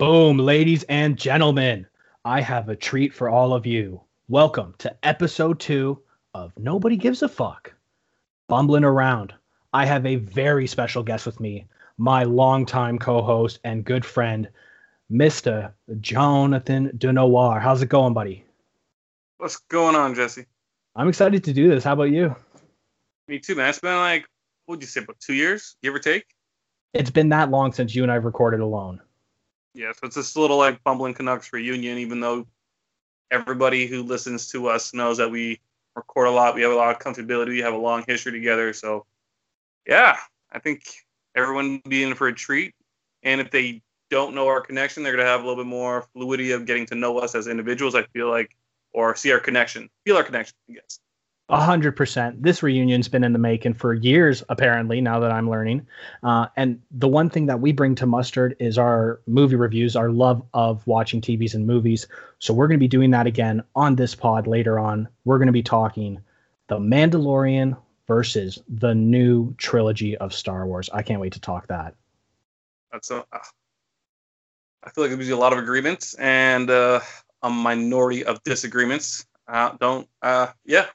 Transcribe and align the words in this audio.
Boom, 0.00 0.38
ladies 0.38 0.82
and 0.84 1.18
gentlemen, 1.18 1.86
I 2.24 2.40
have 2.40 2.70
a 2.70 2.74
treat 2.74 3.12
for 3.12 3.28
all 3.28 3.52
of 3.52 3.66
you. 3.66 4.00
Welcome 4.28 4.74
to 4.78 4.96
episode 5.02 5.60
two 5.60 6.00
of 6.32 6.54
Nobody 6.56 6.96
Gives 6.96 7.22
a 7.22 7.28
Fuck. 7.28 7.74
Bumbling 8.48 8.82
around, 8.82 9.34
I 9.74 9.84
have 9.84 10.06
a 10.06 10.16
very 10.16 10.66
special 10.66 11.02
guest 11.02 11.26
with 11.26 11.38
me, 11.38 11.66
my 11.98 12.24
longtime 12.24 12.98
co 12.98 13.20
host 13.20 13.60
and 13.62 13.84
good 13.84 14.06
friend, 14.06 14.48
Mr. 15.12 15.70
Jonathan 16.00 16.92
Denoir. 16.96 17.60
How's 17.60 17.82
it 17.82 17.90
going, 17.90 18.14
buddy? 18.14 18.46
What's 19.36 19.58
going 19.68 19.96
on, 19.96 20.14
Jesse? 20.14 20.46
I'm 20.96 21.10
excited 21.10 21.44
to 21.44 21.52
do 21.52 21.68
this. 21.68 21.84
How 21.84 21.92
about 21.92 22.04
you? 22.04 22.34
Me 23.28 23.38
too, 23.38 23.54
man. 23.54 23.68
It's 23.68 23.80
been 23.80 23.96
like, 23.96 24.24
what 24.64 24.76
would 24.76 24.80
you 24.80 24.88
say, 24.88 25.02
about 25.02 25.20
two 25.20 25.34
years, 25.34 25.76
give 25.82 25.94
or 25.94 25.98
take? 25.98 26.24
It's 26.94 27.10
been 27.10 27.28
that 27.28 27.50
long 27.50 27.74
since 27.74 27.94
you 27.94 28.02
and 28.02 28.10
I 28.10 28.14
have 28.14 28.24
recorded 28.24 28.60
alone. 28.60 29.02
Yeah, 29.74 29.92
so 29.92 30.06
it's 30.06 30.16
this 30.16 30.36
little 30.36 30.58
like 30.58 30.82
Bumbling 30.82 31.14
Canucks 31.14 31.52
reunion, 31.52 31.98
even 31.98 32.20
though 32.20 32.46
everybody 33.30 33.86
who 33.86 34.02
listens 34.02 34.48
to 34.48 34.68
us 34.68 34.92
knows 34.92 35.18
that 35.18 35.30
we 35.30 35.60
record 35.94 36.28
a 36.28 36.30
lot, 36.30 36.54
we 36.54 36.62
have 36.62 36.72
a 36.72 36.76
lot 36.76 36.94
of 36.94 37.00
comfortability, 37.00 37.48
we 37.48 37.60
have 37.60 37.74
a 37.74 37.78
long 37.78 38.04
history 38.06 38.32
together. 38.32 38.72
So, 38.72 39.06
yeah, 39.86 40.16
I 40.50 40.58
think 40.58 40.82
everyone 41.36 41.80
be 41.88 42.02
in 42.02 42.14
for 42.14 42.28
a 42.28 42.34
treat. 42.34 42.74
And 43.22 43.40
if 43.40 43.50
they 43.50 43.82
don't 44.10 44.34
know 44.34 44.48
our 44.48 44.60
connection, 44.60 45.02
they're 45.02 45.12
going 45.12 45.24
to 45.24 45.30
have 45.30 45.42
a 45.42 45.46
little 45.46 45.62
bit 45.62 45.68
more 45.68 46.06
fluidity 46.12 46.50
of 46.52 46.66
getting 46.66 46.86
to 46.86 46.94
know 46.94 47.18
us 47.18 47.34
as 47.34 47.46
individuals, 47.46 47.94
I 47.94 48.02
feel 48.12 48.28
like, 48.28 48.56
or 48.92 49.14
see 49.14 49.30
our 49.30 49.38
connection, 49.38 49.88
feel 50.04 50.16
our 50.16 50.24
connection, 50.24 50.56
I 50.68 50.74
guess. 50.74 50.98
A 51.50 51.60
hundred 51.60 51.96
percent. 51.96 52.40
This 52.40 52.62
reunion's 52.62 53.08
been 53.08 53.24
in 53.24 53.32
the 53.32 53.38
making 53.38 53.74
for 53.74 53.92
years, 53.92 54.44
apparently. 54.48 55.00
Now 55.00 55.18
that 55.18 55.32
I'm 55.32 55.50
learning, 55.50 55.84
uh, 56.22 56.46
and 56.56 56.80
the 56.92 57.08
one 57.08 57.28
thing 57.28 57.46
that 57.46 57.58
we 57.58 57.72
bring 57.72 57.96
to 57.96 58.06
Mustard 58.06 58.54
is 58.60 58.78
our 58.78 59.20
movie 59.26 59.56
reviews, 59.56 59.96
our 59.96 60.10
love 60.10 60.44
of 60.54 60.86
watching 60.86 61.20
TVs 61.20 61.54
and 61.54 61.66
movies. 61.66 62.06
So 62.38 62.54
we're 62.54 62.68
going 62.68 62.78
to 62.78 62.84
be 62.84 62.86
doing 62.86 63.10
that 63.10 63.26
again 63.26 63.64
on 63.74 63.96
this 63.96 64.14
pod 64.14 64.46
later 64.46 64.78
on. 64.78 65.08
We're 65.24 65.38
going 65.38 65.46
to 65.46 65.52
be 65.52 65.62
talking 65.62 66.20
The 66.68 66.78
Mandalorian 66.78 67.76
versus 68.06 68.62
the 68.68 68.94
new 68.94 69.52
trilogy 69.56 70.16
of 70.18 70.32
Star 70.32 70.68
Wars. 70.68 70.88
I 70.94 71.02
can't 71.02 71.20
wait 71.20 71.32
to 71.32 71.40
talk 71.40 71.66
that. 71.66 71.96
That's 72.92 73.10
a, 73.10 73.24
uh, 73.32 73.38
I 74.84 74.90
feel 74.90 75.02
like 75.02 75.12
there's 75.16 75.28
a 75.30 75.36
lot 75.36 75.52
of 75.52 75.58
agreements 75.58 76.14
and 76.14 76.70
uh, 76.70 77.00
a 77.42 77.50
minority 77.50 78.24
of 78.24 78.40
disagreements. 78.44 79.26
Uh, 79.48 79.76
don't, 79.80 80.08
uh, 80.22 80.46
yeah, 80.64 80.86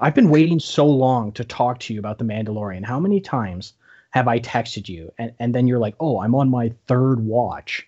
I've 0.00 0.14
been 0.14 0.30
waiting 0.30 0.60
so 0.60 0.86
long 0.86 1.32
to 1.32 1.44
talk 1.44 1.80
to 1.80 1.94
you 1.94 1.98
about 1.98 2.18
The 2.18 2.24
Mandalorian. 2.24 2.84
How 2.84 3.00
many 3.00 3.20
times 3.20 3.74
have 4.10 4.28
I 4.28 4.38
texted 4.38 4.88
you 4.88 5.12
and, 5.18 5.32
and 5.40 5.54
then 5.54 5.66
you're 5.66 5.78
like, 5.78 5.96
oh, 5.98 6.20
I'm 6.20 6.34
on 6.34 6.48
my 6.48 6.72
third 6.86 7.20
watch? 7.20 7.86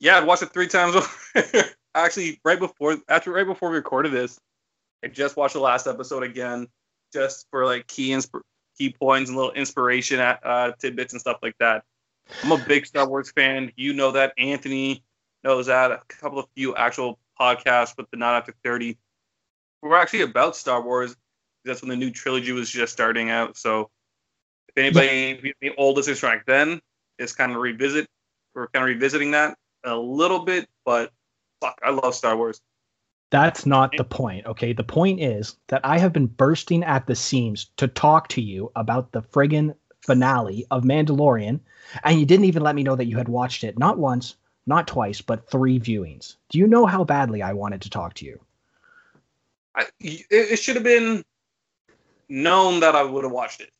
Yeah, 0.00 0.18
I'd 0.18 0.26
watched 0.26 0.42
it 0.42 0.52
three 0.52 0.68
times. 0.68 0.96
Actually, 1.94 2.40
right 2.44 2.58
before 2.58 2.98
after 3.08 3.32
right 3.32 3.46
before 3.46 3.70
we 3.70 3.76
recorded 3.76 4.12
this, 4.12 4.38
I 5.02 5.08
just 5.08 5.36
watched 5.36 5.54
the 5.54 5.60
last 5.60 5.86
episode 5.86 6.22
again, 6.22 6.68
just 7.12 7.46
for 7.50 7.64
like 7.64 7.86
key 7.86 8.10
insp- 8.10 8.42
key 8.76 8.90
points 8.92 9.30
and 9.30 9.36
little 9.36 9.52
inspiration 9.52 10.20
at, 10.20 10.44
uh, 10.44 10.72
tidbits 10.78 11.14
and 11.14 11.20
stuff 11.20 11.38
like 11.42 11.56
that. 11.58 11.82
I'm 12.44 12.52
a 12.52 12.58
big 12.58 12.86
Star 12.86 13.08
Wars 13.08 13.32
fan. 13.32 13.72
You 13.76 13.94
know 13.94 14.12
that. 14.12 14.34
Anthony 14.38 15.02
knows 15.42 15.66
that. 15.66 15.90
A 15.90 16.00
couple 16.08 16.38
of 16.38 16.46
few 16.54 16.76
actual 16.76 17.18
podcasts 17.40 17.96
with 17.96 18.08
the 18.10 18.18
Not 18.18 18.34
After 18.34 18.54
30 18.62 18.96
we're 19.82 19.96
actually 19.96 20.22
about 20.22 20.56
Star 20.56 20.82
Wars. 20.82 21.16
That's 21.64 21.82
when 21.82 21.90
the 21.90 21.96
new 21.96 22.10
trilogy 22.10 22.52
was 22.52 22.70
just 22.70 22.92
starting 22.92 23.30
out. 23.30 23.56
So 23.56 23.90
if 24.68 24.78
anybody, 24.78 25.40
yeah. 25.42 25.52
the 25.60 25.76
oldest 25.76 26.08
is 26.08 26.20
back 26.20 26.46
then, 26.46 26.80
it's 27.18 27.32
kind 27.32 27.52
of 27.52 27.58
revisit. 27.58 28.06
We're 28.54 28.68
kind 28.68 28.84
of 28.84 28.88
revisiting 28.88 29.32
that 29.32 29.56
a 29.84 29.96
little 29.96 30.40
bit, 30.40 30.68
but 30.84 31.12
fuck, 31.60 31.78
I 31.82 31.90
love 31.90 32.14
Star 32.14 32.36
Wars. 32.36 32.60
That's 33.30 33.66
not 33.66 33.92
the 33.96 34.04
point, 34.04 34.46
okay? 34.46 34.72
The 34.72 34.84
point 34.84 35.20
is 35.20 35.56
that 35.68 35.82
I 35.84 35.98
have 35.98 36.14
been 36.14 36.26
bursting 36.26 36.82
at 36.82 37.06
the 37.06 37.14
seams 37.14 37.70
to 37.76 37.86
talk 37.86 38.28
to 38.28 38.40
you 38.40 38.72
about 38.74 39.12
the 39.12 39.20
friggin' 39.20 39.74
finale 40.00 40.66
of 40.70 40.84
Mandalorian, 40.84 41.60
and 42.04 42.18
you 42.18 42.24
didn't 42.24 42.46
even 42.46 42.62
let 42.62 42.74
me 42.74 42.82
know 42.82 42.96
that 42.96 43.04
you 43.06 43.18
had 43.18 43.28
watched 43.28 43.64
it 43.64 43.78
not 43.78 43.98
once, 43.98 44.36
not 44.66 44.86
twice, 44.86 45.20
but 45.20 45.50
three 45.50 45.78
viewings. 45.78 46.36
Do 46.48 46.58
you 46.58 46.66
know 46.66 46.86
how 46.86 47.04
badly 47.04 47.42
I 47.42 47.52
wanted 47.52 47.82
to 47.82 47.90
talk 47.90 48.14
to 48.14 48.24
you? 48.24 48.40
I, 49.78 49.86
it, 50.00 50.58
should 50.58 50.74
have 50.74 50.84
been 50.84 51.24
known 52.28 52.80
that 52.80 52.96
I 52.96 53.04
would 53.04 53.22
have 53.22 53.32
watched 53.32 53.60
it. 53.60 53.70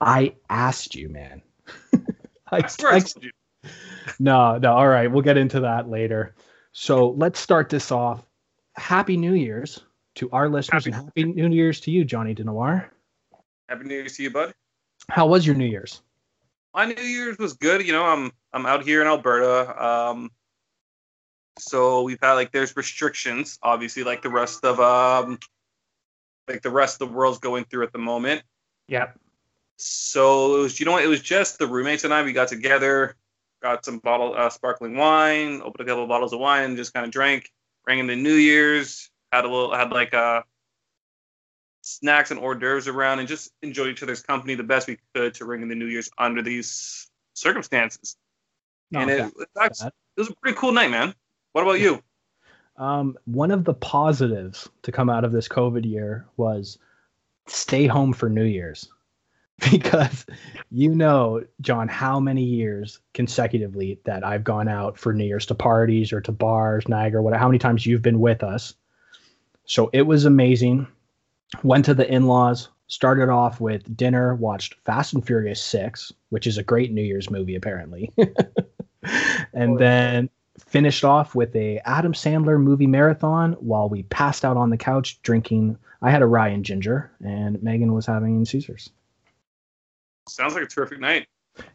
I 0.00 0.34
asked 0.50 0.96
you, 0.96 1.08
man. 1.08 1.42
I 2.50 2.62
texted 2.62 3.22
you. 3.22 3.30
No, 4.18 4.58
no. 4.58 4.72
All 4.74 4.88
right, 4.88 5.10
we'll 5.10 5.22
get 5.22 5.36
into 5.36 5.60
that 5.60 5.88
later. 5.88 6.34
So 6.72 7.10
let's 7.10 7.38
start 7.38 7.68
this 7.68 7.92
off. 7.92 8.24
Happy 8.74 9.16
New 9.16 9.34
Year's 9.34 9.80
to 10.16 10.28
our 10.32 10.48
listeners, 10.48 10.86
happy, 10.86 10.96
and 10.96 11.06
Happy 11.06 11.24
New 11.24 11.48
Year's 11.54 11.80
to 11.82 11.92
you, 11.92 12.04
Johnny 12.04 12.34
Denoir. 12.34 12.92
Happy 13.68 13.84
New 13.84 13.94
Year's 13.94 14.16
to 14.16 14.24
you, 14.24 14.30
bud. 14.30 14.54
How 15.08 15.26
was 15.26 15.46
your 15.46 15.54
New 15.54 15.66
Year's? 15.66 16.02
My 16.74 16.86
New 16.86 17.02
Year's 17.02 17.38
was 17.38 17.52
good. 17.54 17.86
You 17.86 17.92
know, 17.92 18.04
I'm 18.04 18.32
I'm 18.52 18.66
out 18.66 18.82
here 18.82 19.00
in 19.00 19.06
Alberta. 19.06 19.84
Um, 19.84 20.30
so 21.58 22.02
we've 22.02 22.18
had 22.20 22.32
like 22.34 22.52
there's 22.52 22.76
restrictions, 22.76 23.58
obviously, 23.62 24.04
like 24.04 24.22
the 24.22 24.30
rest 24.30 24.64
of 24.64 24.80
um, 24.80 25.38
like 26.48 26.62
the 26.62 26.70
rest 26.70 27.00
of 27.00 27.08
the 27.08 27.14
world's 27.14 27.38
going 27.38 27.64
through 27.64 27.84
at 27.84 27.92
the 27.92 27.98
moment. 27.98 28.42
Yep. 28.88 29.18
So 29.76 30.56
it 30.56 30.62
was, 30.62 30.80
you 30.80 30.86
know, 30.86 30.92
what? 30.92 31.04
it 31.04 31.08
was 31.08 31.20
just 31.20 31.58
the 31.58 31.66
roommates 31.66 32.04
and 32.04 32.12
I. 32.12 32.22
We 32.22 32.32
got 32.32 32.48
together, 32.48 33.16
got 33.62 33.84
some 33.84 33.98
bottle 33.98 34.34
uh, 34.36 34.50
sparkling 34.50 34.96
wine, 34.96 35.62
opened 35.62 35.80
a 35.80 35.90
couple 35.90 36.02
of 36.02 36.08
bottles 36.08 36.32
of 36.32 36.40
wine, 36.40 36.76
just 36.76 36.92
kind 36.92 37.06
of 37.06 37.12
drank. 37.12 37.50
Rang 37.86 37.98
in 37.98 38.06
the 38.06 38.16
New 38.16 38.34
Year's, 38.34 39.10
had 39.30 39.44
a 39.44 39.48
little, 39.48 39.74
had 39.74 39.90
like 39.90 40.14
uh, 40.14 40.42
snacks 41.82 42.30
and 42.30 42.40
hors 42.40 42.54
d'oeuvres 42.54 42.88
around, 42.88 43.18
and 43.18 43.28
just 43.28 43.52
enjoyed 43.62 43.88
each 43.88 44.02
other's 44.02 44.22
company 44.22 44.54
the 44.54 44.62
best 44.62 44.88
we 44.88 44.98
could 45.14 45.34
to 45.34 45.44
ring 45.44 45.62
in 45.62 45.68
the 45.68 45.74
New 45.74 45.86
Year's 45.86 46.08
under 46.18 46.40
these 46.40 47.08
circumstances. 47.34 48.16
No, 48.90 49.00
and 49.00 49.10
it, 49.10 49.32
it, 49.36 49.48
it 49.56 49.92
was 50.16 50.30
a 50.30 50.34
pretty 50.36 50.56
cool 50.56 50.72
night, 50.72 50.90
man. 50.90 51.14
What 51.54 51.62
about 51.62 51.78
you? 51.78 52.02
Um, 52.78 53.16
one 53.26 53.52
of 53.52 53.62
the 53.62 53.74
positives 53.74 54.68
to 54.82 54.90
come 54.90 55.08
out 55.08 55.22
of 55.22 55.30
this 55.30 55.46
COVID 55.46 55.88
year 55.88 56.26
was 56.36 56.78
stay 57.46 57.86
home 57.86 58.12
for 58.12 58.28
New 58.28 58.44
Year's. 58.44 58.88
Because 59.70 60.26
you 60.72 60.92
know, 60.92 61.44
John, 61.60 61.86
how 61.86 62.18
many 62.18 62.42
years 62.42 62.98
consecutively 63.12 64.00
that 64.04 64.26
I've 64.26 64.42
gone 64.42 64.66
out 64.66 64.98
for 64.98 65.12
New 65.12 65.24
Year's 65.24 65.46
to 65.46 65.54
parties 65.54 66.12
or 66.12 66.20
to 66.22 66.32
bars, 66.32 66.88
Niagara, 66.88 67.22
whatever, 67.22 67.38
how 67.38 67.46
many 67.46 67.60
times 67.60 67.86
you've 67.86 68.02
been 68.02 68.18
with 68.18 68.42
us. 68.42 68.74
So 69.64 69.90
it 69.92 70.02
was 70.02 70.24
amazing. 70.24 70.88
Went 71.62 71.84
to 71.84 71.94
the 71.94 72.12
in 72.12 72.26
laws, 72.26 72.68
started 72.88 73.28
off 73.28 73.60
with 73.60 73.96
dinner, 73.96 74.34
watched 74.34 74.74
Fast 74.84 75.14
and 75.14 75.24
Furious 75.24 75.62
6, 75.62 76.12
which 76.30 76.48
is 76.48 76.58
a 76.58 76.64
great 76.64 76.90
New 76.90 77.02
Year's 77.02 77.30
movie, 77.30 77.54
apparently. 77.54 78.12
and 79.52 79.74
oh, 79.74 79.78
then 79.78 80.30
finished 80.58 81.04
off 81.04 81.34
with 81.34 81.54
a 81.56 81.80
Adam 81.84 82.12
Sandler 82.12 82.60
movie 82.60 82.86
marathon 82.86 83.52
while 83.54 83.88
we 83.88 84.04
passed 84.04 84.44
out 84.44 84.56
on 84.56 84.70
the 84.70 84.76
couch 84.76 85.20
drinking. 85.22 85.78
I 86.02 86.10
had 86.10 86.22
a 86.22 86.26
rye 86.26 86.48
and 86.48 86.64
ginger, 86.64 87.10
and 87.24 87.62
Megan 87.62 87.92
was 87.92 88.06
having 88.06 88.44
Caesars. 88.44 88.90
Sounds 90.28 90.54
like 90.54 90.64
a 90.64 90.66
terrific 90.66 91.00
night. 91.00 91.26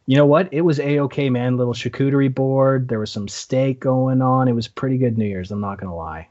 You 0.05 0.17
know 0.17 0.25
what? 0.25 0.49
It 0.51 0.61
was 0.61 0.79
a 0.79 0.99
okay, 0.99 1.29
man. 1.29 1.57
Little 1.57 1.73
charcuterie 1.73 2.33
board. 2.33 2.87
There 2.87 2.99
was 2.99 3.11
some 3.11 3.27
steak 3.27 3.79
going 3.79 4.21
on. 4.21 4.47
It 4.47 4.53
was 4.53 4.67
pretty 4.67 4.97
good 4.97 5.17
New 5.17 5.25
Year's. 5.25 5.51
I'm 5.51 5.61
not 5.61 5.79
gonna 5.79 5.95
lie. 5.95 6.27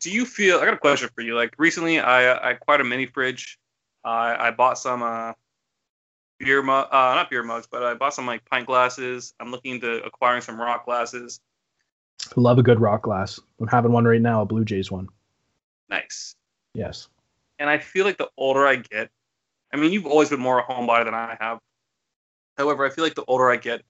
Do 0.00 0.10
you 0.10 0.24
feel? 0.24 0.58
I 0.58 0.64
got 0.64 0.74
a 0.74 0.78
question 0.78 1.08
for 1.14 1.20
you. 1.20 1.34
Like 1.34 1.54
recently, 1.58 2.00
I 2.00 2.32
I 2.32 2.50
acquired 2.52 2.80
a 2.80 2.84
mini 2.84 3.06
fridge. 3.06 3.58
Uh, 4.04 4.36
I 4.38 4.50
bought 4.52 4.78
some 4.78 5.02
uh, 5.02 5.32
beer 6.38 6.62
mug, 6.62 6.88
uh, 6.90 7.14
not 7.14 7.30
beer 7.30 7.42
mugs, 7.42 7.66
but 7.70 7.82
I 7.82 7.94
bought 7.94 8.14
some 8.14 8.26
like 8.26 8.44
pint 8.44 8.66
glasses. 8.66 9.34
I'm 9.40 9.50
looking 9.50 9.74
into 9.74 10.02
acquiring 10.04 10.42
some 10.42 10.60
rock 10.60 10.84
glasses. 10.84 11.40
Love 12.36 12.58
a 12.58 12.62
good 12.62 12.80
rock 12.80 13.02
glass. 13.02 13.40
I'm 13.60 13.68
having 13.68 13.92
one 13.92 14.04
right 14.04 14.20
now, 14.20 14.42
a 14.42 14.46
Blue 14.46 14.64
Jays 14.64 14.90
one. 14.90 15.08
Nice. 15.88 16.34
Yes. 16.74 17.08
And 17.58 17.68
I 17.68 17.78
feel 17.78 18.04
like 18.04 18.18
the 18.18 18.28
older 18.36 18.66
I 18.66 18.76
get, 18.76 19.10
I 19.72 19.76
mean, 19.76 19.92
you've 19.92 20.06
always 20.06 20.28
been 20.28 20.40
more 20.40 20.58
a 20.58 20.64
homebody 20.64 21.04
than 21.04 21.14
I 21.14 21.36
have. 21.40 21.58
However, 22.56 22.84
I 22.84 22.90
feel 22.90 23.04
like 23.04 23.14
the 23.14 23.24
older 23.24 23.50
I 23.50 23.56
get, 23.56 23.82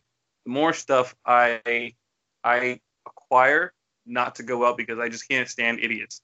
the 0.45 0.51
more 0.51 0.73
stuff 0.73 1.15
I 1.25 1.95
I 2.45 2.81
acquire 3.07 3.73
not 4.07 4.37
to 4.37 4.43
go 4.43 4.67
out 4.67 4.77
because 4.77 4.99
I 4.99 5.09
just 5.09 5.29
can't 5.29 5.49
stand 5.49 5.81
idiots. 5.81 6.23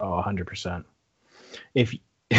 Oh, 0.00 0.22
100%. 0.24 0.84
If 1.74 1.94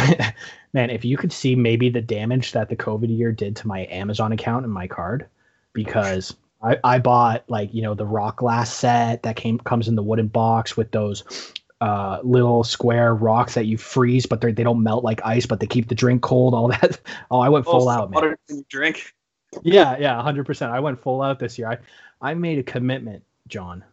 man, 0.72 0.90
if 0.90 1.04
you 1.04 1.16
could 1.16 1.32
see 1.32 1.54
maybe 1.54 1.88
the 1.88 2.00
damage 2.00 2.52
that 2.52 2.68
the 2.68 2.76
COVID 2.76 3.16
year 3.16 3.32
did 3.32 3.56
to 3.56 3.68
my 3.68 3.86
Amazon 3.90 4.32
account 4.32 4.64
and 4.64 4.72
my 4.72 4.86
card, 4.86 5.26
because 5.72 6.34
I, 6.62 6.78
I 6.84 6.98
bought 6.98 7.44
like 7.48 7.72
you 7.72 7.82
know 7.82 7.94
the 7.94 8.06
rock 8.06 8.36
glass 8.36 8.72
set 8.72 9.22
that 9.22 9.36
came 9.36 9.58
comes 9.58 9.88
in 9.88 9.94
the 9.94 10.02
wooden 10.02 10.28
box 10.28 10.76
with 10.76 10.90
those 10.90 11.52
uh, 11.80 12.20
little 12.22 12.62
square 12.62 13.14
rocks 13.14 13.54
that 13.54 13.66
you 13.66 13.78
freeze, 13.78 14.26
but 14.26 14.40
they 14.40 14.52
they 14.52 14.62
don't 14.62 14.82
melt 14.82 15.02
like 15.02 15.20
ice, 15.24 15.46
but 15.46 15.60
they 15.60 15.66
keep 15.66 15.88
the 15.88 15.94
drink 15.94 16.22
cold. 16.22 16.54
All 16.54 16.68
that. 16.68 17.00
Oh, 17.30 17.40
I 17.40 17.48
went 17.48 17.64
full 17.64 17.88
oh, 17.88 17.92
out, 17.92 18.10
man. 18.10 18.36
drink. 18.68 19.14
Yeah, 19.62 19.96
yeah, 19.98 20.20
hundred 20.20 20.46
percent. 20.46 20.72
I 20.72 20.80
went 20.80 21.00
full 21.00 21.22
out 21.22 21.38
this 21.38 21.58
year. 21.58 21.68
I 21.68 21.78
I 22.20 22.34
made 22.34 22.58
a 22.58 22.62
commitment, 22.62 23.22
John, 23.48 23.84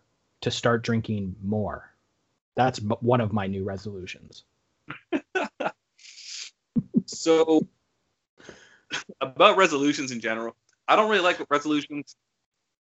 to 0.42 0.51
start 0.51 0.83
drinking 0.83 1.36
more. 1.44 1.89
That's 2.56 2.80
one 2.80 3.21
of 3.21 3.31
my 3.31 3.48
new 3.48 3.63
resolutions. 3.63 4.44
so 7.28 7.68
about 9.20 9.58
resolutions 9.58 10.12
in 10.12 10.22
general, 10.22 10.56
I 10.88 10.96
don't 10.96 11.10
really 11.10 11.22
like 11.22 11.46
resolutions. 11.50 12.16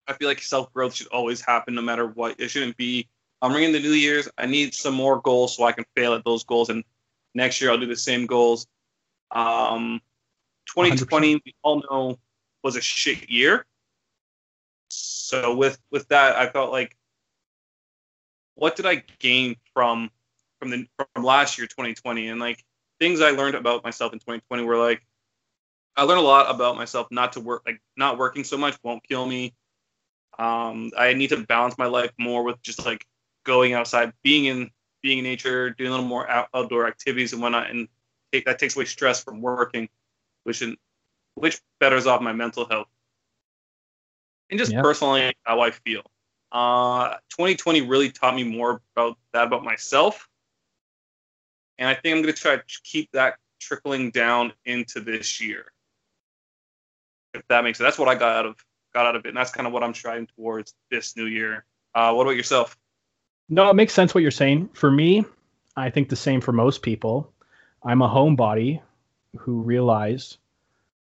I 0.07 0.13
feel 0.13 0.29
like 0.29 0.41
self 0.41 0.73
growth 0.73 0.95
should 0.95 1.09
always 1.09 1.41
happen 1.41 1.75
no 1.75 1.83
matter 1.83 2.07
what. 2.07 2.39
It 2.39 2.49
shouldn't 2.49 2.77
be. 2.77 3.09
I'm 3.43 3.53
ringing 3.53 3.73
the 3.73 3.81
New 3.81 3.93
Year's. 3.93 4.29
I 4.39 4.47
need 4.47 4.73
some 4.73 4.95
more 4.95 5.21
goals 5.21 5.57
so 5.57 5.65
I 5.65 5.73
can 5.73 5.85
fail 5.97 6.15
at 6.15 6.25
those 6.25 6.45
goals, 6.45 6.69
and 6.69 6.85
next 7.35 7.61
year 7.61 7.73
I'll 7.73 7.79
do 7.79 7.87
the 7.87 7.97
same 7.97 8.27
goals. 8.27 8.69
Um, 9.33 10.01
2020, 10.67 11.35
100%. 11.35 11.41
we 11.45 11.55
all 11.63 11.83
know, 11.91 12.19
was 12.63 12.77
a 12.77 12.81
shit 12.81 13.29
year. 13.29 13.67
So 14.91 15.57
with 15.57 15.77
with 15.91 16.07
that, 16.09 16.37
I 16.37 16.49
felt 16.51 16.71
like, 16.71 16.97
what 18.55 18.77
did 18.77 18.87
I 18.87 19.03
gain 19.19 19.57
from 19.75 20.09
from 20.61 20.71
the 20.71 20.87
from 21.15 21.25
last 21.25 21.59
year, 21.59 21.67
2020, 21.67 22.29
and 22.29 22.39
like 22.39 22.65
things 23.01 23.21
I 23.21 23.31
learned 23.31 23.55
about 23.55 23.83
myself 23.83 24.13
in 24.13 24.19
2020 24.19 24.63
were 24.65 24.77
like, 24.77 25.03
I 25.97 26.05
learned 26.05 26.21
a 26.21 26.25
lot 26.25 26.55
about 26.55 26.77
myself 26.77 27.09
not 27.11 27.33
to 27.33 27.41
work 27.41 27.63
like 27.67 27.81
not 27.97 28.19
working 28.19 28.45
so 28.45 28.57
much 28.57 28.79
won't 28.83 29.03
kill 29.07 29.27
me. 29.27 29.55
Um, 30.39 30.93
I 30.97 31.13
need 31.15 31.29
to 31.31 31.45
balance 31.45 31.77
my 31.77 31.87
life 31.87 32.13
more 32.19 32.43
with 32.43 32.63
just 32.63 32.85
like 32.87 33.05
going 33.45 33.73
outside, 33.73 34.13
being 34.23 34.45
in 34.47 34.71
being 35.03 35.19
in 35.19 35.25
nature, 35.25 35.71
doing 35.71 35.89
a 35.89 35.93
little 35.93 36.07
more 36.07 36.29
out, 36.29 36.49
outdoor 36.55 36.87
activities 36.87 37.33
and 37.33 37.43
whatnot, 37.43 37.71
and 37.71 37.89
take, 38.33 38.45
that 38.45 38.59
takes 38.59 38.77
away 38.77 38.85
stress 38.85 39.23
from 39.25 39.41
working, 39.41 39.89
which 40.45 40.63
in, 40.63 40.77
which 41.35 41.61
betters 41.81 42.07
off 42.07 42.21
my 42.21 42.33
mental 42.33 42.67
health 42.67 42.87
and 44.51 44.59
just 44.59 44.73
yep. 44.73 44.83
personally 44.83 45.33
how 45.45 45.61
I 45.61 45.71
feel. 45.71 46.03
Uh, 46.53 47.15
2020 47.31 47.83
really 47.83 48.11
taught 48.11 48.35
me 48.35 48.45
more 48.45 48.83
about 48.97 49.17
that 49.33 49.47
about 49.47 49.65
myself, 49.65 50.29
and 51.81 51.89
I 51.89 51.95
think 51.95 52.15
I'm 52.15 52.23
going 52.23 52.33
to 52.33 52.41
try 52.41 52.57
to 52.57 52.63
keep 52.85 53.11
that 53.13 53.39
trickling 53.59 54.11
down 54.11 54.53
into 54.67 55.01
this 55.01 55.41
year. 55.41 55.65
If 57.35 57.43
that 57.49 57.65
makes 57.65 57.79
sense, 57.79 57.87
that's 57.87 57.99
what 57.99 58.09
I 58.09 58.15
got 58.15 58.37
out 58.37 58.47
of 58.47 58.57
got 58.93 59.07
out 59.07 59.17
of 59.17 59.25
it, 59.25 59.29
and 59.29 59.37
that's 59.37 59.51
kind 59.51 59.67
of 59.67 59.73
what 59.73 59.83
I'm 59.83 59.95
striving 59.95 60.29
towards 60.37 60.75
this 60.91 61.17
new 61.17 61.27
year. 61.27 61.65
Uh, 61.95 62.13
what 62.13 62.23
about 62.23 62.37
yourself? 62.37 62.77
No, 63.49 63.69
it 63.71 63.75
makes 63.75 63.93
sense 63.93 64.15
what 64.15 64.23
you're 64.23 64.31
saying. 64.31 64.69
For 64.75 64.91
me, 64.91 65.25
I 65.77 65.91
think 65.91 66.09
the 66.09 66.17
same 66.17 66.41
for 66.41 66.53
most 66.53 66.83
people. 66.83 67.33
I'm 67.83 68.03
a 68.03 68.09
homebody 68.09 68.81
who 69.37 69.61
realized 69.61 70.37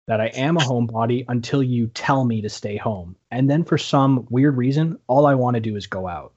that 0.08 0.22
I 0.22 0.28
am 0.28 0.58
a 0.58 0.62
homebody 0.62 1.26
until 1.28 1.64
you 1.64 1.88
tell 1.88 2.24
me 2.24 2.42
to 2.42 2.50
stay 2.50 2.78
home. 2.78 3.16
And 3.32 3.50
then 3.50 3.64
for 3.64 3.78
some 3.78 4.28
weird 4.30 4.58
reason, 4.58 5.00
all 5.08 5.26
I 5.26 5.36
want 5.36 5.56
to 5.56 5.62
do 5.62 5.76
is 5.76 5.88
go 5.88 6.08
out. 6.08 6.34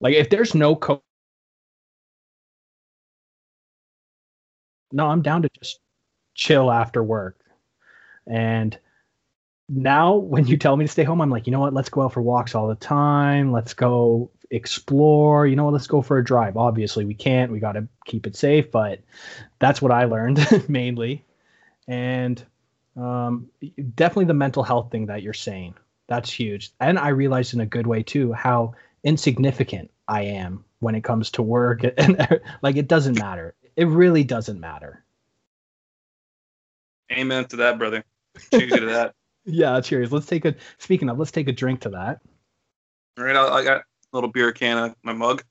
Like 0.00 0.14
if 0.14 0.30
there's 0.30 0.54
no 0.54 0.74
No, 4.92 5.06
I'm 5.06 5.22
down 5.22 5.42
to 5.42 5.48
just 5.60 5.80
chill 6.34 6.70
after 6.70 7.02
work. 7.02 7.38
And 8.26 8.78
now 9.68 10.16
when 10.16 10.46
you 10.46 10.56
tell 10.56 10.76
me 10.76 10.84
to 10.84 10.90
stay 10.90 11.04
home, 11.04 11.20
I'm 11.20 11.30
like, 11.30 11.46
you 11.46 11.52
know 11.52 11.60
what? 11.60 11.74
Let's 11.74 11.88
go 11.90 12.02
out 12.02 12.12
for 12.12 12.22
walks 12.22 12.54
all 12.54 12.68
the 12.68 12.74
time. 12.74 13.52
Let's 13.52 13.74
go 13.74 14.30
explore. 14.50 15.46
You 15.46 15.56
know 15.56 15.64
what? 15.64 15.74
Let's 15.74 15.86
go 15.86 16.02
for 16.02 16.18
a 16.18 16.24
drive. 16.24 16.56
Obviously, 16.56 17.04
we 17.04 17.14
can't. 17.14 17.52
We 17.52 17.60
got 17.60 17.72
to 17.72 17.86
keep 18.06 18.26
it 18.26 18.36
safe, 18.36 18.70
but 18.70 19.00
that's 19.58 19.82
what 19.82 19.92
I 19.92 20.04
learned 20.04 20.40
mainly. 20.68 21.24
And 21.86 22.42
um, 22.96 23.48
definitely 23.94 24.26
the 24.26 24.34
mental 24.34 24.62
health 24.62 24.90
thing 24.90 25.06
that 25.06 25.22
you're 25.22 25.34
saying. 25.34 25.74
That's 26.08 26.30
huge. 26.30 26.72
And 26.80 26.98
I 26.98 27.08
realized 27.08 27.52
in 27.54 27.60
a 27.60 27.66
good 27.66 27.86
way 27.86 28.02
too 28.02 28.32
how 28.32 28.74
insignificant 29.04 29.90
I 30.06 30.22
am 30.22 30.64
when 30.80 30.94
it 30.94 31.04
comes 31.04 31.30
to 31.32 31.42
work. 31.42 31.82
Like, 32.62 32.76
it 32.76 32.88
doesn't 32.88 33.18
matter. 33.18 33.54
It 33.78 33.86
really 33.86 34.24
doesn't 34.24 34.58
matter. 34.58 35.04
Amen 37.12 37.44
to 37.44 37.56
that, 37.58 37.78
brother. 37.78 38.04
Cheers 38.52 38.72
to 38.72 38.86
that. 38.86 39.14
yeah, 39.44 39.80
cheers. 39.80 40.10
Let's 40.10 40.26
take 40.26 40.44
a. 40.44 40.56
Speaking 40.78 41.08
of, 41.08 41.16
let's 41.16 41.30
take 41.30 41.46
a 41.46 41.52
drink 41.52 41.82
to 41.82 41.90
that. 41.90 42.20
All 43.16 43.24
right, 43.24 43.36
I, 43.36 43.48
I 43.48 43.62
got 43.62 43.76
a 43.78 43.84
little 44.12 44.30
beer 44.32 44.50
can 44.50 44.78
of 44.78 44.96
my 45.04 45.12
mug. 45.12 45.44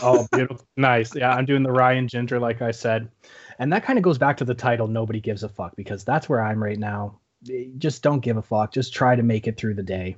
oh, 0.00 0.26
beautiful. 0.32 0.66
nice. 0.78 1.14
Yeah, 1.14 1.34
I'm 1.34 1.44
doing 1.44 1.62
the 1.62 1.70
rye 1.70 1.92
and 1.92 2.08
ginger, 2.08 2.40
like 2.40 2.62
I 2.62 2.70
said. 2.70 3.10
And 3.58 3.70
that 3.74 3.84
kind 3.84 3.98
of 3.98 4.02
goes 4.02 4.16
back 4.16 4.38
to 4.38 4.46
the 4.46 4.54
title, 4.54 4.88
Nobody 4.88 5.20
Gives 5.20 5.42
a 5.42 5.48
Fuck, 5.50 5.76
because 5.76 6.02
that's 6.02 6.30
where 6.30 6.40
I'm 6.40 6.64
right 6.64 6.78
now. 6.78 7.20
Eh, 7.52 7.66
just 7.76 8.02
don't 8.02 8.20
give 8.20 8.38
a 8.38 8.42
fuck. 8.42 8.72
Just 8.72 8.94
try 8.94 9.16
to 9.16 9.22
make 9.22 9.46
it 9.46 9.58
through 9.58 9.74
the 9.74 9.82
day. 9.82 10.16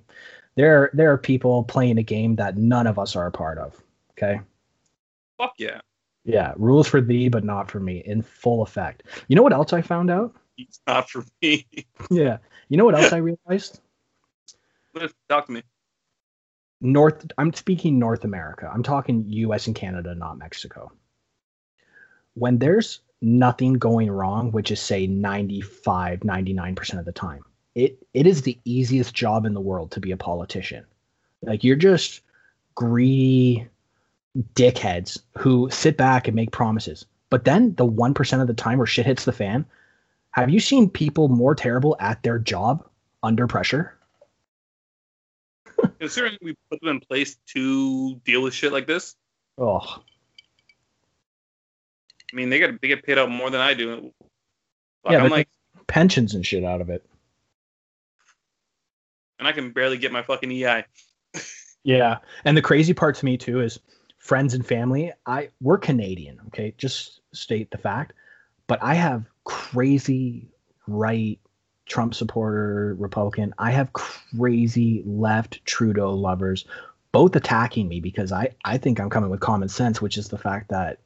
There, 0.54 0.90
there 0.92 1.10
are 1.10 1.18
people 1.18 1.64
playing 1.64 1.98
a 1.98 2.04
game 2.04 2.36
that 2.36 2.56
none 2.56 2.86
of 2.86 3.00
us 3.00 3.16
are 3.16 3.26
a 3.26 3.32
part 3.32 3.58
of. 3.58 3.74
Okay. 4.12 4.40
Fuck 5.38 5.54
yeah. 5.58 5.80
Yeah. 6.26 6.52
Rules 6.56 6.88
for 6.88 7.00
thee, 7.00 7.28
but 7.28 7.44
not 7.44 7.70
for 7.70 7.80
me 7.80 8.02
in 8.04 8.22
full 8.22 8.62
effect. 8.62 9.04
You 9.28 9.36
know 9.36 9.42
what 9.42 9.52
else 9.52 9.72
I 9.72 9.80
found 9.80 10.10
out? 10.10 10.34
It's 10.58 10.80
not 10.86 11.08
for 11.08 11.24
me. 11.40 11.66
yeah. 12.10 12.38
You 12.68 12.76
know 12.76 12.84
what 12.84 12.94
else 12.94 13.12
I 13.12 13.18
realized? 13.18 13.80
Talk 15.28 15.46
to 15.46 15.52
me. 15.52 15.62
North 16.80 17.26
I'm 17.38 17.52
speaking 17.52 17.98
North 17.98 18.24
America. 18.24 18.70
I'm 18.72 18.82
talking 18.82 19.24
US 19.28 19.66
and 19.66 19.76
Canada, 19.76 20.14
not 20.14 20.38
Mexico. 20.38 20.92
When 22.34 22.58
there's 22.58 23.00
nothing 23.22 23.74
going 23.74 24.10
wrong, 24.10 24.52
which 24.52 24.70
is 24.70 24.80
say 24.80 25.06
95, 25.06 26.20
99% 26.20 26.98
of 26.98 27.04
the 27.04 27.12
time, 27.12 27.42
it 27.74 27.98
it 28.14 28.26
is 28.26 28.42
the 28.42 28.58
easiest 28.64 29.14
job 29.14 29.46
in 29.46 29.54
the 29.54 29.60
world 29.60 29.90
to 29.92 30.00
be 30.00 30.10
a 30.10 30.16
politician. 30.16 30.84
Like 31.42 31.64
you're 31.64 31.76
just 31.76 32.22
greedy 32.74 33.68
dickheads 34.54 35.18
who 35.36 35.68
sit 35.70 35.96
back 35.96 36.28
and 36.28 36.34
make 36.34 36.50
promises. 36.52 37.06
But 37.30 37.44
then 37.44 37.74
the 37.74 37.86
1% 37.86 38.40
of 38.40 38.46
the 38.46 38.54
time 38.54 38.78
where 38.78 38.86
shit 38.86 39.06
hits 39.06 39.24
the 39.24 39.32
fan, 39.32 39.66
have 40.30 40.50
you 40.50 40.60
seen 40.60 40.88
people 40.88 41.28
more 41.28 41.54
terrible 41.54 41.96
at 41.98 42.22
their 42.22 42.38
job 42.38 42.86
under 43.22 43.46
pressure? 43.46 43.96
Considering 45.98 46.36
we 46.40 46.56
put 46.70 46.80
them 46.80 46.90
in 46.90 47.00
place 47.00 47.36
to 47.54 48.16
deal 48.24 48.42
with 48.42 48.54
shit 48.54 48.72
like 48.72 48.86
this. 48.86 49.16
Oh. 49.58 50.02
I 52.32 52.36
mean, 52.36 52.50
they 52.50 52.58
get 52.58 52.80
they 52.80 52.88
get 52.88 53.02
paid 53.02 53.18
out 53.18 53.30
more 53.30 53.50
than 53.50 53.60
I 53.60 53.74
do. 53.74 54.12
Like, 55.04 55.12
yeah, 55.12 55.22
I'm 55.22 55.30
like 55.30 55.48
pensions 55.86 56.34
and 56.34 56.44
shit 56.44 56.64
out 56.64 56.80
of 56.80 56.90
it. 56.90 57.04
And 59.38 59.46
I 59.46 59.52
can 59.52 59.70
barely 59.70 59.98
get 59.98 60.12
my 60.12 60.22
fucking 60.22 60.50
EI. 60.50 60.84
yeah, 61.84 62.18
and 62.44 62.56
the 62.56 62.62
crazy 62.62 62.92
part 62.92 63.16
to 63.16 63.24
me 63.24 63.36
too 63.36 63.60
is 63.60 63.78
friends 64.26 64.54
and 64.54 64.66
family. 64.66 65.12
I 65.24 65.50
we're 65.60 65.78
Canadian, 65.78 66.40
okay? 66.48 66.74
Just 66.76 67.20
state 67.32 67.70
the 67.70 67.78
fact. 67.78 68.12
But 68.66 68.82
I 68.82 68.94
have 68.94 69.24
crazy 69.44 70.48
right 70.88 71.38
Trump 71.86 72.14
supporter, 72.14 72.96
Republican. 72.98 73.54
I 73.58 73.70
have 73.70 73.92
crazy 73.92 75.04
left 75.06 75.64
Trudeau 75.64 76.12
lovers, 76.12 76.64
both 77.12 77.36
attacking 77.36 77.86
me 77.86 78.00
because 78.00 78.32
I, 78.32 78.48
I 78.64 78.78
think 78.78 78.98
I'm 78.98 79.10
coming 79.10 79.30
with 79.30 79.38
common 79.38 79.68
sense, 79.68 80.02
which 80.02 80.18
is 80.18 80.28
the 80.28 80.38
fact 80.38 80.70
that 80.70 80.98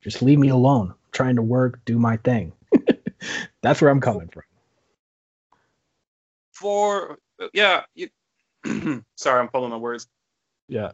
just 0.00 0.22
leave 0.22 0.38
me 0.38 0.48
alone. 0.48 0.88
I'm 0.88 0.96
trying 1.12 1.36
to 1.36 1.42
work, 1.42 1.84
do 1.84 1.98
my 1.98 2.16
thing. 2.16 2.54
That's 3.62 3.82
where 3.82 3.90
I'm 3.90 4.00
coming 4.00 4.28
from. 4.28 4.44
For 6.52 7.18
yeah, 7.52 7.82
you, 7.94 8.08
sorry, 9.16 9.40
I'm 9.40 9.48
pulling 9.48 9.70
my 9.70 9.76
words. 9.76 10.06
Yeah. 10.68 10.92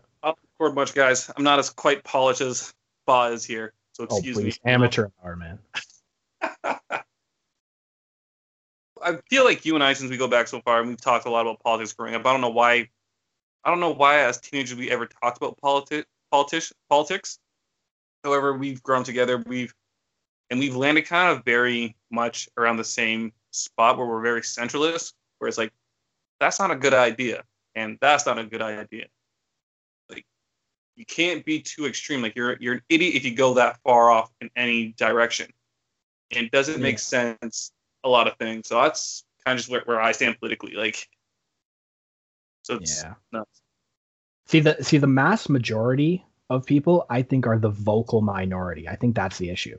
Record 0.58 0.74
much, 0.74 0.94
guys. 0.94 1.30
I'm 1.36 1.44
not 1.44 1.60
as 1.60 1.70
quite 1.70 2.02
polished 2.02 2.40
as 2.40 2.74
Ba 3.06 3.30
is 3.32 3.44
here, 3.44 3.74
so 3.92 4.06
oh, 4.10 4.16
excuse 4.16 4.38
oh, 4.38 4.42
me. 4.42 4.50
Um, 4.50 4.56
Amateur 4.64 5.08
hour, 5.22 5.36
man. 5.36 5.58
I 9.00 9.18
feel 9.30 9.44
like 9.44 9.64
you 9.64 9.76
and 9.76 9.84
I, 9.84 9.92
since 9.92 10.10
we 10.10 10.16
go 10.16 10.26
back 10.26 10.48
so 10.48 10.60
far, 10.60 10.80
and 10.80 10.88
we've 10.88 11.00
talked 11.00 11.26
a 11.26 11.30
lot 11.30 11.42
about 11.42 11.60
politics 11.60 11.92
growing 11.92 12.16
up. 12.16 12.26
I 12.26 12.32
don't 12.32 12.40
know 12.40 12.50
why. 12.50 12.88
I 13.64 13.70
don't 13.70 13.78
know 13.78 13.92
why, 13.92 14.18
as 14.18 14.40
teenagers, 14.40 14.76
we 14.76 14.90
ever 14.90 15.06
talked 15.06 15.36
about 15.36 15.56
politi- 15.62 16.04
politics. 16.32 16.72
Politics. 16.88 17.38
However, 18.24 18.56
we've 18.56 18.82
grown 18.82 19.04
together. 19.04 19.38
We've 19.46 19.72
and 20.50 20.58
we've 20.58 20.74
landed 20.74 21.06
kind 21.06 21.30
of 21.30 21.44
very 21.44 21.94
much 22.10 22.48
around 22.56 22.78
the 22.78 22.84
same 22.84 23.32
spot 23.52 23.96
where 23.96 24.08
we're 24.08 24.22
very 24.22 24.40
centralist. 24.40 25.12
Where 25.38 25.46
it's 25.46 25.58
like, 25.58 25.72
that's 26.40 26.58
not 26.58 26.72
a 26.72 26.76
good 26.76 26.94
idea, 26.94 27.44
and 27.76 27.96
that's 28.00 28.26
not 28.26 28.38
a 28.38 28.44
good 28.44 28.62
idea. 28.62 29.06
You 30.98 31.06
can't 31.06 31.44
be 31.44 31.60
too 31.60 31.86
extreme. 31.86 32.22
Like, 32.22 32.34
you're 32.34 32.56
you're 32.60 32.74
an 32.74 32.82
idiot 32.88 33.14
if 33.14 33.24
you 33.24 33.34
go 33.34 33.54
that 33.54 33.78
far 33.84 34.10
off 34.10 34.30
in 34.40 34.50
any 34.56 34.88
direction. 34.98 35.50
And 36.32 36.46
it 36.46 36.52
doesn't 36.52 36.78
yeah. 36.78 36.82
make 36.82 36.98
sense 36.98 37.72
a 38.04 38.08
lot 38.08 38.26
of 38.26 38.36
things. 38.36 38.68
So 38.68 38.82
that's 38.82 39.24
kind 39.44 39.54
of 39.54 39.58
just 39.58 39.70
where, 39.70 39.82
where 39.84 40.00
I 40.00 40.12
stand 40.12 40.38
politically. 40.40 40.72
Like, 40.72 41.08
so 42.62 42.74
it's 42.74 43.02
yeah. 43.02 43.14
nuts. 43.32 43.62
See 44.46 44.60
the 44.60 44.76
see 44.82 44.98
the 44.98 45.06
mass 45.06 45.48
majority 45.48 46.24
of 46.50 46.66
people, 46.66 47.06
I 47.08 47.22
think, 47.22 47.46
are 47.46 47.58
the 47.58 47.70
vocal 47.70 48.20
minority. 48.20 48.88
I 48.88 48.96
think 48.96 49.14
that's 49.14 49.38
the 49.38 49.50
issue. 49.50 49.78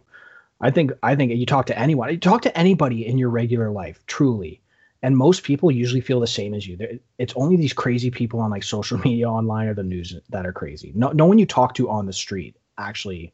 I 0.62 0.72
think 0.72 0.92
I 1.04 1.16
think 1.16 1.34
you 1.34 1.46
talk 1.46 1.66
to 1.68 1.78
anyone, 1.78 2.10
you 2.12 2.18
talk 2.18 2.44
to 2.44 2.58
anybody 2.58 3.06
in 3.06 3.18
your 3.18 3.30
regular 3.30 3.72
life, 3.72 4.00
truly, 4.08 4.62
and 5.02 5.16
most 5.16 5.44
people 5.44 5.72
usually 5.72 6.02
feel 6.02 6.20
the 6.20 6.28
same 6.28 6.54
as 6.54 6.68
you. 6.68 7.00
It's 7.18 7.34
only 7.36 7.56
these 7.56 7.74
crazy 7.74 8.12
people 8.12 8.40
on 8.40 8.52
like 8.52 8.64
social 8.64 8.98
media, 9.06 9.30
online, 9.30 9.68
or 9.68 9.74
the 9.74 9.84
news 9.84 10.16
that 10.30 10.46
are 10.46 10.54
crazy. 10.54 10.92
No, 10.96 11.12
no 11.12 11.26
one 11.26 11.40
you 11.40 11.46
talk 11.46 11.74
to 11.76 11.90
on 11.90 12.06
the 12.06 12.14
street 12.14 12.56
actually, 12.78 13.34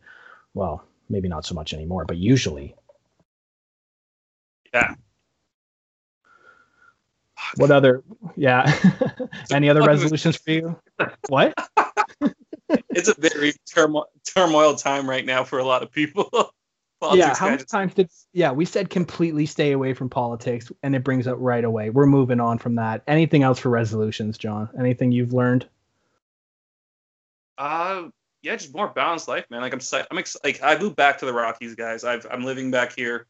well, 0.54 0.84
maybe 1.10 1.28
not 1.28 1.46
so 1.46 1.56
much 1.56 1.74
anymore, 1.74 2.06
but 2.06 2.18
usually. 2.18 2.76
Yeah. 4.74 4.96
What 7.58 7.70
other? 7.70 8.02
Yeah. 8.36 8.74
Any 9.52 9.70
other 9.70 9.82
resolutions 9.84 10.36
for 10.36 10.52
you? 10.52 10.80
What? 11.30 11.54
it's 12.90 13.08
a 13.08 13.14
very 13.18 13.54
turmoil, 13.72 14.08
turmoil 14.26 14.76
time 14.76 15.08
right 15.08 15.26
now 15.26 15.44
for 15.44 15.60
a 15.60 15.64
lot 15.64 15.84
of 15.84 15.92
people. 15.92 16.52
Yeah, 17.14 17.36
how 17.36 17.50
many 17.50 17.64
times 17.64 17.94
did 17.94 18.10
yeah, 18.34 18.52
we 18.52 18.66
said 18.66 18.90
completely 18.90 19.46
stay 19.46 19.72
away 19.72 19.94
from 19.94 20.10
politics 20.10 20.72
and 20.84 20.96
it 20.96 21.04
brings 21.04 21.28
up 21.28 21.38
right 21.40 21.64
away. 21.64 21.90
We're 21.90 22.06
moving 22.06 22.40
on 22.40 22.58
from 22.58 22.76
that. 22.76 23.04
Anything 23.08 23.44
else 23.44 23.60
for 23.60 23.70
resolutions, 23.70 24.38
John? 24.38 24.70
Anything 24.80 25.12
you've 25.12 25.34
learned? 25.34 25.68
Uh 27.58 28.10
yeah, 28.42 28.56
just 28.56 28.76
more 28.76 28.88
balanced 28.88 29.28
life, 29.28 29.46
man. 29.50 29.62
Like 29.62 29.74
I'm 29.74 29.80
I'm 30.12 30.18
ex- 30.18 30.38
like 30.44 30.62
I 30.64 30.78
moved 30.78 30.96
back 30.96 31.18
to 31.20 31.26
the 31.26 31.34
Rockies, 31.34 31.76
guys. 31.76 32.04
I've 32.04 32.26
I'm 32.30 32.44
living 32.44 32.72
back 32.72 32.96
here. 32.96 33.26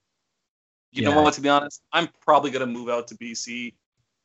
You 0.92 1.04
yeah. 1.04 1.10
know 1.10 1.22
what, 1.22 1.34
to 1.34 1.42
be 1.42 1.50
honest, 1.50 1.82
I'm 1.92 2.10
probably 2.22 2.52
gonna 2.52 2.66
move 2.66 2.90
out 2.90 3.08
to 3.08 3.16
BC 3.16 3.74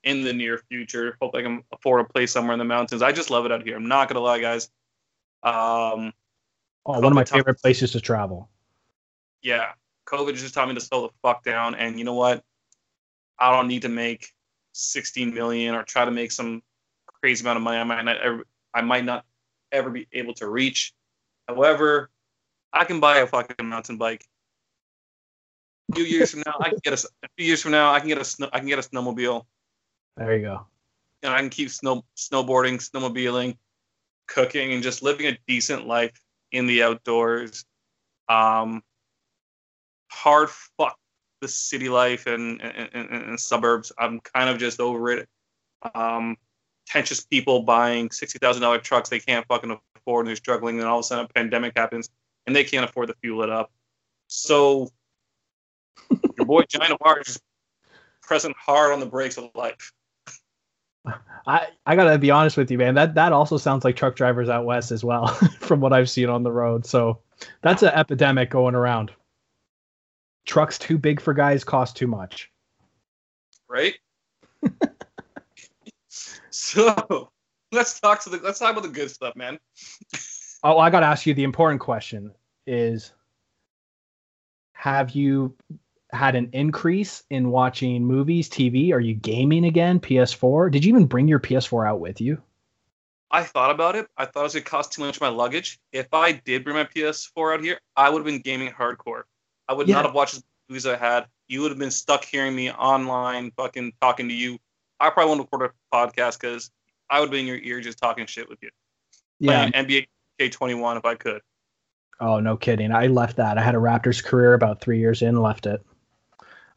in 0.05 0.25
the 0.25 0.33
near 0.33 0.59
future. 0.69 1.17
Hope 1.23 1.35
I 1.35 1.43
can 1.43 1.63
afford 1.73 2.01
a 2.01 2.05
place 2.05 2.33
somewhere 2.33 2.53
in 2.53 2.59
the 2.59 2.65
mountains. 2.65 3.03
I 3.03 3.13
just 3.13 3.31
love 3.31 3.47
it 3.47 3.53
out 3.53 3.63
here. 3.63 3.77
I'm 3.77 3.89
not 3.89 4.09
gonna 4.09 4.21
lie, 4.21 4.41
guys. 4.41 4.69
Um, 5.43 6.13
oh, 6.85 7.01
one 7.01 7.07
of 7.07 7.15
my 7.15 7.25
favorite 7.25 7.61
places 7.61 7.93
to 7.93 8.01
travel. 8.01 8.50
Yeah, 9.43 9.73
COVID 10.07 10.35
just 10.35 10.55
taught 10.55 10.69
me 10.69 10.75
to 10.75 10.81
slow 10.81 11.07
the 11.07 11.13
fuck 11.23 11.45
down. 11.45 11.75
And 11.75 11.99
you 11.99 12.05
know 12.05 12.15
what? 12.15 12.43
I 13.39 13.55
don't 13.55 13.69
need 13.69 13.83
to 13.83 13.89
make 13.89 14.29
16 14.73 15.33
million 15.33 15.75
or 15.75 15.83
try 15.83 16.05
to 16.05 16.11
make 16.11 16.33
some 16.33 16.63
crazy 17.07 17.43
amount 17.43 17.57
of 17.57 17.63
money. 17.63 17.79
I 17.79 17.85
might 17.85 18.03
not 18.03 18.17
ever, 18.19 18.45
I 18.75 18.83
might 18.83 19.05
not 19.05 19.25
ever 19.73 19.91
be 19.91 20.07
able 20.13 20.35
to 20.35 20.49
reach. 20.49 20.93
However, 21.49 22.11
I 22.73 22.85
can 22.85 23.01
buy 23.01 23.19
a 23.19 23.27
fucking 23.27 23.69
mountain 23.69 23.97
bike. 23.97 24.25
A 25.91 25.95
few 25.97 26.05
years 26.05 26.31
from 26.31 26.43
now, 26.47 26.55
I 26.61 26.69
can 26.69 26.79
get 26.85 26.93
a, 26.93 27.09
a 27.25 27.29
few 27.37 27.47
years 27.47 27.63
from 27.63 27.73
now, 27.73 27.93
I 27.93 27.99
can 27.99 28.09
get 28.09 28.19
a 28.19 28.25
snow, 28.25 28.49
I 28.53 28.59
can 28.61 28.69
get 28.69 28.79
a 28.79 28.83
snowmobile. 28.83 29.45
There 30.17 30.37
you 30.37 30.43
go. 30.43 30.67
And 31.23 31.33
I 31.33 31.41
can 31.41 31.51
keep 31.51 31.71
snow 31.71 32.05
snowboarding, 32.17 32.77
snowmobiling, 32.77 33.57
cooking, 34.29 34.73
and 34.73 34.83
just 34.83 35.03
living 35.03 35.27
a 35.27 35.39
decent 35.49 35.87
life 35.87 36.21
in 36.53 36.67
the 36.67 36.85
outdoors. 36.85 37.65
Um, 38.29 38.83
hard 40.11 40.51
fuck 40.51 40.97
the 41.41 41.49
city 41.49 41.89
life 41.89 42.27
and, 42.27 42.61
and, 42.61 42.91
and, 42.93 43.11
and 43.11 43.41
suburbs. 43.41 43.93
I'm 43.99 44.21
kind 44.21 44.51
of 44.51 44.59
just 44.59 44.81
over 44.81 45.11
it. 45.11 45.29
Um, 45.95 46.37
pretentious 46.87 47.25
people 47.25 47.63
buying 47.63 48.11
sixty 48.11 48.39
thousand 48.39 48.63
dollar 48.63 48.79
trucks 48.79 49.09
they 49.09 49.21
can't 49.21 49.47
fucking 49.47 49.79
afford 49.97 50.27
and 50.27 50.29
they're 50.29 50.37
struggling. 50.37 50.79
And 50.79 50.89
all 50.89 50.99
of 50.99 51.05
a 51.05 51.07
sudden 51.07 51.25
a 51.25 51.29
pandemic 51.29 51.73
happens 51.77 52.11
and 52.47 52.55
they 52.55 52.65
can't 52.65 52.85
afford 52.85 53.09
to 53.09 53.15
fuel 53.23 53.43
it 53.43 53.51
up. 53.51 53.71
So 54.27 54.91
your 56.37 56.47
boy 56.47 56.63
China 56.63 56.97
War 57.01 57.21
is 57.21 57.41
pressing 58.23 58.55
hard 58.59 58.93
on 58.93 59.01
the 59.01 59.07
brakes 59.07 59.39
of 59.39 59.51
life. 59.55 59.93
I, 61.47 61.69
I 61.87 61.97
gotta 61.97 62.19
be 62.19 62.31
honest 62.31 62.57
with 62.57 62.71
you, 62.71 62.79
man. 62.79 62.95
That 62.95 63.15
that 63.15 63.33
also 63.33 63.57
sounds 63.57 63.85
like 63.85 63.97
truck 63.97 64.15
drivers 64.17 64.49
out 64.49 64.65
west 64.67 64.91
as 64.91 65.03
well, 65.03 65.29
from 65.61 65.81
what 65.81 65.93
I've 65.93 66.11
seen 66.11 66.29
on 66.29 66.43
the 66.43 66.53
road. 66.53 66.85
So 66.85 67.21
that's 67.63 67.83
an 67.83 67.91
epidemic 67.95 68.51
going 68.51 68.75
around. 68.75 69.11
Trucks 70.47 70.79
too 70.79 70.99
big 70.99 71.21
for 71.21 71.35
guys 71.35 71.65
cost 71.65 71.97
too 71.97 72.07
much. 72.07 72.51
Right. 73.69 73.95
so 76.51 77.31
let's 77.73 78.01
talk 78.01 78.23
to 78.25 78.31
the 78.31 78.39
let's 78.39 78.59
talk 78.59 78.73
about 78.73 78.83
the 78.83 78.89
good 78.89 79.11
stuff, 79.11 79.37
man. 79.37 79.59
oh, 80.63 80.79
I 80.79 80.91
gotta 80.91 81.07
ask 81.07 81.27
you 81.27 81.35
the 81.35 81.45
important 81.45 81.81
question: 81.81 82.33
Is 82.67 83.13
have 84.73 85.11
you 85.11 85.55
had 86.13 86.35
an 86.35 86.51
increase 86.53 87.23
in 87.31 87.51
watching 87.51 88.05
movies, 88.05 88.49
TV? 88.49 88.93
Are 88.93 89.01
you 89.01 89.15
gaming 89.15 89.65
again? 89.65 90.01
PS4? 90.01 90.71
Did 90.71 90.85
you 90.85 90.89
even 90.89 91.07
bring 91.07 91.29
your 91.29 91.39
PS4 91.39 91.89
out 91.89 92.01
with 92.01 92.21
you? 92.21 92.43
I 93.31 93.45
thought 93.45 93.71
about 93.71 93.95
it. 93.95 94.09
I 94.17 94.25
thought 94.25 94.41
it 94.41 94.45
was 94.45 94.55
gonna 94.55 94.65
cost 94.65 94.93
too 94.93 95.03
much 95.03 95.17
of 95.17 95.21
my 95.21 95.29
luggage. 95.29 95.79
If 95.93 96.13
I 96.13 96.33
did 96.33 96.65
bring 96.65 96.77
my 96.77 96.85
PS4 96.85 97.55
out 97.55 97.63
here, 97.63 97.79
I 97.97 98.11
would 98.11 98.19
have 98.19 98.27
been 98.27 98.41
gaming 98.41 98.73
hardcore. 98.73 99.23
I 99.71 99.73
would 99.73 99.87
yeah. 99.87 99.95
not 99.95 100.05
have 100.05 100.15
watched 100.15 100.35
the 100.35 100.43
movies 100.69 100.85
I 100.85 100.97
had. 100.97 101.27
You 101.47 101.63
would 101.63 101.71
have 101.71 101.79
been 101.79 101.93
stuck 101.93 102.25
hearing 102.25 102.57
me 102.57 102.73
online, 102.73 103.53
fucking 103.57 103.93
talking 104.01 104.29
to 104.29 104.35
you. 104.35 104.59
I 104.99 105.11
probably 105.11 105.31
wouldn't 105.31 105.49
record 105.53 105.71
a 105.71 105.97
podcast 105.97 106.41
because 106.41 106.73
I 107.09 107.21
would 107.21 107.31
be 107.31 107.39
in 107.39 107.47
your 107.47 107.57
ear 107.57 107.81
just 107.81 107.99
talking 107.99 108.27
shit 108.27 108.49
with 108.49 108.59
you. 108.63 108.71
Yeah, 109.39 109.69
NBA 109.71 110.09
K21 110.41 110.97
if 110.97 111.05
I 111.05 111.15
could. 111.15 111.41
Oh, 112.19 112.41
no 112.41 112.57
kidding. 112.57 112.91
I 112.91 113.07
left 113.07 113.37
that. 113.37 113.59
I 113.59 113.63
had 113.63 113.77
a 113.77 113.79
Raptors 113.79 114.23
career 114.23 114.55
about 114.55 114.81
three 114.81 114.99
years 114.99 115.23
in, 115.23 115.41
left 115.41 115.67
it. 115.67 115.81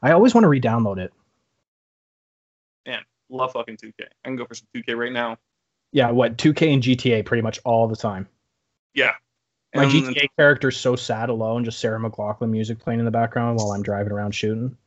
I 0.04 0.12
always 0.12 0.36
want 0.36 0.44
to 0.44 0.50
re-download 0.50 1.00
it. 1.00 1.12
Man, 2.86 3.02
love 3.30 3.54
fucking 3.54 3.78
2K. 3.78 3.94
I 4.02 4.28
can 4.28 4.36
go 4.36 4.46
for 4.46 4.54
some 4.54 4.68
2K 4.76 4.96
right 4.96 5.12
now. 5.12 5.38
Yeah, 5.92 6.12
what 6.12 6.38
2K 6.38 6.74
and 6.74 6.84
GTA 6.84 7.26
pretty 7.26 7.42
much 7.42 7.60
all 7.66 7.88
the 7.88 7.96
time. 7.96 8.30
Yeah. 8.94 9.14
My 9.76 9.86
GTA 9.86 10.28
character 10.38 10.70
is 10.70 10.78
so 10.78 10.96
sad 10.96 11.30
alone, 11.30 11.66
just 11.66 11.80
Sarah 11.80 12.00
McLachlan 12.00 12.50
music 12.50 12.80
playing 12.80 13.00
in 13.00 13.06
the 13.06 13.12
background 13.12 13.58
while 13.58 13.72
I'm 13.72 13.82
driving 13.82 14.12
around 14.12 14.34
shooting. 14.34 14.78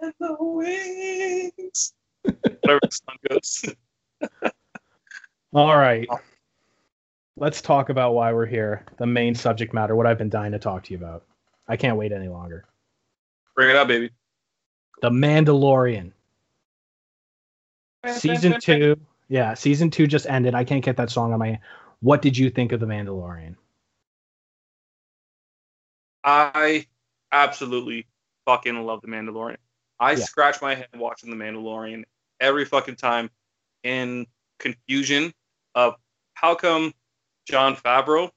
And 0.00 0.14
the 0.18 0.36
wings. 0.40 1.92
Whatever 2.22 2.80
the 2.82 2.90
song 2.90 3.16
goes. 3.28 3.64
all 5.52 5.76
right. 5.76 6.08
Let's 7.36 7.60
talk 7.60 7.90
about 7.90 8.14
why 8.14 8.32
we're 8.32 8.46
here. 8.46 8.86
The 8.96 9.06
main 9.06 9.34
subject 9.34 9.74
matter, 9.74 9.94
what 9.96 10.06
I've 10.06 10.18
been 10.18 10.30
dying 10.30 10.52
to 10.52 10.58
talk 10.58 10.84
to 10.84 10.92
you 10.92 10.98
about. 10.98 11.24
I 11.68 11.76
can't 11.76 11.98
wait 11.98 12.12
any 12.12 12.28
longer. 12.28 12.64
Bring 13.54 13.70
it 13.70 13.76
up, 13.76 13.88
baby. 13.88 14.10
The 15.02 15.10
Mandalorian. 15.10 16.12
Season 18.12 18.58
two. 18.60 18.98
Yeah, 19.28 19.54
season 19.54 19.90
two 19.90 20.06
just 20.06 20.26
ended. 20.26 20.54
I 20.54 20.64
can't 20.64 20.84
get 20.84 20.98
that 20.98 21.10
song 21.10 21.32
on 21.32 21.38
my. 21.38 21.58
What 22.00 22.20
did 22.20 22.36
you 22.36 22.50
think 22.50 22.72
of 22.72 22.80
The 22.80 22.86
Mandalorian? 22.86 23.56
I 26.24 26.86
absolutely 27.30 28.06
fucking 28.46 28.80
love 28.84 29.02
The 29.02 29.08
Mandalorian. 29.08 29.58
I 30.00 30.12
yeah. 30.12 30.24
scratch 30.24 30.60
my 30.62 30.74
head 30.74 30.88
watching 30.96 31.30
The 31.30 31.36
Mandalorian 31.36 32.04
every 32.40 32.64
fucking 32.64 32.96
time 32.96 33.30
in 33.82 34.26
confusion 34.58 35.32
of 35.74 35.94
how 36.34 36.54
come 36.54 36.92
Jon 37.46 37.76
Favreau 37.76 38.30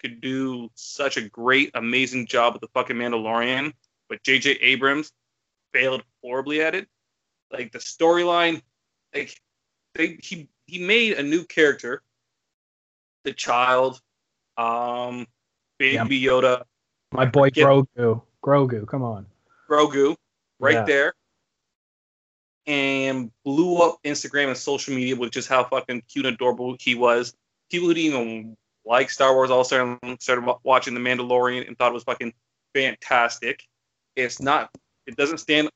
could 0.00 0.20
do 0.20 0.68
such 0.74 1.16
a 1.16 1.28
great, 1.28 1.70
amazing 1.74 2.26
job 2.26 2.54
with 2.54 2.60
the 2.60 2.68
fucking 2.68 2.96
Mandalorian, 2.96 3.72
but 4.08 4.22
J.J. 4.22 4.52
Abrams 4.60 5.12
failed 5.72 6.02
horribly 6.22 6.60
at 6.60 6.74
it. 6.74 6.88
Like 7.50 7.72
the 7.72 7.78
storyline, 7.78 8.62
like 9.14 9.38
they 9.94 10.18
he 10.22 10.48
he 10.66 10.84
made 10.84 11.14
a 11.14 11.22
new 11.22 11.44
character, 11.44 12.02
the 13.24 13.32
child, 13.32 14.00
um, 14.56 15.26
Baby 15.78 16.16
yeah. 16.16 16.30
Yoda. 16.30 16.62
My 17.12 17.26
boy 17.26 17.50
Grogu. 17.50 18.22
Grogu, 18.42 18.88
come 18.88 19.02
on. 19.02 19.26
Grogu, 19.68 20.16
right 20.58 20.74
yeah. 20.74 20.84
there. 20.84 21.14
And 22.66 23.30
blew 23.44 23.78
up 23.78 23.98
Instagram 24.04 24.48
and 24.48 24.56
social 24.56 24.94
media 24.94 25.16
with 25.16 25.32
just 25.32 25.48
how 25.48 25.64
fucking 25.64 26.02
cute 26.08 26.26
and 26.26 26.34
adorable 26.34 26.76
he 26.80 26.94
was. 26.94 27.34
People 27.70 27.88
who 27.88 27.94
didn't 27.94 28.12
even 28.12 28.56
like 28.84 29.10
Star 29.10 29.34
Wars 29.34 29.50
all 29.50 29.64
started, 29.64 30.22
started 30.22 30.52
watching 30.64 30.94
The 30.94 31.00
Mandalorian 31.00 31.66
and 31.66 31.76
thought 31.76 31.90
it 31.90 31.94
was 31.94 32.04
fucking 32.04 32.32
fantastic. 32.74 33.62
It's 34.16 34.40
not. 34.40 34.70
It 35.06 35.16
doesn't 35.16 35.38
stand. 35.38 35.70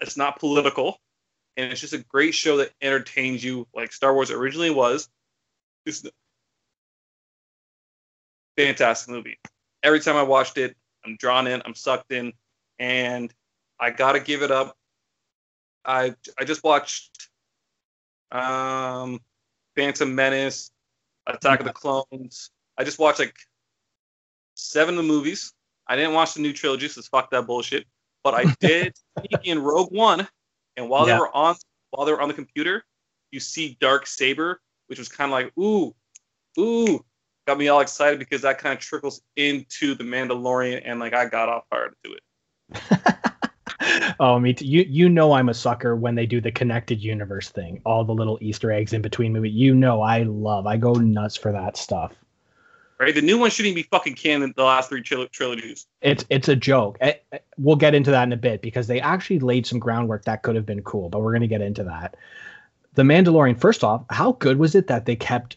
It's 0.00 0.16
not 0.16 0.38
political, 0.38 0.98
and 1.56 1.70
it's 1.70 1.80
just 1.80 1.92
a 1.92 1.98
great 1.98 2.34
show 2.34 2.56
that 2.58 2.72
entertains 2.80 3.44
you, 3.44 3.66
like 3.74 3.92
Star 3.92 4.14
Wars 4.14 4.30
originally 4.30 4.70
was. 4.70 5.08
It's 5.84 6.02
fantastic 8.56 9.10
movie. 9.10 9.38
Every 9.82 10.00
time 10.00 10.16
I 10.16 10.22
watched 10.22 10.58
it, 10.58 10.76
I'm 11.04 11.16
drawn 11.16 11.46
in. 11.46 11.62
I'm 11.64 11.74
sucked 11.74 12.12
in, 12.12 12.32
and 12.78 13.32
I 13.78 13.90
gotta 13.90 14.20
give 14.20 14.42
it 14.42 14.50
up. 14.50 14.76
I 15.84 16.14
I 16.38 16.44
just 16.44 16.62
watched 16.62 17.30
um 18.32 19.20
Phantom 19.76 20.14
Menace, 20.14 20.70
Attack 21.26 21.60
of 21.60 21.66
the 21.66 21.72
Clones. 21.72 22.50
I 22.76 22.84
just 22.84 22.98
watched 22.98 23.18
like 23.18 23.36
seven 24.54 24.94
of 24.94 25.04
the 25.04 25.08
movies. 25.08 25.52
I 25.86 25.96
didn't 25.96 26.14
watch 26.14 26.34
the 26.34 26.40
new 26.40 26.52
trilogy, 26.52 26.88
so 26.88 27.02
fuck 27.02 27.30
that 27.30 27.46
bullshit. 27.46 27.86
But 28.22 28.34
I 28.34 28.44
did 28.60 28.94
in 29.42 29.58
Rogue 29.58 29.92
One, 29.92 30.28
and 30.76 30.88
while 30.88 31.06
yeah. 31.06 31.14
they 31.14 31.20
were 31.20 31.34
on 31.34 31.56
while 31.90 32.06
they 32.06 32.12
were 32.12 32.20
on 32.20 32.28
the 32.28 32.34
computer, 32.34 32.84
you 33.30 33.40
see 33.40 33.76
Dark 33.80 34.06
Saber, 34.06 34.60
which 34.86 34.98
was 34.98 35.08
kind 35.08 35.30
of 35.30 35.32
like 35.32 35.52
ooh, 35.58 35.94
ooh, 36.58 37.04
got 37.50 37.58
me 37.58 37.68
all 37.68 37.80
excited 37.80 38.18
because 38.18 38.42
that 38.42 38.58
kind 38.58 38.72
of 38.72 38.78
trickles 38.78 39.22
into 39.34 39.94
the 39.94 40.04
Mandalorian, 40.04 40.82
and 40.84 41.00
like 41.00 41.14
I 41.14 41.26
got 41.26 41.48
off 41.48 41.64
hard 41.72 41.94
to 42.04 42.10
do 42.10 42.16
it. 42.16 44.14
oh, 44.20 44.38
me 44.38 44.54
too. 44.54 44.64
You 44.64 44.84
you 44.88 45.08
know 45.08 45.32
I'm 45.32 45.48
a 45.48 45.54
sucker 45.54 45.96
when 45.96 46.14
they 46.14 46.26
do 46.26 46.40
the 46.40 46.52
connected 46.52 47.02
universe 47.02 47.48
thing. 47.48 47.80
All 47.84 48.04
the 48.04 48.14
little 48.14 48.38
Easter 48.40 48.70
eggs 48.70 48.92
in 48.92 49.02
between 49.02 49.32
movie. 49.32 49.50
You 49.50 49.74
know 49.74 50.00
I 50.00 50.22
love. 50.22 50.66
I 50.66 50.76
go 50.76 50.92
nuts 50.92 51.36
for 51.36 51.50
that 51.50 51.76
stuff. 51.76 52.14
Right, 53.00 53.14
the 53.14 53.22
new 53.22 53.38
one 53.38 53.50
shouldn't 53.50 53.74
be 53.74 53.82
fucking 53.84 54.14
canon. 54.14 54.52
The 54.56 54.62
last 54.62 54.90
three 54.90 55.02
tril- 55.02 55.30
trilogies. 55.32 55.86
It's 56.02 56.24
it's 56.30 56.48
a 56.48 56.54
joke. 56.54 56.98
Eh, 57.00 57.14
eh, 57.32 57.38
We'll 57.58 57.76
get 57.76 57.96
into 57.96 58.12
that 58.12 58.24
in 58.24 58.32
a 58.32 58.36
bit 58.36 58.62
because 58.62 58.86
they 58.86 59.00
actually 59.00 59.40
laid 59.40 59.66
some 59.66 59.80
groundwork 59.80 60.24
that 60.26 60.42
could 60.42 60.54
have 60.54 60.66
been 60.66 60.82
cool, 60.82 61.08
but 61.08 61.20
we're 61.20 61.32
gonna 61.32 61.48
get 61.48 61.62
into 61.62 61.82
that. 61.84 62.16
The 62.94 63.02
Mandalorian. 63.02 63.58
First 63.58 63.82
off, 63.82 64.04
how 64.10 64.32
good 64.32 64.58
was 64.58 64.76
it 64.76 64.86
that 64.86 65.06
they 65.06 65.16
kept 65.16 65.56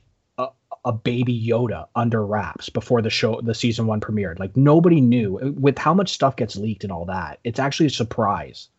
a, 0.86 0.92
baby 0.92 1.40
Yoda 1.40 1.88
under 1.96 2.26
wraps 2.26 2.70
before 2.70 3.02
the 3.02 3.10
show, 3.10 3.40
the 3.42 3.56
season 3.56 3.88
one 3.88 4.02
premiered? 4.02 4.40
Like 4.40 4.56
nobody 4.58 5.02
knew. 5.02 5.54
With 5.58 5.78
how 5.78 5.94
much 5.94 6.14
stuff 6.14 6.36
gets 6.36 6.56
leaked 6.56 6.84
and 6.84 6.92
all 6.92 7.06
that, 7.06 7.40
it's 7.44 7.60
actually 7.60 7.88
a 7.88 7.92
surprise. 7.92 8.70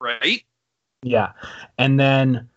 Right. 0.00 0.44
Yeah. 1.02 1.32
And 1.78 1.98
then 1.98 2.48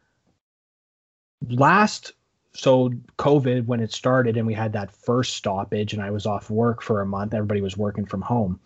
last 1.50 2.14
so 2.54 2.90
COVID 3.18 3.66
when 3.68 3.80
it 3.80 3.94
started 3.94 4.36
and 4.36 4.46
we 4.46 4.54
had 4.54 4.74
that 4.74 4.92
first 4.92 5.36
stoppage 5.36 5.94
and 5.94 6.02
I 6.02 6.12
was 6.12 6.26
off 6.26 6.50
work 6.50 6.82
for 6.82 7.02
a 7.02 7.06
month, 7.06 7.34
everybody 7.34 7.62
was 7.62 7.78
working 7.78 8.06
from 8.06 8.22
home. 8.22 8.60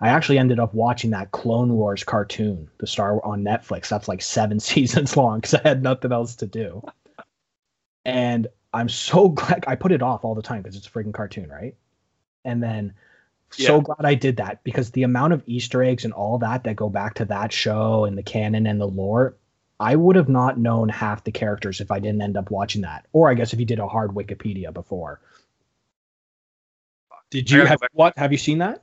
I 0.00 0.08
actually 0.08 0.38
ended 0.38 0.60
up 0.60 0.74
watching 0.74 1.10
that 1.10 1.32
Clone 1.32 1.72
Wars 1.74 2.04
cartoon, 2.04 2.68
the 2.78 2.86
Star 2.86 3.24
on 3.24 3.42
Netflix. 3.42 3.88
That's 3.88 4.06
like 4.08 4.22
7 4.22 4.60
seasons 4.60 5.16
long 5.16 5.40
cuz 5.40 5.54
I 5.54 5.62
had 5.62 5.82
nothing 5.82 6.12
else 6.12 6.36
to 6.36 6.46
do. 6.46 6.82
And 8.04 8.48
I'm 8.72 8.88
so 8.88 9.28
glad 9.28 9.64
I 9.66 9.74
put 9.74 9.92
it 9.92 10.02
off 10.02 10.24
all 10.24 10.34
the 10.34 10.42
time 10.42 10.62
because 10.62 10.76
it's 10.76 10.86
a 10.86 10.90
freaking 10.90 11.14
cartoon, 11.14 11.48
right? 11.48 11.74
And 12.44 12.62
then 12.62 12.94
so 13.50 13.76
Yeah. 13.76 13.82
glad 13.82 14.04
I 14.04 14.14
did 14.14 14.36
that 14.36 14.62
because 14.62 14.90
the 14.90 15.02
amount 15.04 15.32
of 15.32 15.42
Easter 15.46 15.82
eggs 15.82 16.04
and 16.04 16.12
all 16.12 16.38
that 16.38 16.64
that 16.64 16.76
go 16.76 16.88
back 16.88 17.14
to 17.14 17.24
that 17.26 17.52
show 17.52 18.04
and 18.04 18.16
the 18.16 18.22
canon 18.22 18.66
and 18.66 18.80
the 18.80 18.86
lore, 18.86 19.36
I 19.80 19.96
would 19.96 20.16
have 20.16 20.28
not 20.28 20.58
known 20.58 20.88
half 20.88 21.24
the 21.24 21.32
characters 21.32 21.80
if 21.80 21.90
I 21.90 21.98
didn't 21.98 22.22
end 22.22 22.36
up 22.36 22.50
watching 22.50 22.82
that. 22.82 23.06
Or 23.12 23.30
I 23.30 23.34
guess 23.34 23.52
if 23.52 23.60
you 23.60 23.66
did 23.66 23.78
a 23.78 23.88
hard 23.88 24.10
Wikipedia 24.10 24.72
before. 24.72 25.20
Did 27.30 27.50
you 27.50 27.64
have 27.64 27.80
what? 27.92 28.16
Have 28.16 28.32
you 28.32 28.38
seen 28.38 28.58
that? 28.58 28.82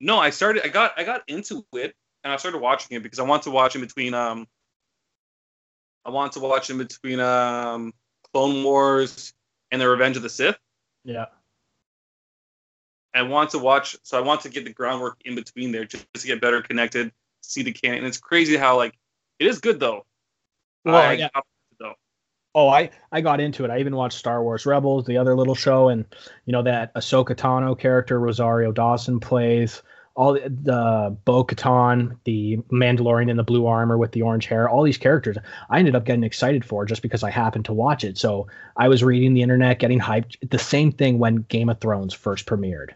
No, 0.00 0.18
I 0.18 0.30
started. 0.30 0.64
I 0.64 0.68
got. 0.68 0.92
I 0.96 1.04
got 1.04 1.22
into 1.28 1.64
it, 1.72 1.94
and 2.22 2.32
I 2.32 2.36
started 2.36 2.58
watching 2.58 2.96
it 2.96 3.02
because 3.02 3.18
I 3.18 3.24
want 3.24 3.42
to 3.44 3.50
watch 3.50 3.74
in 3.74 3.80
between. 3.80 4.14
Um, 4.14 4.46
I 6.04 6.10
want 6.10 6.32
to 6.32 6.40
watch 6.40 6.70
in 6.70 6.78
between 6.78 7.20
um, 7.20 7.92
Clone 8.32 8.64
Wars 8.64 9.34
and 9.70 9.80
the 9.80 9.88
Revenge 9.88 10.16
of 10.16 10.22
the 10.22 10.30
Sith. 10.30 10.58
Yeah. 11.04 11.26
I 13.14 13.22
want 13.22 13.50
to 13.50 13.58
watch, 13.58 13.96
so 14.02 14.16
I 14.16 14.20
want 14.20 14.40
to 14.42 14.48
get 14.48 14.64
the 14.64 14.72
groundwork 14.72 15.18
in 15.24 15.34
between 15.34 15.70
there 15.72 15.84
just 15.84 16.06
to 16.14 16.26
get 16.26 16.40
better 16.40 16.62
connected, 16.62 17.12
see 17.42 17.62
the 17.62 17.72
canon. 17.72 17.98
And 17.98 18.06
it's 18.06 18.18
crazy 18.18 18.56
how 18.56 18.76
like 18.76 18.94
it 19.38 19.46
is 19.46 19.60
good 19.60 19.78
though. 19.78 20.06
Well, 20.84 20.96
I 20.96 21.12
yeah. 21.14 21.28
though. 21.78 21.94
Oh, 22.54 22.68
I 22.68 22.90
I 23.10 23.20
got 23.20 23.40
into 23.40 23.64
it. 23.64 23.70
I 23.70 23.80
even 23.80 23.96
watched 23.96 24.18
Star 24.18 24.42
Wars 24.42 24.64
Rebels, 24.64 25.04
the 25.04 25.18
other 25.18 25.36
little 25.36 25.54
show, 25.54 25.88
and 25.88 26.06
you 26.46 26.52
know 26.52 26.62
that 26.62 26.94
Ahsoka 26.94 27.34
Tano 27.34 27.78
character 27.78 28.18
Rosario 28.18 28.72
Dawson 28.72 29.20
plays. 29.20 29.82
All 30.14 30.34
the, 30.34 30.40
the 30.40 31.16
Bo 31.24 31.42
Katan, 31.44 32.18
the 32.24 32.58
Mandalorian 32.70 33.30
in 33.30 33.36
the 33.38 33.42
blue 33.42 33.66
armor 33.66 33.96
with 33.96 34.12
the 34.12 34.22
orange 34.22 34.46
hair, 34.46 34.68
all 34.68 34.82
these 34.82 34.98
characters, 34.98 35.38
I 35.70 35.78
ended 35.78 35.94
up 35.94 36.04
getting 36.04 36.24
excited 36.24 36.64
for 36.64 36.84
just 36.84 37.00
because 37.00 37.22
I 37.22 37.30
happened 37.30 37.64
to 37.66 37.72
watch 37.72 38.04
it. 38.04 38.18
So 38.18 38.46
I 38.76 38.88
was 38.88 39.02
reading 39.02 39.32
the 39.32 39.40
internet, 39.42 39.78
getting 39.78 40.00
hyped. 40.00 40.36
The 40.50 40.58
same 40.58 40.92
thing 40.92 41.18
when 41.18 41.46
Game 41.48 41.70
of 41.70 41.80
Thrones 41.80 42.12
first 42.12 42.44
premiered. 42.46 42.90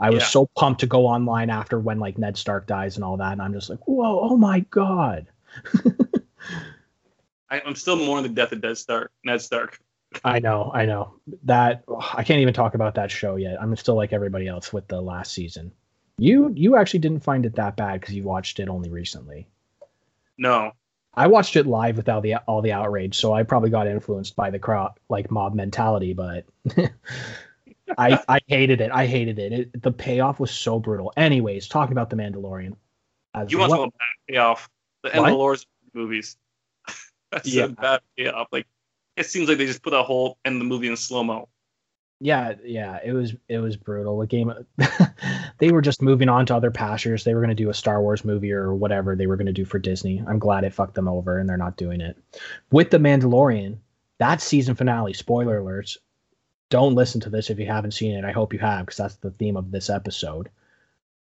I 0.00 0.10
was 0.10 0.22
Yeah. 0.22 0.28
so 0.28 0.46
pumped 0.56 0.80
to 0.80 0.86
go 0.88 1.06
online 1.06 1.50
after 1.50 1.78
when 1.78 2.00
like 2.00 2.18
Ned 2.18 2.36
Stark 2.36 2.66
dies 2.66 2.96
and 2.96 3.04
all 3.04 3.16
that, 3.18 3.30
and 3.32 3.40
I'm 3.40 3.52
just 3.52 3.70
like, 3.70 3.86
whoa, 3.86 4.18
oh 4.28 4.36
my 4.36 4.60
god. 4.70 5.28
I, 7.50 7.60
I'm 7.64 7.76
still 7.76 7.96
mourning 7.96 8.24
the 8.24 8.34
death 8.34 8.50
of 8.52 8.62
Ned 8.62 8.76
Stark. 8.76 9.12
Ned 9.24 9.40
Stark. 9.40 9.78
I 10.24 10.38
know, 10.40 10.70
I 10.74 10.86
know. 10.86 11.14
That 11.44 11.84
I 12.12 12.24
can't 12.24 12.40
even 12.40 12.54
talk 12.54 12.74
about 12.74 12.96
that 12.96 13.10
show 13.10 13.36
yet. 13.36 13.60
I'm 13.62 13.74
still 13.76 13.94
like 13.94 14.12
everybody 14.12 14.48
else 14.48 14.72
with 14.72 14.88
the 14.88 15.00
last 15.00 15.32
season. 15.32 15.72
You 16.18 16.52
you 16.54 16.76
actually 16.76 17.00
didn't 17.00 17.24
find 17.24 17.44
it 17.44 17.56
that 17.56 17.76
bad 17.76 18.00
because 18.00 18.14
you 18.14 18.22
watched 18.22 18.60
it 18.60 18.68
only 18.68 18.88
recently. 18.90 19.48
No, 20.38 20.72
I 21.14 21.26
watched 21.26 21.56
it 21.56 21.66
live 21.66 21.96
without 21.96 22.22
the 22.22 22.36
all 22.46 22.62
the 22.62 22.72
outrage, 22.72 23.16
so 23.16 23.32
I 23.32 23.42
probably 23.42 23.70
got 23.70 23.86
influenced 23.86 24.36
by 24.36 24.50
the 24.50 24.58
crowd 24.58 24.92
like 25.08 25.30
mob 25.30 25.54
mentality. 25.54 26.12
But 26.12 26.44
I 27.98 28.20
I 28.28 28.40
hated 28.46 28.80
it. 28.80 28.90
I 28.92 29.06
hated 29.06 29.38
it. 29.38 29.52
it. 29.52 29.82
The 29.82 29.92
payoff 29.92 30.38
was 30.40 30.50
so 30.50 30.78
brutal. 30.78 31.12
Anyways, 31.16 31.66
talking 31.68 31.92
about 31.92 32.10
the 32.10 32.16
Mandalorian. 32.16 32.76
You 33.48 33.58
want 33.58 33.72
well- 33.72 33.84
to 33.86 33.90
bad 33.90 34.32
payoff. 34.32 34.68
The 35.02 35.14
end 35.14 35.26
of 35.26 35.32
Lord's 35.34 35.66
movies. 35.92 36.36
That's 37.30 37.46
Yeah. 37.48 37.64
a 37.64 37.68
bad 37.68 38.00
payoff. 38.16 38.48
Like 38.52 38.66
it 39.16 39.26
seems 39.26 39.48
like 39.48 39.58
they 39.58 39.66
just 39.66 39.82
put 39.82 39.92
a 39.92 40.02
whole 40.02 40.38
end 40.44 40.54
of 40.54 40.58
the 40.60 40.64
movie 40.64 40.88
in 40.88 40.96
slow 40.96 41.22
mo. 41.24 41.48
Yeah, 42.20 42.54
yeah, 42.64 43.00
it 43.04 43.12
was 43.12 43.34
it 43.48 43.58
was 43.58 43.76
brutal. 43.76 44.18
The 44.18 44.26
game 44.26 44.52
they 45.58 45.72
were 45.72 45.82
just 45.82 46.00
moving 46.00 46.28
on 46.28 46.46
to 46.46 46.56
other 46.56 46.70
pastures. 46.70 47.24
They 47.24 47.34
were 47.34 47.40
going 47.40 47.54
to 47.54 47.62
do 47.62 47.70
a 47.70 47.74
Star 47.74 48.00
Wars 48.00 48.24
movie 48.24 48.52
or 48.52 48.74
whatever 48.74 49.16
they 49.16 49.26
were 49.26 49.36
going 49.36 49.46
to 49.46 49.52
do 49.52 49.64
for 49.64 49.78
Disney. 49.78 50.22
I'm 50.26 50.38
glad 50.38 50.64
it 50.64 50.72
fucked 50.72 50.94
them 50.94 51.08
over 51.08 51.38
and 51.38 51.48
they're 51.48 51.56
not 51.56 51.76
doing 51.76 52.00
it. 52.00 52.16
With 52.70 52.90
The 52.90 52.98
Mandalorian, 52.98 53.78
that 54.18 54.40
season 54.40 54.74
finale, 54.74 55.12
spoiler 55.12 55.60
alerts, 55.60 55.96
don't 56.70 56.94
listen 56.94 57.20
to 57.22 57.30
this 57.30 57.50
if 57.50 57.58
you 57.58 57.66
haven't 57.66 57.92
seen 57.92 58.16
it. 58.16 58.24
I 58.24 58.32
hope 58.32 58.52
you 58.52 58.58
have 58.60 58.86
because 58.86 58.96
that's 58.96 59.16
the 59.16 59.30
theme 59.32 59.56
of 59.56 59.70
this 59.70 59.90
episode. 59.90 60.48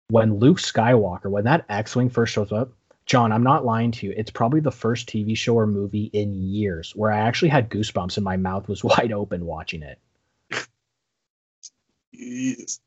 When 0.09 0.39
Luke 0.39 0.59
Skywalker, 0.59 1.31
when 1.31 1.45
that 1.45 1.65
X-wing 1.67 2.09
first 2.09 2.33
shows 2.33 2.51
up, 2.51 2.71
John, 3.05 3.31
I'm 3.31 3.43
not 3.43 3.65
lying 3.65 3.91
to 3.91 4.07
you. 4.07 4.13
It's 4.15 4.31
probably 4.31 4.59
the 4.59 4.71
first 4.71 5.07
TV 5.07 5.35
show 5.35 5.55
or 5.57 5.67
movie 5.67 6.09
in 6.13 6.33
years 6.33 6.95
where 6.95 7.11
I 7.11 7.19
actually 7.19 7.49
had 7.49 7.69
goosebumps 7.69 8.17
and 8.17 8.23
my 8.23 8.37
mouth 8.37 8.67
was 8.67 8.83
wide 8.83 9.11
open 9.11 9.45
watching 9.45 9.83
it. 9.83 9.99
Jeez. 12.15 12.79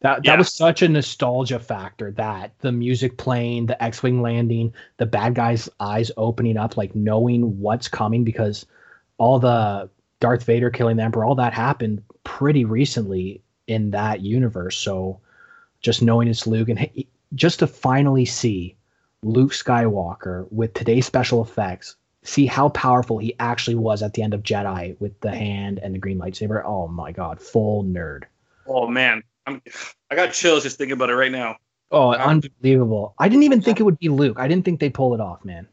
That 0.00 0.24
that 0.24 0.32
Yeah. 0.32 0.36
was 0.38 0.52
such 0.52 0.80
a 0.82 0.88
nostalgia 0.88 1.58
factor 1.58 2.10
that 2.12 2.52
the 2.60 2.72
music 2.72 3.18
playing, 3.18 3.66
the 3.66 3.82
X-wing 3.82 4.22
landing, 4.22 4.72
the 4.96 5.06
bad 5.06 5.34
guy's 5.34 5.68
eyes 5.78 6.10
opening 6.16 6.56
up, 6.56 6.76
like 6.76 6.94
knowing 6.94 7.60
what's 7.60 7.88
coming 7.88 8.24
because 8.24 8.64
all 9.18 9.38
the 9.38 9.90
Darth 10.20 10.44
Vader 10.44 10.70
killing 10.70 10.96
the 10.96 11.02
Emperor, 11.02 11.24
all 11.24 11.34
that 11.34 11.52
happened 11.52 12.02
pretty 12.24 12.64
recently 12.64 13.42
in 13.66 13.90
that 13.90 14.20
universe. 14.20 14.76
So 14.76 15.20
just 15.80 16.02
knowing 16.02 16.28
it's 16.28 16.46
Luke 16.46 16.68
and 16.70 16.78
hey, 16.78 17.06
just 17.34 17.58
to 17.58 17.66
finally 17.66 18.24
see 18.24 18.76
Luke 19.22 19.52
Skywalker 19.52 20.50
with 20.50 20.72
today's 20.72 21.06
special 21.06 21.42
effects, 21.42 21.96
see 22.22 22.46
how 22.46 22.70
powerful 22.70 23.18
he 23.18 23.34
actually 23.38 23.76
was 23.76 24.02
at 24.02 24.14
the 24.14 24.22
end 24.22 24.32
of 24.34 24.42
Jedi 24.42 24.98
with 24.98 25.18
the 25.20 25.30
hand 25.30 25.78
and 25.78 25.94
the 25.94 25.98
green 25.98 26.18
lightsaber. 26.18 26.62
Oh 26.64 26.88
my 26.88 27.12
god, 27.12 27.40
full 27.40 27.84
nerd. 27.84 28.24
Oh 28.70 28.86
man, 28.86 29.24
I'm. 29.46 29.60
I 30.10 30.14
got 30.14 30.32
chills 30.32 30.62
just 30.62 30.78
thinking 30.78 30.92
about 30.92 31.10
it 31.10 31.16
right 31.16 31.32
now. 31.32 31.56
Oh, 31.90 32.12
Um, 32.14 32.20
unbelievable! 32.20 33.14
I 33.18 33.28
didn't 33.28 33.42
even 33.42 33.60
think 33.60 33.80
it 33.80 33.82
would 33.82 33.98
be 33.98 34.08
Luke. 34.08 34.38
I 34.38 34.46
didn't 34.46 34.64
think 34.64 34.78
they'd 34.78 34.94
pull 34.94 35.12
it 35.12 35.20
off, 35.20 35.44
man. 35.44 35.66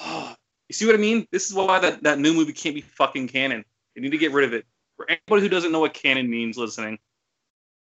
you 0.04 0.72
see 0.72 0.86
what 0.86 0.96
I 0.96 0.98
mean? 0.98 1.28
This 1.30 1.48
is 1.48 1.54
why 1.54 1.78
that, 1.78 2.02
that 2.02 2.18
new 2.18 2.34
movie 2.34 2.52
can't 2.52 2.74
be 2.74 2.80
fucking 2.80 3.28
canon. 3.28 3.64
They 3.94 4.00
need 4.00 4.10
to 4.10 4.18
get 4.18 4.32
rid 4.32 4.44
of 4.44 4.52
it. 4.52 4.66
For 4.96 5.08
anybody 5.08 5.42
who 5.42 5.48
doesn't 5.48 5.70
know 5.70 5.78
what 5.78 5.94
canon 5.94 6.28
means, 6.28 6.58
listening, 6.58 6.98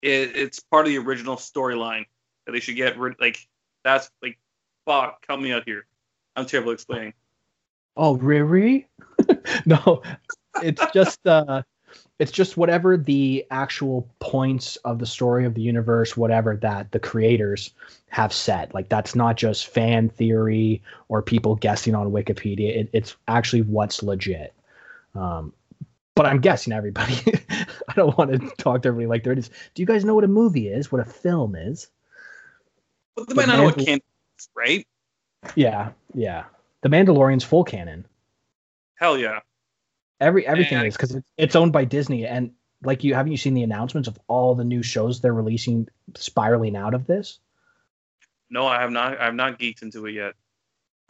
it, 0.02 0.34
it's 0.34 0.58
part 0.58 0.86
of 0.86 0.90
the 0.90 0.98
original 0.98 1.36
storyline 1.36 2.06
that 2.44 2.52
they 2.52 2.60
should 2.60 2.74
get 2.74 2.98
rid. 2.98 3.14
Like 3.20 3.38
that's 3.84 4.10
like, 4.20 4.36
fuck, 4.84 5.24
help 5.28 5.40
me 5.40 5.52
out 5.52 5.62
here. 5.64 5.86
I'm 6.34 6.44
terrible 6.44 6.72
at 6.72 6.74
explaining. 6.74 7.14
Oh, 7.96 8.16
Riri? 8.16 8.86
no, 9.64 10.02
it's 10.60 10.82
just 10.92 11.24
uh, 11.24 11.62
it's 12.18 12.32
just 12.32 12.56
whatever 12.56 12.96
the 12.96 13.46
actual 13.50 14.08
points 14.20 14.76
of 14.76 14.98
the 14.98 15.06
story 15.06 15.44
of 15.44 15.54
the 15.54 15.60
universe, 15.60 16.16
whatever 16.16 16.56
that 16.56 16.92
the 16.92 16.98
creators 16.98 17.70
have 18.08 18.32
set. 18.32 18.74
Like 18.74 18.88
that's 18.88 19.14
not 19.14 19.36
just 19.36 19.66
fan 19.66 20.08
theory 20.08 20.82
or 21.08 21.20
people 21.22 21.56
guessing 21.56 21.94
on 21.94 22.12
Wikipedia. 22.12 22.76
It, 22.76 22.90
it's 22.92 23.16
actually 23.28 23.62
what's 23.62 24.02
legit. 24.02 24.54
Um, 25.14 25.52
but 26.14 26.26
I'm 26.26 26.40
guessing 26.40 26.72
everybody. 26.72 27.16
I 27.88 27.92
don't 27.94 28.16
want 28.16 28.32
to 28.32 28.38
talk 28.56 28.82
to 28.82 28.88
everybody 28.88 29.06
like 29.06 29.24
there 29.24 29.34
it 29.34 29.38
is. 29.38 29.50
Do 29.74 29.82
you 29.82 29.86
guys 29.86 30.04
know 30.04 30.14
what 30.14 30.24
a 30.24 30.28
movie 30.28 30.68
is? 30.68 30.90
What 30.90 31.06
a 31.06 31.10
film 31.10 31.54
is? 31.54 31.88
But 33.14 33.28
they 33.28 33.34
might 33.34 33.46
not 33.46 33.58
know 33.58 33.64
what 33.64 33.78
canon 33.78 34.00
is, 34.38 34.48
right? 34.56 34.86
Yeah, 35.54 35.90
yeah. 36.14 36.44
The 36.80 36.88
Mandalorian's 36.88 37.44
full 37.44 37.64
canon. 37.64 38.06
Hell 38.96 39.18
yeah. 39.18 39.40
Every 40.20 40.46
everything 40.46 40.78
And- 40.78 40.86
is 40.86 40.94
because 40.96 41.14
it's, 41.14 41.28
it's 41.36 41.56
owned 41.56 41.72
by 41.72 41.84
Disney, 41.84 42.26
and 42.26 42.52
like 42.82 43.04
you 43.04 43.14
haven't 43.14 43.32
you 43.32 43.38
seen 43.38 43.54
the 43.54 43.62
announcements 43.62 44.08
of 44.08 44.18
all 44.28 44.54
the 44.54 44.64
new 44.64 44.82
shows 44.82 45.20
they're 45.20 45.32
releasing 45.34 45.88
spiraling 46.14 46.76
out 46.76 46.94
of 46.94 47.06
this? 47.06 47.38
No, 48.48 48.66
I 48.66 48.80
have 48.80 48.90
not. 48.90 49.18
I 49.20 49.24
have 49.24 49.34
not 49.34 49.58
geeked 49.58 49.82
into 49.82 50.06
it 50.06 50.12
yet. 50.12 50.34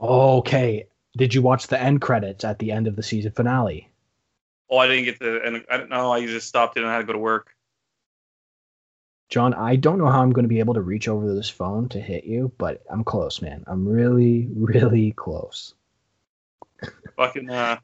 Okay, 0.01 0.87
did 1.17 1.35
you 1.35 1.43
watch 1.43 1.67
the 1.69 1.81
end 1.81 2.01
credits 2.01 2.45
at 2.45 2.59
the 2.59 2.73
end 2.73 2.87
of 2.87 2.97
the 2.97 3.03
season 3.03 3.33
finale? 3.33 3.91
Oh, 4.69 4.79
I 4.79 4.89
didn't 4.89 5.05
get 5.05 5.19
the. 5.19 5.43
And 5.43 5.65
I 5.71 5.77
don't 5.77 5.91
know. 5.91 6.13
I 6.13 6.27
just 6.27 6.49
stopped 6.49 6.77
it 6.77 6.81
and 6.81 6.89
I 6.89 6.95
had 6.95 7.01
to 7.01 7.07
go 7.07 7.13
to 7.13 7.19
work. 7.19 7.55
John, 9.29 9.55
I 9.55 9.77
don't 9.77 9.99
know 9.99 10.07
how 10.07 10.23
I'm 10.23 10.31
going 10.31 10.45
to 10.45 10.49
be 10.49 10.61
able 10.61 10.75
to 10.75 10.81
reach 10.81 11.09
over 11.09 11.35
this 11.35 11.49
phone 11.51 11.89
to 11.91 12.01
hit 12.01 12.25
you, 12.25 12.53
but 12.59 12.83
I'm 12.91 13.03
close, 13.03 13.43
man. 13.43 13.65
I'm 13.67 13.87
really, 13.87 14.49
really 14.55 15.13
close. 15.13 15.75
Fucking 17.17 17.51
uh, 17.51 17.79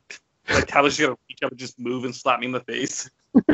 like 0.55 0.67
Tyler's 0.67 0.99
gonna 0.99 1.17
reach 1.29 1.43
up 1.43 1.51
and 1.51 1.59
just 1.59 1.79
move 1.79 2.05
and 2.05 2.15
slap 2.15 2.41
me 2.41 2.47
in 2.47 2.53
the 2.53 2.61
face. 2.61 3.11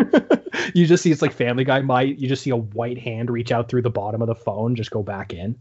you 0.75 0.87
just 0.87 1.03
see 1.03 1.11
it's 1.11 1.23
like 1.23 1.33
Family 1.33 1.65
Guy. 1.65 1.81
Might 1.81 2.19
you 2.19 2.29
just 2.29 2.43
see 2.43 2.51
a 2.51 2.57
white 2.57 2.99
hand 2.99 3.31
reach 3.31 3.53
out 3.53 3.69
through 3.69 3.83
the 3.83 3.91
bottom 3.91 4.23
of 4.23 4.29
the 4.29 4.35
phone, 4.35 4.75
just 4.75 4.91
go 4.91 5.03
back 5.03 5.33
in. 5.33 5.61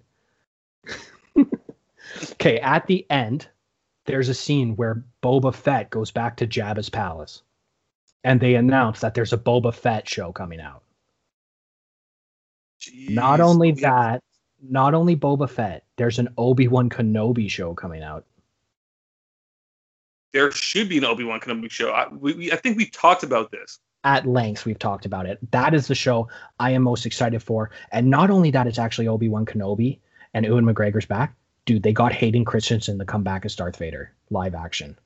okay, 2.34 2.60
at 2.60 2.88
the 2.88 3.06
end, 3.10 3.48
there's 4.06 4.30
a 4.30 4.34
scene 4.34 4.76
where 4.76 5.04
Boba 5.22 5.54
Fett 5.54 5.90
goes 5.90 6.12
back 6.12 6.38
to 6.38 6.48
Jabba's 6.48 6.90
palace, 6.90 7.44
and 8.24 8.40
they 8.40 8.56
announce 8.56 9.02
that 9.02 9.14
there's 9.14 9.34
a 9.34 9.38
Boba 9.38 9.74
Fett 9.74 10.08
show 10.08 10.32
coming 10.32 10.60
out. 10.60 10.84
Jeez. 12.82 13.10
Not 13.10 13.42
only 13.42 13.72
that, 13.74 14.24
not 14.62 14.94
only 14.94 15.16
Boba 15.16 15.50
Fett, 15.50 15.84
there's 15.98 16.20
an 16.20 16.30
Obi 16.38 16.68
Wan 16.68 16.90
Kenobi 16.90 17.50
show 17.50 17.74
coming 17.74 18.04
out. 18.04 18.26
There 20.34 20.52
should 20.52 20.90
be 20.90 20.98
an 20.98 21.06
Obi 21.06 21.24
Wan 21.24 21.40
Kenobi 21.40 21.70
show. 21.72 21.92
I, 21.92 22.08
we, 22.14 22.34
we, 22.34 22.52
I 22.52 22.56
think 22.56 22.78
we 22.78 22.86
talked 22.90 23.24
about 23.24 23.52
this. 23.52 23.80
At 24.04 24.26
length, 24.28 24.66
we've 24.66 24.80
talked 24.80 25.06
about 25.06 25.26
it. 25.26 25.40
That 25.52 25.74
is 25.74 25.88
the 25.88 25.96
show 25.96 26.30
I 26.60 26.72
am 26.72 26.84
most 26.84 27.06
excited 27.06 27.42
for. 27.44 27.72
And 27.92 28.10
not 28.10 28.30
only 28.30 28.52
that, 28.52 28.68
it's 28.68 28.80
actually 28.80 29.08
Obi 29.08 29.28
Wan 29.30 29.46
Kenobi 29.46 30.00
and 30.34 30.46
Ewan 30.46 30.66
McGregor's 30.66 31.06
back. 31.06 31.36
Dude, 31.66 31.84
they 31.84 31.92
got 31.92 32.14
Hayden 32.14 32.46
Christensen 32.46 32.98
to 33.00 33.06
come 33.06 33.24
back 33.24 33.44
as 33.44 33.56
Darth 33.56 33.76
Vader, 33.78 34.14
live 34.30 34.56
action. 34.56 34.98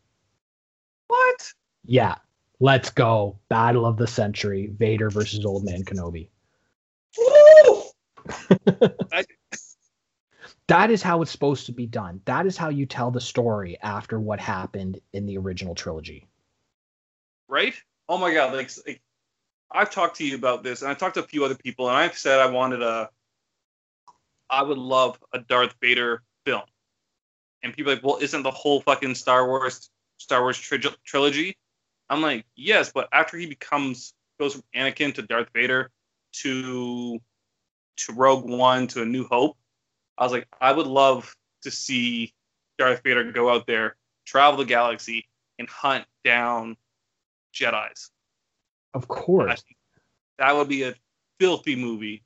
What? 1.08 1.54
Yeah, 1.86 2.16
let's 2.60 2.90
go. 2.92 3.40
Battle 3.50 3.86
of 3.86 3.98
the 3.98 4.06
Century, 4.08 4.72
Vader 4.78 5.10
versus 5.10 5.46
Old 5.46 5.64
Man 5.66 5.84
Kenobi. 5.84 6.28
Woo! 7.18 7.84
I- 9.12 9.26
That 10.72 10.90
is 10.90 11.04
how 11.04 11.22
it's 11.22 11.32
supposed 11.32 11.66
to 11.66 11.74
be 11.74 11.86
done. 11.86 12.22
That 12.24 12.46
is 12.46 12.56
how 12.56 12.70
you 12.70 12.86
tell 12.86 13.12
the 13.12 13.20
story 13.20 13.78
after 13.82 14.18
what 14.18 14.40
happened 14.40 15.02
in 15.12 15.26
the 15.26 15.38
original 15.38 15.76
trilogy. 15.76 16.30
right? 17.50 17.74
Oh 18.08 18.18
my 18.18 18.34
god, 18.34 18.54
like, 18.54 18.72
like 18.88 19.02
I've 19.70 19.92
talked 19.92 20.16
to 20.20 20.26
you 20.26 20.36
about 20.36 20.64
this, 20.64 20.82
and 20.82 20.90
I 20.90 20.94
talked 20.94 21.16
to 21.16 21.20
a 21.20 21.28
few 21.28 21.44
other 21.44 21.56
people, 21.56 21.90
and 21.90 21.98
I've 21.98 22.18
said 22.18 22.40
I 22.40 22.46
wanted 22.46 22.82
a, 22.82 23.10
I 24.50 24.64
would 24.64 24.78
love 24.78 25.20
a 25.34 25.40
Darth 25.40 25.76
Vader 25.82 26.24
film, 26.46 26.64
and 27.64 27.74
people 27.74 27.92
are 27.92 27.96
like, 27.96 28.04
well, 28.06 28.20
isn't 28.22 28.44
the 28.44 28.52
whole 28.52 28.80
fucking 28.80 29.16
Star 29.16 29.46
Wars 29.46 29.90
Star 30.20 30.42
Wars 30.42 30.58
tri- 30.58 30.80
trilogy? 31.04 31.58
I'm 32.10 32.22
like, 32.22 32.46
yes, 32.56 32.94
but 32.94 33.10
after 33.12 33.38
he 33.38 33.46
becomes 33.46 34.14
goes 34.40 34.54
from 34.54 34.64
Anakin 34.74 35.14
to 35.16 35.22
Darth 35.22 35.50
Vader 35.54 35.92
to 36.44 37.20
to 37.98 38.14
Rogue 38.14 38.46
One 38.46 38.88
to 38.88 39.02
A 39.02 39.06
New 39.06 39.28
Hope, 39.28 39.58
I 40.22 40.24
was 40.24 40.34
like, 40.34 40.48
I 40.62 40.72
would 40.72 40.86
love 40.86 41.36
to 41.64 41.72
see 41.72 42.32
Darth 42.78 43.02
Vader 43.04 43.32
go 43.32 43.50
out 43.50 43.66
there, 43.66 43.96
travel 44.24 44.60
the 44.60 44.66
galaxy, 44.66 45.28
and 45.58 45.68
hunt 45.68 46.06
down 46.24 46.78
Jedi's. 47.56 48.12
Of 48.94 49.08
course. 49.08 49.64
that 50.38 50.56
would 50.56 50.70
be 50.70 50.84
a 50.84 50.94
filthy 51.40 51.76
movie. 51.76 52.22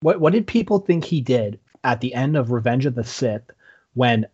What 0.00 0.18
what 0.18 0.32
did 0.32 0.46
people 0.46 0.78
think 0.78 1.04
he 1.04 1.20
did 1.20 1.60
at 1.84 2.00
the 2.00 2.14
end 2.14 2.38
of 2.38 2.52
Revenge 2.52 2.86
of 2.86 2.94
the 2.94 3.04
Sith 3.04 3.50
when 3.92 4.26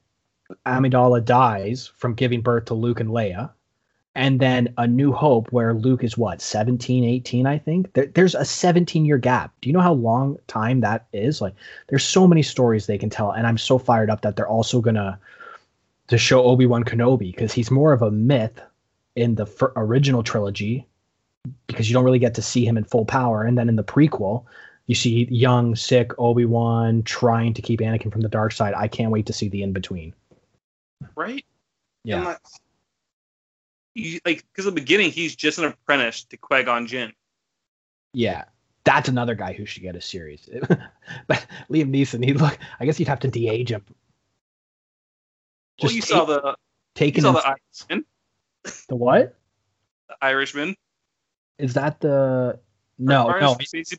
Amidala 0.65 1.25
dies 1.25 1.91
from 1.97 2.15
giving 2.15 2.41
birth 2.41 2.67
to 2.67 2.75
Luke 2.75 3.01
and 3.01 3.11
Leia? 3.11 3.51
And 4.15 4.41
then 4.41 4.75
A 4.77 4.87
New 4.87 5.13
Hope, 5.13 5.53
where 5.53 5.73
Luke 5.73 6.03
is 6.03 6.19
what, 6.19 6.41
17, 6.41 7.05
18, 7.05 7.47
I 7.47 7.59
think? 7.59 7.93
There, 7.93 8.07
there's 8.07 8.35
a 8.35 8.45
17 8.45 9.05
year 9.05 9.19
gap. 9.19 9.53
Do 9.61 9.69
you 9.69 9.73
know 9.73 9.81
how 9.81 9.93
long 9.93 10.37
time 10.49 10.81
that 10.81 11.07
is? 11.13 11.41
Like, 11.41 11.55
there's 11.89 12.03
so 12.03 12.27
many 12.27 12.43
stories 12.43 12.87
they 12.87 12.99
can 12.99 13.11
tell. 13.11 13.31
And 13.31 13.47
I'm 13.47 13.59
so 13.59 13.79
fired 13.79 14.11
up 14.11 14.23
that 14.23 14.35
they're 14.37 14.49
also 14.49 14.81
going 14.81 14.97
to 14.97 15.19
show 16.19 16.43
Obi-Wan 16.43 16.83
Kenobi 16.83 17.33
because 17.33 17.53
he's 17.53 17.71
more 17.71 17.93
of 17.93 18.03
a 18.03 18.11
myth 18.11 18.61
in 19.15 19.37
the 19.37 19.47
original 19.77 20.25
trilogy 20.25 20.87
because 21.69 21.89
you 21.89 21.95
don't 21.95 22.05
really 22.05 22.19
get 22.19 22.35
to 22.35 22.43
see 22.43 22.67
him 22.67 22.77
in 22.77 22.85
full 22.85 23.05
power. 23.05 23.45
And 23.45 23.57
then 23.57 23.69
in 23.69 23.77
the 23.77 23.85
prequel, 23.85 24.45
you 24.87 24.97
see 24.97 25.29
young, 25.31 25.77
sick 25.77 26.11
Obi-Wan 26.19 27.05
trying 27.05 27.55
to 27.55 27.63
keep 27.63 27.79
Anakin 27.79 28.11
from 28.11 28.23
the 28.23 28.29
dark 28.29 28.51
side. 28.51 28.75
I 28.75 28.89
can't 28.89 29.13
wait 29.13 29.27
to 29.27 29.33
see 29.33 29.49
the 29.49 29.63
in 29.63 29.73
between. 29.73 30.15
right? 31.15 31.45
Yeah. 32.03 32.37
And 34.01 34.21
like, 34.25 34.45
because 34.53 34.67
in 34.67 34.75
the 34.75 34.81
beginning 34.81 35.11
he's 35.11 35.35
just 35.37 35.59
an 35.59 35.65
apprentice 35.67 36.25
to 36.25 36.37
Qui 36.37 36.63
Gon 36.65 36.87
Jinn. 36.87 37.13
Yeah. 38.13 38.45
That's 38.85 39.09
another 39.09 39.35
guy 39.35 39.53
who 39.53 39.67
should 39.67 39.83
get 39.83 39.95
a 39.97 40.01
series. 40.01 40.49
but 41.27 41.47
Liam 41.71 41.91
Neeson, 41.95 42.25
he 42.25 42.33
look 42.33 42.59
I 42.81 42.87
guess 42.87 42.99
you'd 42.99 43.09
have 43.09 43.21
to 43.21 43.29
de-age 43.29 43.71
him. 43.71 43.85
Well, 45.83 45.91
Just 45.91 45.95
you 45.95 46.01
take- 46.03 46.11
saw 46.11 46.25
the 46.25 46.43
you 46.45 46.55
taking 46.95 47.23
saw 47.23 47.33
the 47.33 47.47
Irishman. 47.47 48.05
the 48.89 48.97
what? 48.97 49.37
The 50.09 50.17
Irishman. 50.23 50.77
Is 51.59 51.75
that 51.75 52.01
the 52.01 52.59
no, 52.99 53.27
Or 53.29 53.41
no. 53.41 53.57
Irish- 53.59 53.95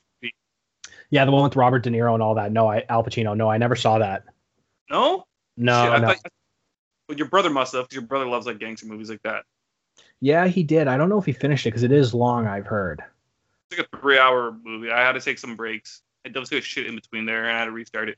Yeah, 1.10 1.26
the 1.26 1.32
one 1.32 1.44
with 1.44 1.56
Robert 1.56 1.84
De 1.84 1.90
Niro 1.90 2.14
and 2.14 2.22
all 2.24 2.36
that. 2.36 2.52
No, 2.52 2.68
I 2.70 2.84
Al 2.90 3.04
Pacino. 3.04 3.36
No, 3.36 3.50
I 3.50 3.58
never 3.58 3.76
saw 3.76 4.00
that. 4.00 4.24
No. 4.90 5.26
No, 5.58 5.84
Shit, 5.84 5.92
I 5.94 5.98
no. 6.00 6.08
thought, 6.08 6.32
well, 7.10 7.18
your 7.18 7.28
brother 7.28 7.50
must 7.50 7.74
have, 7.74 7.84
because 7.84 7.96
your 7.96 8.06
brother 8.06 8.26
loves 8.26 8.46
like 8.46 8.58
gangster 8.60 8.86
movies 8.88 9.10
like 9.10 9.22
that. 9.24 9.44
Yeah, 10.20 10.48
he 10.48 10.64
did. 10.64 10.88
I 10.88 10.98
don't 10.98 11.10
know 11.10 11.18
if 11.18 11.26
he 11.26 11.34
finished 11.34 11.66
it 11.66 11.70
because 11.70 11.84
it 11.84 11.92
is 11.92 12.14
long. 12.14 12.48
I've 12.48 12.68
heard. 12.68 13.04
It's 13.70 13.80
like 13.80 13.90
a 13.92 13.98
three-hour 13.98 14.56
movie. 14.64 14.92
I 14.92 15.02
had 15.02 15.14
to 15.14 15.22
take 15.22 15.40
some 15.40 15.56
breaks. 15.56 16.02
I 16.26 16.30
did 16.30 16.48
some 16.48 16.62
shit 16.62 16.86
in 16.86 16.96
between 16.96 17.26
there, 17.26 17.46
and 17.46 17.56
I 17.56 17.60
had 17.60 17.66
to 17.66 17.72
restart 17.72 18.10
it. 18.10 18.18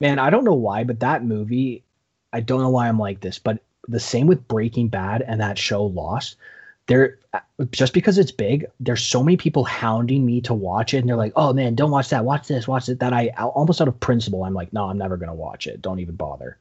Man, 0.00 0.18
I 0.18 0.30
don't 0.30 0.44
know 0.44 0.54
why, 0.54 0.82
but 0.84 1.00
that 1.00 1.24
movie, 1.24 1.84
I 2.32 2.40
don't 2.40 2.60
know 2.60 2.70
why 2.70 2.88
I'm 2.88 2.98
like 2.98 3.20
this, 3.20 3.38
but 3.38 3.60
the 3.86 4.00
same 4.00 4.26
with 4.26 4.48
Breaking 4.48 4.88
Bad 4.88 5.22
and 5.22 5.40
that 5.40 5.58
show 5.58 5.84
Lost. 5.84 6.36
There, 6.86 7.18
uh, 7.32 7.40
just 7.70 7.94
because 7.94 8.18
it's 8.18 8.32
big, 8.32 8.66
there's 8.80 9.02
so 9.02 9.22
many 9.22 9.36
people 9.36 9.64
hounding 9.64 10.26
me 10.26 10.40
to 10.42 10.52
watch 10.52 10.92
it, 10.92 10.98
and 10.98 11.08
they're 11.08 11.16
like, 11.16 11.32
"Oh 11.36 11.52
man, 11.52 11.74
don't 11.74 11.90
watch 11.90 12.10
that. 12.10 12.24
Watch 12.24 12.48
this. 12.48 12.68
Watch 12.68 12.88
it." 12.88 13.00
That 13.00 13.12
I 13.14 13.28
almost 13.38 13.80
out 13.80 13.88
of 13.88 14.00
principle, 14.00 14.44
I'm 14.44 14.52
like, 14.52 14.72
"No, 14.72 14.90
I'm 14.90 14.98
never 14.98 15.16
gonna 15.16 15.34
watch 15.34 15.66
it. 15.66 15.80
Don't 15.80 16.00
even 16.00 16.16
bother." 16.16 16.58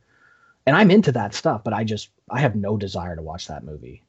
And 0.66 0.78
I'm 0.78 0.92
into 0.92 1.12
that 1.12 1.34
stuff, 1.34 1.64
but 1.64 1.74
I 1.74 1.84
just 1.84 2.10
I 2.30 2.40
have 2.40 2.56
no 2.56 2.78
desire 2.78 3.16
to 3.16 3.22
watch 3.22 3.48
that 3.48 3.66
movie. 3.66 4.02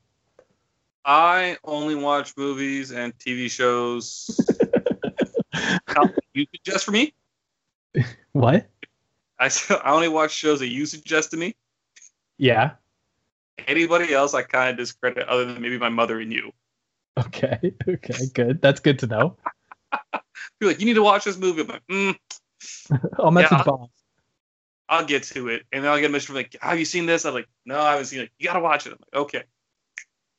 I 1.05 1.59
only 1.65 1.95
watch 1.95 2.35
movies 2.37 2.91
and 2.91 3.17
TV 3.19 3.51
shows. 3.51 4.41
You 6.35 6.47
suggest 6.53 6.85
for 6.85 6.91
me? 6.91 7.15
What? 8.33 8.69
I 9.39 9.51
I 9.85 9.93
only 9.93 10.09
watch 10.09 10.33
shows 10.33 10.59
that 10.59 10.69
you 10.69 10.85
suggest 10.87 11.31
to 11.31 11.37
me. 11.37 11.55
Yeah. 12.39 12.73
Anybody 13.69 14.13
else, 14.13 14.35
I 14.35 14.43
kind 14.43 14.71
of 14.71 14.77
discredit, 14.77 15.29
other 15.29 15.45
than 15.45 15.63
maybe 15.63 15.79
my 15.79 15.89
mother 15.89 16.21
and 16.21 16.33
you. 16.33 16.53
Okay. 17.19 17.73
Okay. 17.89 18.27
Good. 18.35 18.61
That's 18.61 18.81
good 18.81 18.99
to 19.01 19.07
know. 19.07 19.37
Be 20.59 20.67
like, 20.67 20.81
you 20.81 20.87
need 20.87 20.95
to 20.95 21.03
watch 21.03 21.25
this 21.25 21.37
movie. 21.37 21.63
I'm 21.63 21.69
like, 21.69 21.87
mm, 21.87 22.17
I'll 23.19 23.31
message 23.31 23.59
Yeah. 23.65 23.77
I'll 24.89 25.05
get 25.05 25.23
to 25.25 25.49
it, 25.49 25.65
and 25.73 25.83
then 25.83 25.91
I'll 25.91 25.99
get 25.99 26.07
a 26.07 26.09
message 26.11 26.27
from 26.27 26.37
like, 26.37 26.57
have 26.61 26.79
you 26.79 26.85
seen 26.85 27.07
this? 27.07 27.25
I'm 27.25 27.33
like, 27.33 27.49
no, 27.65 27.81
I 27.81 27.93
haven't 27.93 28.07
seen 28.07 28.21
it. 28.21 28.31
You 28.39 28.49
gotta 28.49 28.61
watch 28.61 28.87
it. 28.87 28.93
I'm 28.93 28.99
like, 29.01 29.23
okay. 29.23 29.45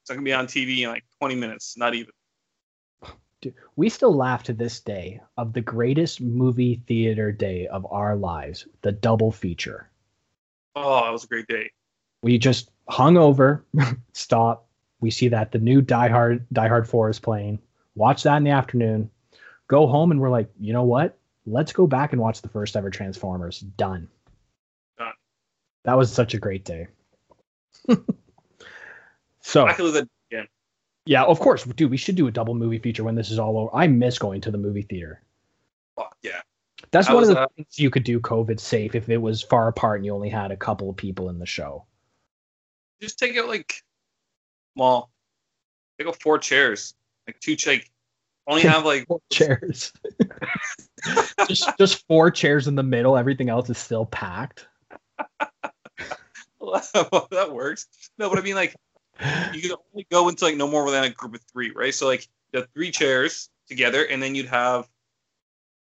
It's 0.06 0.12
not 0.12 0.18
gonna 0.18 0.26
be 0.26 0.34
on 0.34 0.46
TV 0.46 0.84
in 0.84 0.90
like 0.90 1.04
20 1.18 1.34
minutes, 1.34 1.76
not 1.78 1.96
even. 1.96 2.12
Dude, 3.42 3.56
we 3.76 3.90
still 3.90 4.16
laugh 4.16 4.44
to 4.44 4.54
this 4.54 4.80
day 4.80 5.20
of 5.36 5.52
the 5.52 5.62
greatest 5.62 6.22
movie 6.22 6.84
theater 6.86 7.32
day 7.32 7.66
of 7.66 7.88
our 7.92 8.16
lives, 8.16 8.68
the 8.84 8.92
double 8.92 9.32
feature. 9.32 9.90
Oh, 10.76 11.06
that 11.06 11.10
was 11.10 11.24
a 11.24 11.28
great 11.28 11.48
day. 11.48 11.72
We 12.22 12.38
just 12.38 12.70
hung 12.88 13.18
over, 13.18 13.66
stop. 14.14 14.68
We 15.00 15.10
see 15.10 15.30
that 15.30 15.52
the 15.52 15.58
new 15.58 15.82
Die 15.82 16.10
Hard, 16.10 16.46
Die 16.54 16.68
Hard 16.68 16.88
4 16.88 17.10
is 17.10 17.20
playing. 17.20 17.58
Watch 17.96 18.22
that 18.24 18.38
in 18.38 18.44
the 18.44 18.52
afternoon. 18.52 19.10
Go 19.68 19.88
home 19.88 20.12
and 20.12 20.22
we're 20.22 20.30
like, 20.30 20.52
you 20.60 20.72
know 20.72 20.84
what? 20.84 21.18
Let's 21.48 21.74
go 21.74 21.88
back 21.88 22.14
and 22.14 22.22
watch 22.22 22.44
the 22.44 22.50
first 22.50 22.76
ever 22.76 22.92
Transformers. 22.92 23.62
Done. 23.62 24.08
Done. 25.00 25.14
That 25.84 25.98
was 25.98 26.14
such 26.14 26.36
a 26.36 26.40
great 26.40 26.64
day. 26.64 26.90
so 29.46 29.68
I 29.68 29.74
could 29.74 29.86
live 29.86 29.94
that 29.94 30.10
again. 30.32 30.48
yeah, 31.06 31.24
of 31.24 31.40
course, 31.40 31.64
dude. 31.64 31.92
We 31.92 31.98
should 31.98 32.16
do 32.16 32.26
a 32.26 32.32
double 32.32 32.56
movie 32.56 32.80
feature 32.80 33.04
when 33.04 33.14
this 33.14 33.30
is 33.30 33.38
all 33.38 33.60
over. 33.60 33.70
I 33.76 33.86
miss 33.86 34.18
going 34.18 34.42
to 34.42 34.52
the 34.52 34.58
movie 34.58 34.82
theater. 34.82 35.22
Fuck 35.96 36.18
yeah. 36.24 36.42
That's 36.90 37.08
I 37.08 37.14
one 37.14 37.22
was, 37.22 37.30
of 37.30 37.36
the 37.36 37.42
uh, 37.42 37.48
things 37.56 37.78
you 37.78 37.92
could 37.92 38.04
do 38.04 38.20
COVID 38.20 38.60
safe 38.60 38.96
if 38.96 39.08
it 39.08 39.18
was 39.18 39.44
far 39.44 39.68
apart 39.68 40.00
and 40.00 40.06
you 40.06 40.16
only 40.16 40.30
had 40.30 40.52
a 40.52 40.58
couple 40.58 40.90
of 40.90 40.98
people 40.98 41.30
in 41.30 41.38
the 41.38 41.46
show. 41.46 41.86
Just 43.00 43.20
take 43.20 43.38
out 43.38 43.48
like, 43.48 43.84
well, 44.76 45.12
take 46.00 46.08
out 46.08 46.20
four 46.22 46.40
chairs, 46.40 46.96
like 47.28 47.40
two 47.40 47.56
like, 47.68 47.92
only 48.48 48.62
have 48.64 48.84
like 48.84 49.06
Four 49.06 49.22
chairs. 49.32 49.94
just 51.48 51.70
just 51.78 52.08
four 52.08 52.32
chairs 52.32 52.68
in 52.68 52.74
the 52.74 52.84
middle. 52.84 53.16
Everything 53.16 53.50
else 53.50 53.70
is 53.70 53.78
still 53.78 54.08
packed. 54.08 54.68
well, 56.60 57.28
that 57.32 57.54
works. 57.54 57.88
No, 58.18 58.30
but 58.30 58.40
I 58.40 58.42
mean 58.42 58.56
like 58.56 58.76
you 59.54 59.62
can 59.62 59.72
only 59.72 60.08
go 60.12 60.30
into 60.30 60.46
like 60.46 60.58
no 60.58 60.68
more 60.68 60.90
than 60.92 61.04
a 61.04 61.10
group 61.10 61.36
of 61.36 61.42
three, 61.52 61.72
right? 61.72 61.94
So 61.94 62.08
like 62.08 62.28
the 62.52 62.68
three 62.74 62.92
chairs 62.92 63.50
together, 63.68 64.04
and 64.04 64.22
then 64.22 64.36
you'd 64.36 64.48
have 64.48 64.88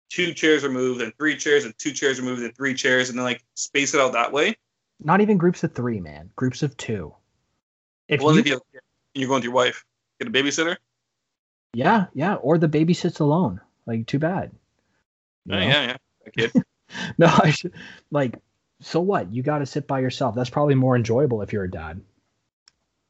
two 0.09 0.33
chairs 0.33 0.63
removed, 0.63 1.01
and 1.01 1.13
three 1.17 1.35
chairs, 1.35 1.65
and 1.65 1.77
two 1.77 1.91
chairs 1.91 2.19
removed, 2.19 2.41
and 2.41 2.55
three 2.55 2.73
chairs, 2.73 3.09
and 3.09 3.17
then 3.17 3.25
like 3.25 3.43
space 3.55 3.93
it 3.93 4.01
out 4.01 4.13
that 4.13 4.31
way. 4.31 4.55
Not 5.03 5.21
even 5.21 5.37
groups 5.37 5.63
of 5.63 5.73
three, 5.73 5.99
man. 5.99 6.29
Groups 6.35 6.63
of 6.63 6.77
two. 6.77 7.13
If 8.07 8.21
well, 8.21 8.35
you, 8.35 8.39
if 8.41 8.47
you 8.47 8.61
you're 9.13 9.27
going 9.27 9.39
with 9.39 9.43
your 9.43 9.53
wife, 9.53 9.85
get 10.19 10.27
a 10.27 10.31
babysitter. 10.31 10.77
Yeah, 11.73 12.05
yeah, 12.13 12.35
or 12.35 12.57
the 12.57 12.67
baby 12.67 12.93
sits 12.93 13.19
alone. 13.19 13.59
Like, 13.85 14.07
too 14.07 14.19
bad. 14.19 14.51
Oh, 15.49 15.57
yeah, 15.57 15.97
yeah. 16.37 16.47
no, 17.17 17.27
I 17.27 17.51
should 17.51 17.73
like. 18.11 18.39
So 18.81 18.99
what? 18.99 19.33
You 19.33 19.43
got 19.43 19.59
to 19.59 19.65
sit 19.65 19.87
by 19.87 19.99
yourself. 19.99 20.35
That's 20.35 20.49
probably 20.49 20.75
more 20.75 20.95
enjoyable 20.95 21.41
if 21.41 21.53
you're 21.53 21.63
a 21.63 21.71
dad. 21.71 22.01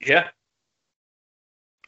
Yeah. 0.01 0.29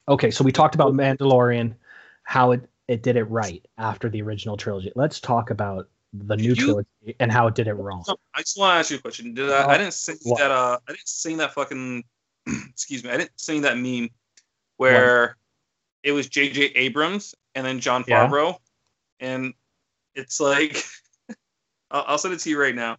Okay, 0.10 0.32
so 0.32 0.44
we 0.44 0.52
talked 0.52 0.76
about 0.76 0.94
Mandalorian, 0.94 1.76
how 2.24 2.52
it 2.52 2.70
it 2.88 3.04
did 3.04 3.18
it 3.18 3.24
right 3.26 3.66
after 3.78 4.10
the 4.10 4.22
original 4.22 4.56
trilogy. 4.56 4.92
Let's 4.96 5.20
talk 5.20 5.50
about 5.50 5.90
the 6.14 6.38
new 6.38 6.50
you, 6.50 6.56
trilogy 6.56 7.16
and 7.20 7.32
how 7.32 7.48
it 7.48 7.56
did 7.56 7.68
it 7.68 7.74
wrong. 7.74 8.04
I 8.34 8.40
just 8.40 8.58
want 8.58 8.76
to 8.76 8.80
ask 8.80 8.92
you 8.92 8.98
a 8.98 9.02
question. 9.02 9.34
Did 9.34 9.50
I, 9.50 9.64
uh, 9.64 9.68
I 9.68 9.78
didn't 9.78 9.94
see 9.94 10.14
that 10.38 10.52
uh 10.52 10.80
I 10.88 10.92
didn't 10.92 11.08
see 11.08 11.36
that 11.36 11.54
fucking 11.54 12.04
excuse 12.70 13.04
me, 13.04 13.10
I 13.10 13.18
didn't 13.18 13.40
see 13.40 13.60
that 13.60 13.78
meme 13.78 14.10
where 14.78 15.28
what? 15.28 15.36
it 16.04 16.12
was 16.14 16.30
JJ 16.30 16.72
Abrams 16.76 17.36
and 17.56 17.66
then 17.66 17.80
Jon 17.80 18.04
Favreau 18.04 18.58
yeah. 19.20 19.28
and 19.28 19.54
it's 20.16 20.40
like 20.40 20.82
I'll, 21.92 22.06
I'll 22.08 22.18
send 22.18 22.34
it 22.34 22.40
to 22.42 22.50
you 22.50 22.60
right 22.60 22.76
now. 22.76 22.98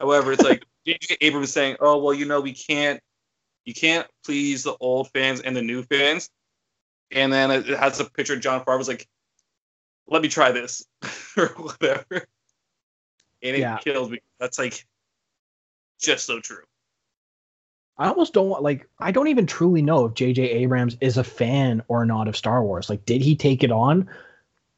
However, 0.00 0.32
it's 0.32 0.42
like 0.42 0.64
JJ 0.86 1.18
Abrams 1.20 1.52
saying, 1.52 1.76
"Oh, 1.80 1.98
well, 1.98 2.14
you 2.14 2.24
know, 2.24 2.40
we 2.40 2.52
can't 2.52 3.00
you 3.64 3.74
can't 3.74 4.06
please 4.24 4.64
the 4.64 4.76
old 4.80 5.10
fans 5.10 5.40
and 5.40 5.56
the 5.56 5.62
new 5.62 5.82
fans." 5.82 6.30
And 7.12 7.32
then 7.32 7.50
it 7.50 7.66
has 7.66 7.98
a 7.98 8.04
picture 8.04 8.34
of 8.34 8.40
Jon 8.40 8.64
Favreau's 8.64 8.86
like, 8.86 9.08
let 10.10 10.22
me 10.22 10.28
try 10.28 10.52
this 10.52 10.84
or 11.36 11.46
whatever. 11.46 12.26
And 13.42 13.56
it 13.56 13.60
yeah. 13.60 13.78
kills 13.78 14.10
me. 14.10 14.20
That's 14.38 14.58
like 14.58 14.84
just 16.00 16.26
so 16.26 16.40
true. 16.40 16.64
I 17.96 18.08
almost 18.08 18.32
don't 18.32 18.48
want 18.48 18.62
like 18.62 18.88
I 18.98 19.12
don't 19.12 19.28
even 19.28 19.46
truly 19.46 19.82
know 19.82 20.06
if 20.06 20.14
J.J. 20.14 20.42
Abrams 20.42 20.96
is 21.00 21.16
a 21.16 21.24
fan 21.24 21.82
or 21.88 22.04
not 22.04 22.28
of 22.28 22.36
Star 22.36 22.62
Wars. 22.62 22.88
Like, 22.88 23.04
did 23.04 23.22
he 23.22 23.36
take 23.36 23.62
it 23.62 23.70
on 23.70 24.08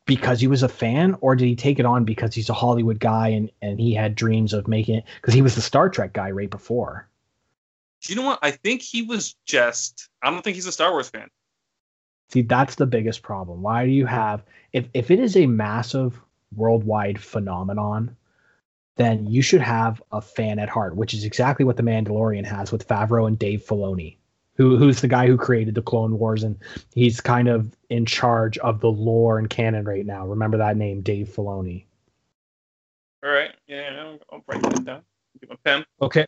because 0.07 0.40
he 0.40 0.49
was 0.49 0.64
a 0.64 0.68
fan, 0.68 1.16
or 1.21 1.37
did 1.37 1.47
he 1.47 1.55
take 1.55 1.79
it 1.79 1.87
on 1.87 2.05
because 2.05 2.35
he's 2.35 2.49
a 2.49 2.55
Hollywood 2.55 2.99
guy 2.99 3.29
and 3.29 3.51
and 3.62 3.81
he 3.81 3.95
had 3.95 4.16
dreams 4.16 4.53
of 4.53 4.66
making 4.66 4.97
it 4.97 5.05
because 5.21 5.35
he 5.35 5.42
was 5.42 5.55
the 5.55 5.61
Star 5.61 5.88
Trek 5.88 6.12
guy 6.12 6.33
right 6.33 6.51
before? 6.51 7.09
Do 8.03 8.12
you 8.12 8.21
know 8.21 8.27
what? 8.27 8.41
I 8.43 8.51
think 8.51 8.83
he 8.83 9.03
was 9.03 9.37
just. 9.47 10.09
I 10.23 10.31
don't 10.31 10.43
think 10.43 10.57
he's 10.57 10.67
a 10.67 10.73
Star 10.73 10.91
Wars 10.91 11.09
fan. 11.09 11.29
See, 12.31 12.43
that's 12.43 12.75
the 12.75 12.87
biggest 12.87 13.23
problem. 13.23 13.62
Why 13.62 13.85
do 13.85 13.91
you 13.93 14.07
have 14.07 14.43
if 14.73 14.88
if 14.95 15.11
it 15.11 15.21
is 15.21 15.37
a 15.37 15.47
massive 15.47 16.21
worldwide 16.57 17.21
phenomenon, 17.21 18.17
then 18.97 19.27
you 19.27 19.43
should 19.43 19.61
have 19.61 20.03
a 20.11 20.21
fan 20.21 20.59
at 20.59 20.69
heart, 20.69 20.97
which 20.97 21.15
is 21.15 21.25
exactly 21.25 21.65
what 21.65 21.77
the 21.77 21.83
Mandalorian 21.83 22.45
has 22.45 22.73
with 22.73 22.88
Favreau 22.88 23.29
and 23.29 23.38
Dave 23.38 23.65
Filoni, 23.65 24.17
who 24.57 24.77
who's 24.77 25.01
the 25.01 25.09
guy 25.09 25.27
who 25.27 25.37
created 25.37 25.75
the 25.75 25.83
Clone 25.83 26.19
Wars 26.19 26.43
and 26.43 26.59
he's 26.95 27.21
kind 27.21 27.49
of 27.49 27.77
in 27.88 28.05
charge 28.05 28.59
of 28.59 28.81
the 28.81 28.91
lore 28.91 29.38
and 29.38 29.49
canon 29.49 29.85
right 29.85 30.07
now. 30.07 30.27
Remember 30.27 30.57
that 30.57 30.77
name, 30.77 31.03
Dave 31.03 31.29
Filoni. 31.29 31.85
All 33.25 33.31
right, 33.31 33.55
yeah, 33.69 34.17
I'll 34.33 34.43
write 34.49 34.62
that 34.62 34.85
down. 34.85 35.03
Get 35.41 35.51
my 35.51 35.57
pen. 35.65 35.85
Okay. 36.01 36.27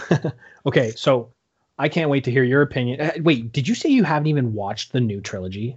okay, 0.66 0.92
so 0.96 1.32
I 1.78 1.88
can't 1.88 2.10
wait 2.10 2.24
to 2.24 2.30
hear 2.30 2.44
your 2.44 2.62
opinion. 2.62 3.00
Uh, 3.00 3.12
wait, 3.20 3.52
did 3.52 3.66
you 3.68 3.74
say 3.74 3.88
you 3.88 4.04
haven't 4.04 4.28
even 4.28 4.54
watched 4.54 4.92
the 4.92 5.00
new 5.00 5.20
trilogy? 5.20 5.76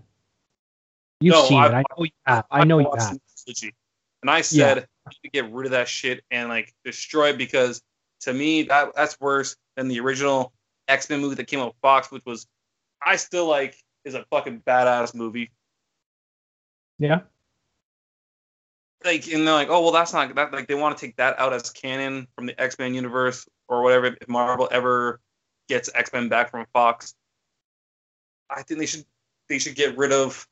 You've 1.20 1.36
no, 1.36 1.46
seen 1.46 1.60
I've, 1.60 1.72
it. 1.72 1.76
I 1.76 1.84
know 1.98 2.04
you 2.04 2.12
have. 2.26 2.46
I 2.52 2.64
know 2.66 2.80
you 2.80 2.92
have. 2.98 3.18
Trilogy. 3.44 3.74
And 4.22 4.30
I 4.30 4.42
said 4.42 4.78
yeah. 4.78 5.12
to 5.24 5.30
get 5.30 5.52
rid 5.52 5.66
of 5.66 5.72
that 5.72 5.88
shit 5.88 6.24
and 6.32 6.50
like 6.50 6.74
destroy 6.84 7.30
it 7.30 7.38
because 7.38 7.82
to 8.22 8.34
me 8.34 8.64
that 8.64 8.90
that's 8.96 9.20
worse 9.20 9.56
than 9.76 9.88
the 9.88 10.00
original 10.00 10.52
X 10.88 11.10
Men 11.10 11.22
movie 11.22 11.36
that 11.36 11.48
came 11.48 11.60
out 11.60 11.68
with 11.68 11.76
Fox, 11.82 12.12
which 12.12 12.26
was 12.26 12.48
I 13.06 13.16
still 13.18 13.48
like 13.48 13.76
is 14.04 14.16
a 14.16 14.26
fucking 14.32 14.62
badass 14.66 15.14
movie. 15.14 15.52
Yeah. 16.98 17.22
Like 19.04 19.28
and 19.28 19.48
they're 19.48 19.54
like, 19.54 19.70
oh 19.70 19.82
well, 19.82 19.92
that's 19.92 20.14
not 20.14 20.34
that. 20.36 20.52
Like 20.52 20.68
they 20.68 20.76
want 20.76 20.98
to 20.98 21.06
take 21.06 21.16
that 21.18 21.40
out 21.40 21.54
as 21.54 21.70
canon 21.70 22.28
from 22.36 22.48
the 22.48 22.60
X 22.60 22.80
Men 22.80 22.94
universe 22.94 23.48
or 23.68 23.82
whatever. 23.82 24.16
If 24.20 24.28
Marvel 24.28 24.68
ever 24.72 25.20
gets 25.68 25.90
X 25.94 26.12
Men 26.14 26.30
back 26.30 26.52
from 26.52 26.66
Fox, 26.74 27.16
I 28.50 28.62
think 28.64 28.80
they 28.80 28.86
should 28.86 29.06
they 29.50 29.60
should 29.60 29.76
get 29.76 29.98
rid 29.98 30.12
of 30.12 30.48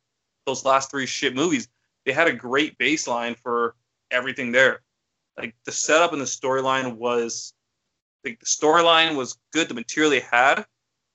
those 0.45 0.65
last 0.65 0.91
three 0.91 1.05
shit 1.05 1.35
movies. 1.35 1.67
They 2.05 2.11
had 2.11 2.27
a 2.27 2.33
great 2.33 2.77
baseline 2.77 3.37
for 3.37 3.75
everything 4.11 4.51
there. 4.51 4.81
Like 5.37 5.55
the 5.65 5.71
setup 5.71 6.11
and 6.13 6.21
the 6.21 6.25
storyline 6.25 6.97
was, 6.97 7.53
like 8.23 8.39
the 8.39 8.45
storyline 8.45 9.15
was 9.15 9.37
good. 9.51 9.67
The 9.67 9.73
material 9.73 10.11
they 10.11 10.19
had, 10.19 10.65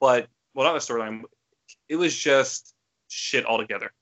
but 0.00 0.28
well, 0.54 0.66
not 0.66 0.72
the 0.72 0.92
storyline. 0.92 1.22
It 1.88 1.96
was 1.96 2.16
just 2.16 2.74
shit 3.08 3.44
altogether. 3.44 3.92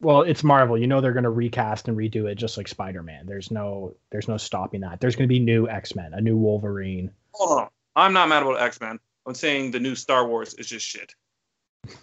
Well, 0.00 0.22
it's 0.22 0.44
Marvel. 0.44 0.76
You 0.76 0.86
know 0.86 1.00
they're 1.00 1.12
going 1.12 1.24
to 1.24 1.30
recast 1.30 1.88
and 1.88 1.96
redo 1.96 2.30
it 2.30 2.34
just 2.34 2.56
like 2.56 2.68
Spider-Man. 2.68 3.26
There's 3.26 3.50
no 3.50 3.94
there's 4.10 4.28
no 4.28 4.36
stopping 4.36 4.82
that. 4.82 5.00
There's 5.00 5.16
going 5.16 5.28
to 5.28 5.32
be 5.32 5.38
new 5.38 5.68
X-Men, 5.68 6.12
a 6.14 6.20
new 6.20 6.36
Wolverine. 6.36 7.10
Hold 7.34 7.60
on. 7.60 7.68
I'm 7.96 8.12
not 8.12 8.28
mad 8.28 8.42
about 8.42 8.60
X-Men. 8.60 8.98
I'm 9.26 9.34
saying 9.34 9.70
the 9.70 9.80
new 9.80 9.94
Star 9.94 10.26
Wars 10.26 10.54
is 10.54 10.66
just 10.66 10.86
shit. 10.86 11.14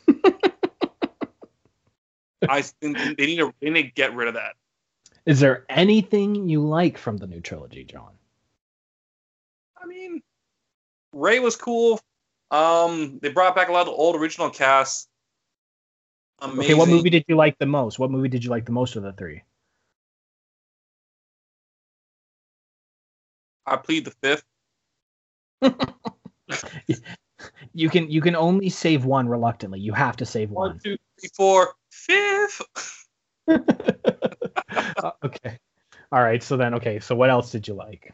I 2.50 2.62
think 2.62 2.98
they 3.18 3.26
need 3.26 3.38
to 3.38 3.54
they 3.62 3.70
need 3.70 3.84
to 3.84 3.92
get 3.92 4.16
rid 4.16 4.28
of 4.28 4.34
that. 4.36 4.56
Is 5.26 5.40
there 5.40 5.66
anything 5.70 6.50
you 6.50 6.66
like 6.66 6.98
from 6.98 7.18
the 7.18 7.28
new 7.28 7.42
trilogy, 7.42 7.84
John? 7.84 8.14
I 9.82 9.86
mean, 9.86 10.24
Rey 11.14 11.40
was 11.40 11.56
cool. 11.56 12.00
Um, 12.50 13.20
they 13.22 13.30
brought 13.30 13.56
back 13.56 13.70
a 13.70 13.72
lot 13.72 13.82
of 13.82 13.88
the 13.88 13.94
old 13.94 14.16
original 14.16 14.50
cast. 14.50 15.08
Amazing. 16.40 16.64
Okay, 16.64 16.74
what 16.74 16.90
movie 16.90 17.12
did 17.12 17.26
you 17.28 17.36
like 17.36 17.58
the 17.60 17.68
most? 17.68 18.00
What 18.00 18.10
movie 18.10 18.28
did 18.28 18.44
you 18.44 18.50
like 18.50 18.66
the 18.66 18.72
most 18.72 18.96
of 18.96 19.04
the 19.04 19.14
three? 19.14 19.44
I 23.68 23.78
plead 23.78 24.06
the 24.06 24.12
fifth. 24.24 24.44
you 27.74 27.90
can 27.90 28.10
you 28.10 28.22
can 28.22 28.36
only 28.36 28.70
save 28.70 29.06
one 29.06 29.28
reluctantly. 29.28 29.80
You 29.80 29.94
have 29.94 30.18
to 30.18 30.26
save 30.26 30.52
one. 30.52 30.72
One, 30.72 30.80
two, 30.80 30.98
three, 31.20 31.30
four, 31.36 31.74
fifth. 31.92 32.62
uh, 33.48 35.12
okay. 35.24 35.60
All 36.12 36.22
right. 36.22 36.42
So 36.44 36.58
then, 36.58 36.74
okay. 36.76 37.00
So 37.00 37.16
what 37.16 37.30
else 37.30 37.52
did 37.52 37.68
you 37.68 37.74
like? 37.74 38.14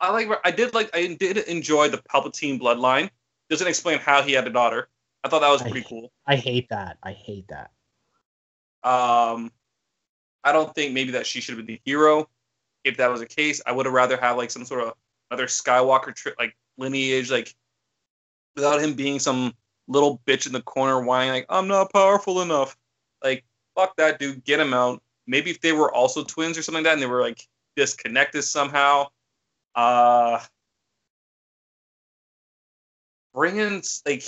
I 0.00 0.10
like. 0.12 0.28
I 0.44 0.50
did 0.50 0.74
like. 0.74 0.90
I 0.94 1.16
did 1.18 1.38
enjoy 1.38 1.88
the 1.88 1.98
Palpatine 1.98 2.60
bloodline. 2.60 3.10
Doesn't 3.50 3.66
explain 3.66 3.98
how 3.98 4.22
he 4.22 4.32
had 4.32 4.46
a 4.46 4.50
daughter. 4.50 4.88
I 5.24 5.28
thought 5.28 5.40
that 5.40 5.50
was 5.50 5.62
pretty 5.62 5.80
I, 5.80 5.88
cool. 5.88 6.12
I 6.26 6.36
hate 6.36 6.68
that. 6.70 6.98
I 7.02 7.12
hate 7.12 7.48
that. 7.48 7.70
Um, 8.84 9.50
I 10.44 10.52
don't 10.52 10.72
think 10.74 10.92
maybe 10.92 11.12
that 11.12 11.26
she 11.26 11.40
should 11.40 11.56
have 11.56 11.66
been 11.66 11.74
the 11.74 11.80
hero. 11.84 12.28
If 12.84 12.98
that 12.98 13.10
was 13.10 13.20
the 13.20 13.26
case, 13.26 13.60
I 13.66 13.72
would 13.72 13.86
have 13.86 13.92
rather 13.92 14.16
have 14.16 14.36
like 14.36 14.50
some 14.50 14.64
sort 14.64 14.84
of 14.84 14.94
other 15.30 15.46
Skywalker 15.46 16.14
tri- 16.14 16.32
like 16.38 16.56
lineage, 16.76 17.30
like 17.30 17.54
without 18.54 18.80
him 18.80 18.94
being 18.94 19.18
some 19.18 19.54
little 19.86 20.20
bitch 20.26 20.46
in 20.46 20.52
the 20.52 20.62
corner 20.62 21.00
whining 21.02 21.32
like 21.32 21.46
I'm 21.48 21.68
not 21.68 21.92
powerful 21.92 22.42
enough. 22.42 22.76
Like 23.22 23.44
fuck 23.74 23.96
that 23.96 24.18
dude, 24.18 24.44
get 24.44 24.60
him 24.60 24.74
out. 24.74 25.02
Maybe 25.26 25.50
if 25.50 25.60
they 25.60 25.72
were 25.72 25.92
also 25.92 26.24
twins 26.24 26.58
or 26.58 26.62
something 26.62 26.82
like 26.82 26.90
that, 26.90 26.94
and 26.94 27.02
they 27.02 27.06
were 27.06 27.22
like 27.22 27.46
disconnected 27.76 28.44
somehow. 28.44 29.06
Uh, 29.74 30.40
bring 33.34 33.56
in 33.56 33.82
like 34.06 34.24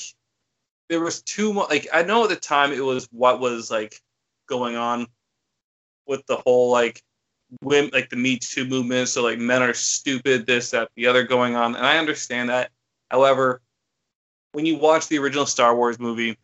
there 0.88 1.00
was 1.00 1.22
too 1.22 1.52
much. 1.52 1.70
Like 1.70 1.88
I 1.92 2.02
know 2.02 2.24
at 2.24 2.30
the 2.30 2.36
time 2.36 2.72
it 2.72 2.84
was 2.84 3.08
what 3.10 3.40
was 3.40 3.70
like 3.70 4.00
going 4.46 4.76
on 4.76 5.06
with 6.06 6.24
the 6.26 6.36
whole 6.36 6.70
like 6.70 7.02
women 7.62 7.90
like 7.92 8.08
the 8.10 8.16
Me 8.16 8.38
Too 8.38 8.64
movement. 8.64 9.08
So 9.08 9.22
like 9.22 9.38
men 9.38 9.62
are 9.62 9.74
stupid, 9.74 10.46
this, 10.46 10.70
that, 10.70 10.88
the 10.96 11.06
other 11.06 11.24
going 11.24 11.56
on, 11.56 11.76
and 11.76 11.84
I 11.84 11.98
understand 11.98 12.48
that. 12.48 12.70
However, 13.10 13.60
when 14.52 14.66
you 14.66 14.76
watch 14.76 15.08
the 15.08 15.18
original 15.18 15.46
Star 15.46 15.74
Wars 15.74 15.98
movie, 15.98 16.36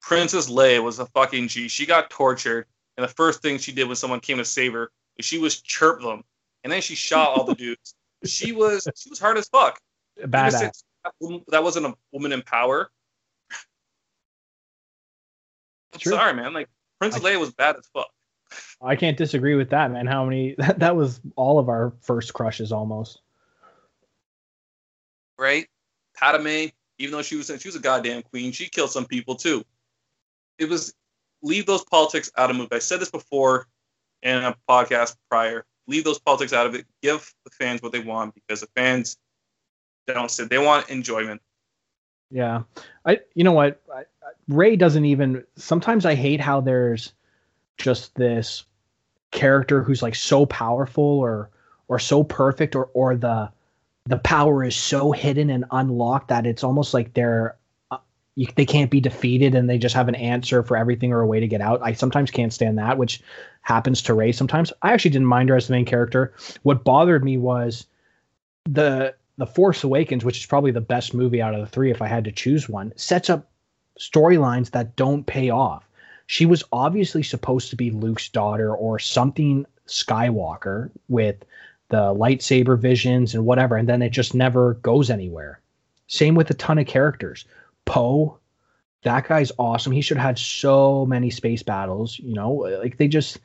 Princess 0.00 0.50
Leia 0.50 0.82
was 0.82 0.98
a 0.98 1.06
fucking 1.06 1.48
G. 1.48 1.68
She 1.68 1.86
got 1.86 2.10
tortured, 2.10 2.66
and 2.96 3.04
the 3.04 3.12
first 3.12 3.42
thing 3.42 3.58
she 3.58 3.72
did 3.72 3.86
when 3.86 3.96
someone 3.96 4.20
came 4.20 4.38
to 4.38 4.44
save 4.44 4.72
her 4.72 4.90
is 5.16 5.24
she 5.24 5.38
was 5.38 5.60
chirp 5.60 6.02
them, 6.02 6.22
and 6.62 6.72
then 6.72 6.82
she 6.82 6.94
shot 6.94 7.28
all 7.28 7.44
the 7.44 7.54
dudes. 7.56 7.94
She 8.24 8.52
was 8.52 8.88
she 8.96 9.10
was 9.10 9.18
hard 9.18 9.38
as 9.38 9.48
fuck. 9.48 9.78
Badass. 10.20 10.84
That 11.48 11.62
wasn't 11.62 11.86
a 11.86 11.94
woman 12.12 12.32
in 12.32 12.42
power. 12.42 12.90
I'm 15.92 16.00
sorry, 16.00 16.34
man. 16.34 16.52
Like 16.52 16.68
Princess 16.98 17.22
I, 17.24 17.34
Leia 17.34 17.40
was 17.40 17.52
bad 17.52 17.76
as 17.76 17.86
fuck. 17.92 18.08
I 18.80 18.96
can't 18.96 19.16
disagree 19.16 19.54
with 19.54 19.70
that, 19.70 19.90
man. 19.90 20.06
How 20.06 20.24
many? 20.24 20.54
That, 20.58 20.78
that 20.80 20.96
was 20.96 21.20
all 21.36 21.58
of 21.58 21.68
our 21.68 21.92
first 22.00 22.34
crushes 22.34 22.72
almost. 22.72 23.20
Right, 25.38 25.66
Padme. 26.16 26.66
Even 26.98 27.12
though 27.12 27.22
she 27.22 27.36
was 27.36 27.46
she 27.46 27.68
was 27.68 27.74
a 27.74 27.80
goddamn 27.80 28.22
queen, 28.22 28.52
she 28.52 28.68
killed 28.68 28.90
some 28.90 29.06
people 29.06 29.34
too. 29.34 29.64
It 30.58 30.68
was 30.68 30.94
leave 31.42 31.66
those 31.66 31.84
politics 31.84 32.30
out 32.36 32.50
of 32.50 32.56
movie. 32.56 32.74
I 32.76 32.78
said 32.78 33.00
this 33.00 33.10
before 33.10 33.66
in 34.22 34.36
a 34.36 34.56
podcast 34.68 35.16
prior. 35.28 35.64
Leave 35.86 36.04
those 36.04 36.18
politics 36.18 36.52
out 36.52 36.66
of 36.66 36.74
it. 36.74 36.86
Give 37.02 37.32
the 37.44 37.50
fans 37.50 37.82
what 37.82 37.92
they 37.92 38.00
want 38.00 38.34
because 38.34 38.60
the 38.60 38.68
fans 38.76 39.16
don't 40.06 40.30
sit. 40.30 40.50
They 40.50 40.58
want 40.58 40.88
enjoyment. 40.88 41.42
Yeah, 42.30 42.62
I. 43.04 43.20
You 43.34 43.44
know 43.44 43.52
what? 43.52 43.82
I, 43.94 44.00
I, 44.00 44.04
Rey 44.48 44.76
doesn't 44.76 45.04
even. 45.04 45.44
Sometimes 45.56 46.06
I 46.06 46.14
hate 46.14 46.40
how 46.40 46.60
there's 46.60 47.12
just 47.76 48.14
this 48.14 48.64
character 49.30 49.82
who's 49.82 50.02
like 50.02 50.14
so 50.14 50.46
powerful 50.46 51.02
or 51.04 51.50
or 51.88 51.98
so 51.98 52.22
perfect 52.22 52.74
or 52.74 52.88
or 52.94 53.16
the 53.16 53.50
the 54.06 54.18
power 54.18 54.62
is 54.62 54.76
so 54.76 55.12
hidden 55.12 55.50
and 55.50 55.64
unlocked 55.70 56.28
that 56.28 56.46
it's 56.46 56.62
almost 56.62 56.94
like 56.94 57.14
they're 57.14 57.56
uh, 57.90 57.98
you, 58.36 58.46
they 58.54 58.66
can't 58.66 58.90
be 58.90 59.00
defeated 59.00 59.54
and 59.54 59.68
they 59.68 59.78
just 59.78 59.94
have 59.94 60.08
an 60.08 60.14
answer 60.14 60.62
for 60.62 60.76
everything 60.76 61.12
or 61.12 61.20
a 61.20 61.26
way 61.26 61.40
to 61.40 61.48
get 61.48 61.60
out. 61.60 61.80
I 61.82 61.92
sometimes 61.92 62.30
can't 62.30 62.52
stand 62.52 62.78
that, 62.78 62.98
which 62.98 63.22
happens 63.62 64.02
to 64.02 64.14
Rey 64.14 64.32
sometimes. 64.32 64.72
I 64.82 64.92
actually 64.92 65.12
didn't 65.12 65.28
mind 65.28 65.48
her 65.48 65.56
as 65.56 65.66
the 65.66 65.72
main 65.72 65.84
character. 65.84 66.34
What 66.62 66.84
bothered 66.84 67.24
me 67.24 67.38
was 67.38 67.86
the 68.64 69.14
the 69.36 69.46
Force 69.46 69.82
Awakens, 69.82 70.24
which 70.24 70.38
is 70.38 70.46
probably 70.46 70.70
the 70.70 70.80
best 70.80 71.12
movie 71.12 71.42
out 71.42 71.54
of 71.54 71.60
the 71.60 71.66
three 71.66 71.90
if 71.90 72.00
I 72.00 72.06
had 72.06 72.24
to 72.24 72.32
choose 72.32 72.68
one, 72.68 72.92
sets 72.96 73.28
up 73.28 73.50
storylines 73.98 74.70
that 74.70 74.96
don't 74.96 75.26
pay 75.26 75.50
off. 75.50 75.88
She 76.26 76.46
was 76.46 76.64
obviously 76.72 77.22
supposed 77.22 77.70
to 77.70 77.76
be 77.76 77.90
Luke's 77.90 78.28
daughter 78.28 78.74
or 78.74 78.98
something 78.98 79.66
Skywalker 79.86 80.90
with 81.08 81.36
the 81.88 82.14
lightsaber 82.14 82.78
visions 82.78 83.34
and 83.34 83.44
whatever, 83.44 83.76
and 83.76 83.88
then 83.88 84.02
it 84.02 84.10
just 84.10 84.34
never 84.34 84.74
goes 84.74 85.10
anywhere. 85.10 85.60
Same 86.06 86.34
with 86.34 86.50
a 86.50 86.54
ton 86.54 86.78
of 86.78 86.86
characters. 86.86 87.44
Poe, 87.84 88.38
that 89.02 89.28
guy's 89.28 89.52
awesome. 89.58 89.92
He 89.92 90.00
should 90.00 90.16
have 90.16 90.26
had 90.26 90.38
so 90.38 91.04
many 91.06 91.30
space 91.30 91.62
battles, 91.62 92.18
you 92.18 92.34
know, 92.34 92.52
like 92.52 92.96
they 92.96 93.08
just 93.08 93.38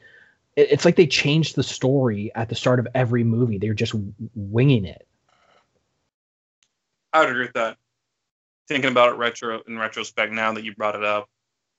it's 0.56 0.84
like 0.84 0.96
they 0.96 1.08
changed 1.08 1.56
the 1.56 1.64
story 1.64 2.32
at 2.36 2.50
the 2.50 2.56
start 2.56 2.80
of 2.80 2.88
every 2.94 3.24
movie. 3.24 3.58
They're 3.58 3.74
just 3.74 3.94
winging 4.36 4.86
it. 4.86 5.06
I 7.14 7.22
would 7.22 7.30
agree 7.30 7.46
with 7.46 7.54
that. 7.54 7.78
Thinking 8.68 8.92
about 8.92 9.14
it 9.14 9.18
retro 9.18 9.62
in 9.68 9.78
retrospect 9.78 10.34
now 10.34 10.54
that 10.54 10.64
you 10.64 10.76
brought 10.76 10.96
it 10.96 11.04
up. 11.04 11.30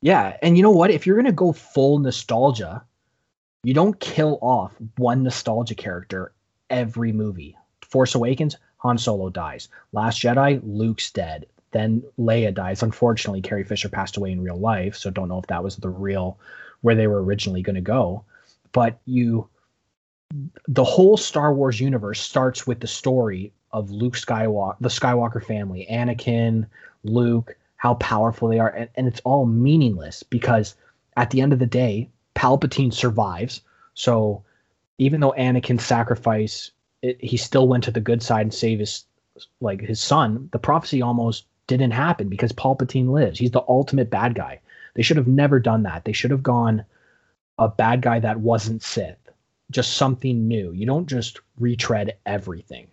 Yeah, 0.02 0.36
and 0.42 0.56
you 0.56 0.62
know 0.62 0.70
what? 0.70 0.90
If 0.90 1.06
you're 1.06 1.16
gonna 1.16 1.32
go 1.32 1.52
full 1.52 1.98
nostalgia, 1.98 2.84
you 3.62 3.74
don't 3.74 3.98
kill 4.00 4.38
off 4.40 4.74
one 4.96 5.22
nostalgia 5.22 5.74
character 5.74 6.32
every 6.70 7.12
movie. 7.12 7.56
Force 7.82 8.14
Awakens, 8.14 8.56
Han 8.78 8.96
Solo 8.96 9.28
dies. 9.28 9.68
Last 9.92 10.20
Jedi, 10.20 10.60
Luke's 10.64 11.10
dead. 11.10 11.46
Then 11.72 12.02
Leia 12.18 12.54
dies. 12.54 12.82
Unfortunately, 12.82 13.42
Carrie 13.42 13.64
Fisher 13.64 13.88
passed 13.88 14.16
away 14.16 14.32
in 14.32 14.42
real 14.42 14.58
life, 14.58 14.96
so 14.96 15.10
don't 15.10 15.28
know 15.28 15.38
if 15.38 15.46
that 15.48 15.62
was 15.62 15.76
the 15.76 15.88
real 15.88 16.38
where 16.80 16.94
they 16.94 17.06
were 17.06 17.22
originally 17.22 17.62
going 17.62 17.74
to 17.74 17.80
go. 17.80 18.24
But 18.72 18.98
you, 19.04 19.48
the 20.66 20.84
whole 20.84 21.16
Star 21.16 21.52
Wars 21.52 21.80
universe 21.80 22.20
starts 22.20 22.66
with 22.66 22.80
the 22.80 22.86
story 22.86 23.52
of 23.72 23.90
Luke 23.90 24.16
Skywalker, 24.16 24.76
the 24.80 24.88
Skywalker 24.88 25.44
family, 25.44 25.86
Anakin, 25.90 26.66
Luke, 27.04 27.56
how 27.80 27.94
powerful 27.94 28.48
they 28.48 28.58
are, 28.58 28.68
and, 28.68 28.90
and 28.94 29.08
it's 29.08 29.22
all 29.24 29.46
meaningless 29.46 30.22
because 30.22 30.74
at 31.16 31.30
the 31.30 31.40
end 31.40 31.54
of 31.54 31.58
the 31.58 31.64
day, 31.64 32.10
Palpatine 32.34 32.92
survives. 32.92 33.62
So 33.94 34.44
even 34.98 35.20
though 35.20 35.32
Anakin 35.32 35.80
sacrifice, 35.80 36.72
it, 37.00 37.16
he 37.24 37.38
still 37.38 37.66
went 37.66 37.84
to 37.84 37.90
the 37.90 37.98
good 37.98 38.22
side 38.22 38.42
and 38.42 38.52
saved 38.52 38.80
his 38.80 39.06
like 39.62 39.80
his 39.80 39.98
son. 39.98 40.50
The 40.52 40.58
prophecy 40.58 41.00
almost 41.00 41.46
didn't 41.68 41.92
happen 41.92 42.28
because 42.28 42.52
Palpatine 42.52 43.08
lives. 43.08 43.38
He's 43.38 43.50
the 43.50 43.64
ultimate 43.66 44.10
bad 44.10 44.34
guy. 44.34 44.60
They 44.92 45.00
should 45.00 45.16
have 45.16 45.26
never 45.26 45.58
done 45.58 45.84
that. 45.84 46.04
They 46.04 46.12
should 46.12 46.32
have 46.32 46.42
gone 46.42 46.84
a 47.58 47.68
bad 47.68 48.02
guy 48.02 48.20
that 48.20 48.40
wasn't 48.40 48.82
Sith, 48.82 49.30
just 49.70 49.96
something 49.96 50.46
new. 50.46 50.72
You 50.72 50.84
don't 50.84 51.06
just 51.06 51.40
retread 51.58 52.18
everything. 52.26 52.88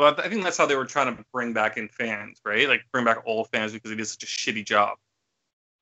Well, 0.00 0.14
I 0.16 0.30
think 0.30 0.42
that's 0.42 0.56
how 0.56 0.64
they 0.64 0.76
were 0.76 0.86
trying 0.86 1.14
to 1.14 1.22
bring 1.30 1.52
back 1.52 1.76
in 1.76 1.86
fans, 1.86 2.40
right? 2.42 2.66
Like 2.66 2.80
bring 2.90 3.04
back 3.04 3.18
old 3.26 3.50
fans 3.50 3.74
because 3.74 3.90
they 3.90 3.96
did 3.98 4.06
such 4.06 4.22
a 4.22 4.26
shitty 4.26 4.64
job. 4.64 4.96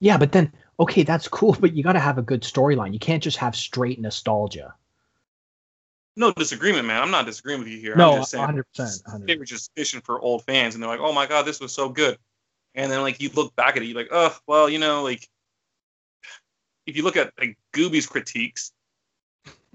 Yeah, 0.01 0.19
but 0.19 0.33
then 0.33 0.53
okay, 0.81 1.05
that's 1.05 1.29
cool, 1.29 1.57
but 1.61 1.73
you 1.73 1.85
got 1.85 1.93
to 1.93 2.01
have 2.01 2.19
a 2.19 2.23
good 2.23 2.43
storyline. 2.43 2.93
You 2.93 2.99
can't 2.99 3.23
just 3.23 3.37
have 3.37 3.55
straight 3.55 4.01
nostalgia. 4.01 4.75
No 6.17 6.33
disagreement, 6.33 6.85
man. 6.85 7.01
I'm 7.01 7.13
not 7.13 7.27
disagreeing 7.27 7.61
with 7.61 7.69
you 7.69 7.79
here. 7.79 7.95
No, 7.95 8.11
I'm 8.11 8.19
just 8.19 8.33
saying 8.33 8.45
100%, 8.45 8.65
100. 9.07 9.29
They 9.29 9.37
were 9.37 9.45
just 9.45 9.71
fishing 9.77 10.01
for 10.01 10.21
old 10.21 10.45
fans, 10.47 10.75
and 10.75 10.83
they're 10.83 10.91
like, 10.91 10.99
"Oh 10.99 11.13
my 11.13 11.27
god, 11.27 11.47
this 11.47 11.61
was 11.61 11.73
so 11.73 11.89
good," 11.89 12.19
and 12.75 12.91
then 12.91 13.03
like 13.03 13.23
you 13.23 13.29
look 13.29 13.55
back 13.55 13.77
at 13.77 13.85
it, 13.85 13.87
you're 13.87 13.97
like, 13.97 14.11
"Oh, 14.11 14.37
well, 14.49 14.69
you 14.69 14.81
know, 14.81 15.05
like 15.05 15.29
if 16.87 16.97
you 16.97 17.05
look 17.05 17.17
at 17.17 17.33
like 17.39 17.57
Gooby's 17.71 18.09
critiques, 18.09 18.73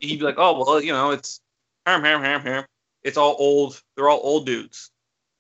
he'd 0.01 0.19
be 0.19 0.25
like, 0.25 0.35
"Oh, 0.37 0.65
well, 0.65 0.81
you 0.81 0.91
know, 0.91 1.11
it's 1.11 1.39
ham, 1.85 2.03
ham, 2.03 2.21
ham, 2.21 2.41
ham. 2.41 2.65
It's 3.03 3.17
all 3.17 3.35
old. 3.39 3.81
They're 3.95 4.09
all 4.09 4.21
old 4.23 4.45
dudes. 4.45 4.91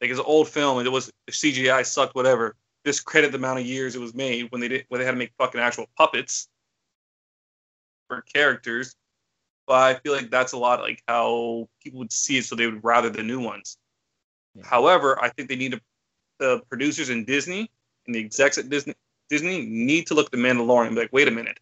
Like 0.01 0.09
it's 0.09 0.19
an 0.19 0.25
old 0.27 0.49
film, 0.49 0.79
and 0.79 0.87
it 0.87 0.91
was 0.91 1.11
CGI 1.29 1.85
sucked, 1.85 2.15
whatever." 2.15 2.55
discredit 2.83 3.31
the 3.31 3.37
amount 3.37 3.59
of 3.59 3.65
years 3.65 3.95
it 3.95 4.01
was 4.01 4.13
made 4.13 4.51
when 4.51 4.61
they 4.61 4.67
did 4.67 4.85
when 4.89 4.99
they 4.99 5.05
had 5.05 5.11
to 5.11 5.17
make 5.17 5.31
fucking 5.37 5.61
actual 5.61 5.87
puppets 5.97 6.47
for 8.07 8.21
characters. 8.21 8.95
But 9.65 9.75
I 9.75 9.93
feel 9.99 10.11
like 10.11 10.29
that's 10.29 10.51
a 10.51 10.57
lot 10.57 10.81
like 10.81 11.01
how 11.07 11.69
people 11.81 11.99
would 11.99 12.11
see 12.11 12.37
it, 12.37 12.45
so 12.45 12.55
they 12.55 12.65
would 12.65 12.83
rather 12.83 13.09
the 13.09 13.23
new 13.23 13.39
ones. 13.39 13.77
Yeah. 14.55 14.63
However, 14.65 15.21
I 15.21 15.29
think 15.29 15.49
they 15.49 15.55
need 15.55 15.71
to 15.71 15.81
the 16.39 16.61
producers 16.69 17.09
in 17.09 17.23
Disney 17.23 17.71
and 18.05 18.15
the 18.15 18.19
execs 18.19 18.57
at 18.57 18.69
Disney 18.69 18.95
Disney 19.29 19.65
need 19.65 20.07
to 20.07 20.13
look 20.13 20.25
at 20.27 20.31
the 20.31 20.37
Mandalorian 20.37 20.87
and 20.87 20.95
be 20.95 21.01
like, 21.01 21.13
wait 21.13 21.27
a 21.27 21.31
minute, 21.31 21.59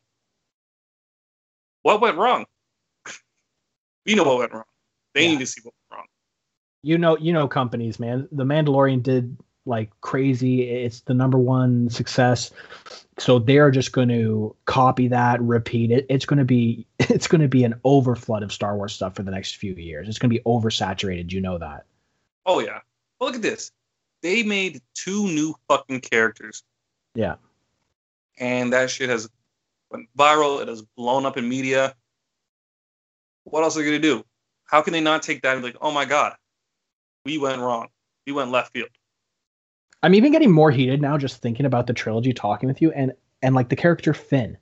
what 1.84 2.02
went 2.02 2.18
wrong? 2.18 2.46
we 4.06 4.16
know 4.16 4.24
what 4.24 4.40
went 4.40 4.54
wrong. 4.54 4.64
They 5.14 5.26
yeah. 5.26 5.32
need 5.32 5.40
to 5.40 5.46
see 5.46 5.62
what. 5.64 5.74
You 6.84 6.98
know, 6.98 7.18
you 7.18 7.32
know, 7.34 7.48
companies, 7.48 8.00
man. 8.00 8.28
The 8.32 8.44
Mandalorian 8.44 9.04
did 9.04 9.38
like 9.66 9.92
crazy. 10.02 10.70
It's 10.70 11.02
the 11.02 11.14
number 11.14 11.38
one 11.38 11.90
success. 11.90 12.52
So 13.18 13.40
they're 13.40 13.72
just 13.72 13.92
going 13.92 14.10
to 14.10 14.56
copy 14.66 15.08
that, 15.10 15.42
repeat 15.42 15.92
it. 15.92 16.06
It's 16.10 16.26
going 16.26 16.40
to 16.40 16.46
be 16.46 16.88
it's 17.00 17.28
going 17.28 17.42
to 17.42 17.48
be 17.48 17.64
an 17.64 17.76
overflood 17.86 18.44
of 18.44 18.52
Star 18.52 18.76
Wars 18.76 18.94
stuff 18.94 19.16
for 19.16 19.24
the 19.24 19.32
next 19.32 19.58
few 19.58 19.74
years. 19.74 20.10
It's 20.10 20.18
going 20.18 20.30
to 20.30 20.36
be 20.36 20.44
oversaturated. 20.44 21.32
You 21.32 21.42
know 21.42 21.58
that. 21.58 21.86
Oh 22.46 22.60
yeah. 22.60 22.80
Well, 23.20 23.30
look 23.30 23.36
at 23.36 23.42
this. 23.42 23.72
They 24.22 24.44
made 24.44 24.82
two 24.94 25.26
new 25.28 25.56
fucking 25.68 26.02
characters. 26.02 26.64
Yeah. 27.16 27.36
And 28.40 28.74
that 28.74 28.90
shit 28.90 29.10
has 29.10 29.30
went 29.92 30.08
viral. 30.18 30.62
It 30.62 30.68
has 30.68 30.82
blown 30.82 31.26
up 31.26 31.38
in 31.38 31.48
media. 31.48 31.96
What 33.44 33.64
else 33.64 33.76
are 33.76 33.80
they 33.80 33.86
gonna 33.86 34.00
do? 34.00 34.24
How 34.64 34.82
can 34.82 34.94
they 34.94 35.02
not 35.02 35.22
take 35.22 35.42
that 35.42 35.54
and 35.54 35.62
be 35.62 35.70
like, 35.70 35.78
oh 35.82 35.92
my 35.92 36.06
god, 36.06 36.36
we 37.26 37.38
went 37.38 37.62
wrong. 37.62 37.88
We 38.26 38.34
went 38.34 38.52
left 38.52 38.74
field. 38.74 38.90
I'm 40.04 40.16
even 40.16 40.32
getting 40.32 40.52
more 40.52 40.72
heated 40.72 41.02
now 41.02 41.18
just 41.18 41.42
thinking 41.42 41.66
about 41.66 41.88
the 41.88 41.94
trilogy 41.94 42.34
talking 42.34 42.68
with 42.68 42.82
you 42.82 42.92
and 42.92 43.14
and 43.42 43.56
like 43.56 43.70
the 43.70 43.76
character 43.76 44.14
Finn. 44.14 44.58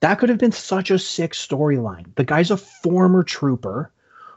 That 0.00 0.18
could 0.18 0.28
have 0.28 0.38
been 0.38 0.52
such 0.52 0.90
a 0.90 0.98
sick 0.98 1.32
storyline. 1.32 2.14
The 2.16 2.24
guy's 2.24 2.50
a 2.50 2.56
former 2.56 3.22
trooper 3.22 3.90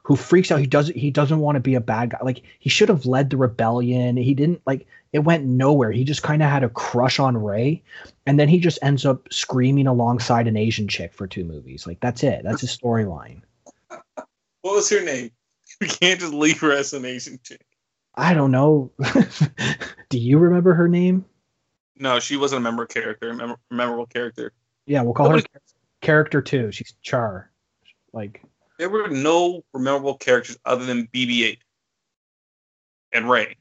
who 0.04 0.16
freaks 0.16 0.52
out. 0.52 0.62
He 0.62 0.68
doesn't 0.68 0.96
he 0.96 1.12
doesn't 1.12 1.40
want 1.40 1.58
to 1.58 1.60
be 1.60 1.76
a 1.76 1.82
bad 1.82 2.12
guy. 2.12 2.20
Like 2.22 2.44
he 2.60 2.70
should 2.70 2.88
have 2.88 3.06
led 3.06 3.30
the 3.30 3.38
rebellion. 3.38 4.16
He 4.16 4.34
didn't 4.34 4.62
like 4.66 4.88
it 5.12 5.20
went 5.20 5.46
nowhere. 5.46 5.92
He 5.92 6.06
just 6.06 6.24
kind 6.24 6.42
of 6.42 6.50
had 6.50 6.64
a 6.64 6.70
crush 6.70 7.20
on 7.20 7.38
Rey. 7.38 7.84
and 8.26 8.40
then 8.40 8.48
he 8.48 8.60
just 8.60 8.80
ends 8.82 9.06
up 9.06 9.32
screaming 9.32 9.88
alongside 9.88 10.48
an 10.48 10.56
Asian 10.56 10.88
chick 10.88 11.14
for 11.14 11.28
two 11.28 11.44
movies. 11.44 11.86
Like 11.86 12.00
that's 12.00 12.24
it. 12.24 12.44
That's 12.44 12.62
his 12.62 12.78
storyline. 12.78 13.42
What 14.62 14.76
was 14.76 14.90
her 14.90 15.04
name? 15.04 15.32
We 15.82 15.88
can't 15.88 16.20
just 16.20 16.34
leave 16.34 16.60
her 16.62 16.72
as 16.72 16.94
an 16.94 17.06
Asian 17.06 17.40
chick. 17.44 17.64
I 18.16 18.34
don't 18.34 18.50
know. 18.50 18.92
Do 20.10 20.18
you 20.18 20.40
remember 20.40 20.74
her 20.74 20.88
name? 20.88 21.24
No, 22.00 22.20
she 22.20 22.36
wasn't 22.36 22.60
a 22.60 22.64
member 22.64 22.88
character, 22.88 23.32
mem- 23.34 23.58
memorable 23.70 24.08
character. 24.08 24.54
Yeah, 24.88 25.04
we'll 25.04 25.14
call 25.14 25.28
Nobody, 25.30 25.46
her 25.54 25.62
character 26.02 26.42
two. 26.42 26.72
She's 26.72 26.96
Char. 27.04 27.52
Like 28.14 28.44
there 28.80 28.90
were 28.90 29.10
no 29.10 29.64
memorable 29.74 30.16
characters 30.16 30.58
other 30.66 30.86
than 30.86 31.08
BB-8 31.08 31.60
and 33.12 33.30
Rey. 33.30 33.56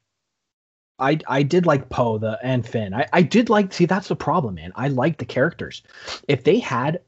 I 0.98 1.18
I 1.26 1.42
did 1.42 1.66
like 1.66 1.90
Poe 1.90 2.16
the 2.18 2.38
and 2.42 2.66
Finn. 2.66 2.94
I 2.94 3.06
I 3.12 3.22
did 3.22 3.50
like 3.50 3.72
see 3.72 3.84
that's 3.84 4.08
the 4.08 4.16
problem, 4.16 4.54
man. 4.54 4.72
I 4.76 4.88
like 4.88 5.18
the 5.18 5.26
characters. 5.26 5.82
If 6.28 6.44
they 6.44 6.58
had 6.58 7.00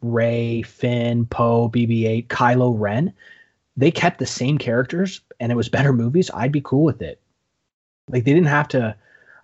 Rey, 0.00 0.62
Finn, 0.62 1.26
Poe, 1.26 1.68
BB-8, 1.68 2.26
Kylo 2.28 2.74
Ren, 2.76 3.12
they 3.80 3.90
kept 3.90 4.18
the 4.18 4.26
same 4.26 4.58
characters 4.58 5.22
and 5.40 5.50
it 5.50 5.56
was 5.56 5.68
better 5.68 5.92
movies, 5.92 6.30
I'd 6.34 6.52
be 6.52 6.60
cool 6.60 6.84
with 6.84 7.00
it. 7.00 7.20
Like 8.08 8.24
they 8.24 8.34
didn't 8.34 8.48
have 8.48 8.68
to. 8.68 8.94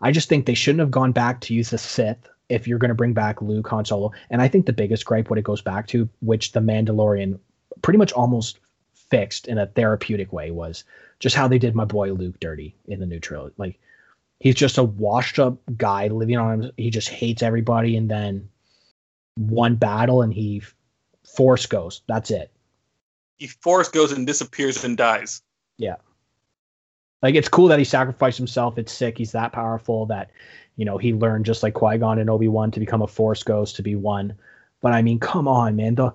I 0.03 0.13
just 0.13 0.29
think 0.29 0.45
they 0.45 0.55
shouldn't 0.55 0.81
have 0.81 0.91
gone 0.91 1.13
back 1.13 1.41
to 1.43 1.55
use 1.55 1.71
the 1.71 1.79
Sith 1.79 2.29
if 2.51 2.69
you're 2.69 2.79
going 2.79 2.91
to 2.91 2.95
bring 2.95 3.15
back 3.15 3.41
Luke, 3.41 3.67
Han 3.69 3.87
Solo. 3.87 4.13
And 4.29 4.43
I 4.43 4.49
think 4.49 4.67
the 4.67 4.73
biggest 4.73 5.07
gripe, 5.07 5.31
what 5.31 5.39
it 5.39 5.45
goes 5.45 5.63
back 5.63 5.87
to, 5.89 6.09
which 6.21 6.53
the 6.53 6.61
Mandalorian 6.61 7.39
pretty 7.81 7.99
much 7.99 8.13
almost 8.13 8.59
fixed 8.95 9.49
in 9.49 9.57
a 9.57 9.67
therapeutic 9.67 10.33
way, 10.33 10.51
was 10.51 10.85
just 11.19 11.35
how 11.35 11.49
they 11.49 11.59
did 11.59 11.75
my 11.75 11.87
boy 11.87 12.13
Luke 12.13 12.39
dirty 12.39 12.77
in 12.87 13.01
the 13.01 13.07
new 13.07 13.21
trilogy. 13.21 13.55
Like 13.57 13.79
he's 14.41 14.55
just 14.55 14.77
a 14.77 14.85
washed 14.85 15.39
up 15.39 15.59
guy 15.79 16.09
living 16.09 16.37
on. 16.37 16.73
He 16.77 16.91
just 16.91 17.09
hates 17.09 17.43
everybody, 17.43 17.97
and 17.97 18.11
then 18.11 18.51
one 19.39 19.77
battle 19.77 20.21
and 20.21 20.35
he 20.35 20.63
force 21.25 21.65
goes. 21.65 22.03
That's 22.07 22.31
it. 22.31 22.51
He 23.37 23.47
force 23.47 23.89
goes 23.89 24.13
and 24.13 24.27
disappears 24.27 24.85
and 24.85 24.97
dies. 24.97 25.43
Yeah. 25.79 25.97
Like 27.23 27.35
it's 27.35 27.49
cool 27.49 27.69
that 27.69 27.79
he 27.79 27.85
sacrificed 27.85 28.39
himself. 28.39 28.79
It's 28.79 28.93
sick. 28.93 29.19
He's 29.19 29.33
that 29.33 29.53
powerful 29.53 30.07
that, 30.07 30.31
you 30.77 30.85
know, 30.85 30.99
he 30.99 31.13
learned 31.13 31.47
just 31.47 31.63
like 31.63 31.75
Qui 31.75 31.99
Gon 31.99 32.19
and 32.19 32.31
Obi 32.31 32.49
Wan 32.49 32.71
to 32.71 32.81
become 32.81 33.03
a 33.03 33.07
Force 33.07 33.43
Ghost 33.43 33.77
to 33.77 33.83
be 33.83 33.95
one. 33.95 34.35
But 34.81 34.93
I 34.93 35.03
mean, 35.03 35.19
come 35.19 35.49
on, 35.49 35.77
man. 35.77 35.95
The 35.95 36.13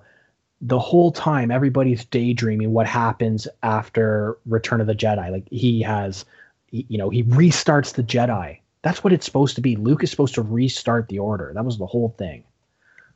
the 0.62 0.78
whole 0.78 1.10
time 1.10 1.50
everybody's 1.50 2.04
daydreaming 2.04 2.72
what 2.72 2.86
happens 2.86 3.48
after 3.64 4.38
Return 4.46 4.80
of 4.80 4.86
the 4.86 4.94
Jedi. 4.94 5.30
Like 5.30 5.48
he 5.50 5.82
has, 5.82 6.24
you 6.70 6.96
know, 6.98 7.10
he 7.10 7.24
restarts 7.24 7.94
the 7.94 8.04
Jedi. 8.04 8.60
That's 8.82 9.02
what 9.02 9.12
it's 9.12 9.26
supposed 9.26 9.56
to 9.56 9.60
be. 9.60 9.76
Luke 9.76 10.04
is 10.04 10.10
supposed 10.10 10.34
to 10.34 10.42
restart 10.42 11.08
the 11.08 11.18
Order. 11.18 11.52
That 11.54 11.64
was 11.64 11.78
the 11.78 11.86
whole 11.86 12.14
thing. 12.16 12.44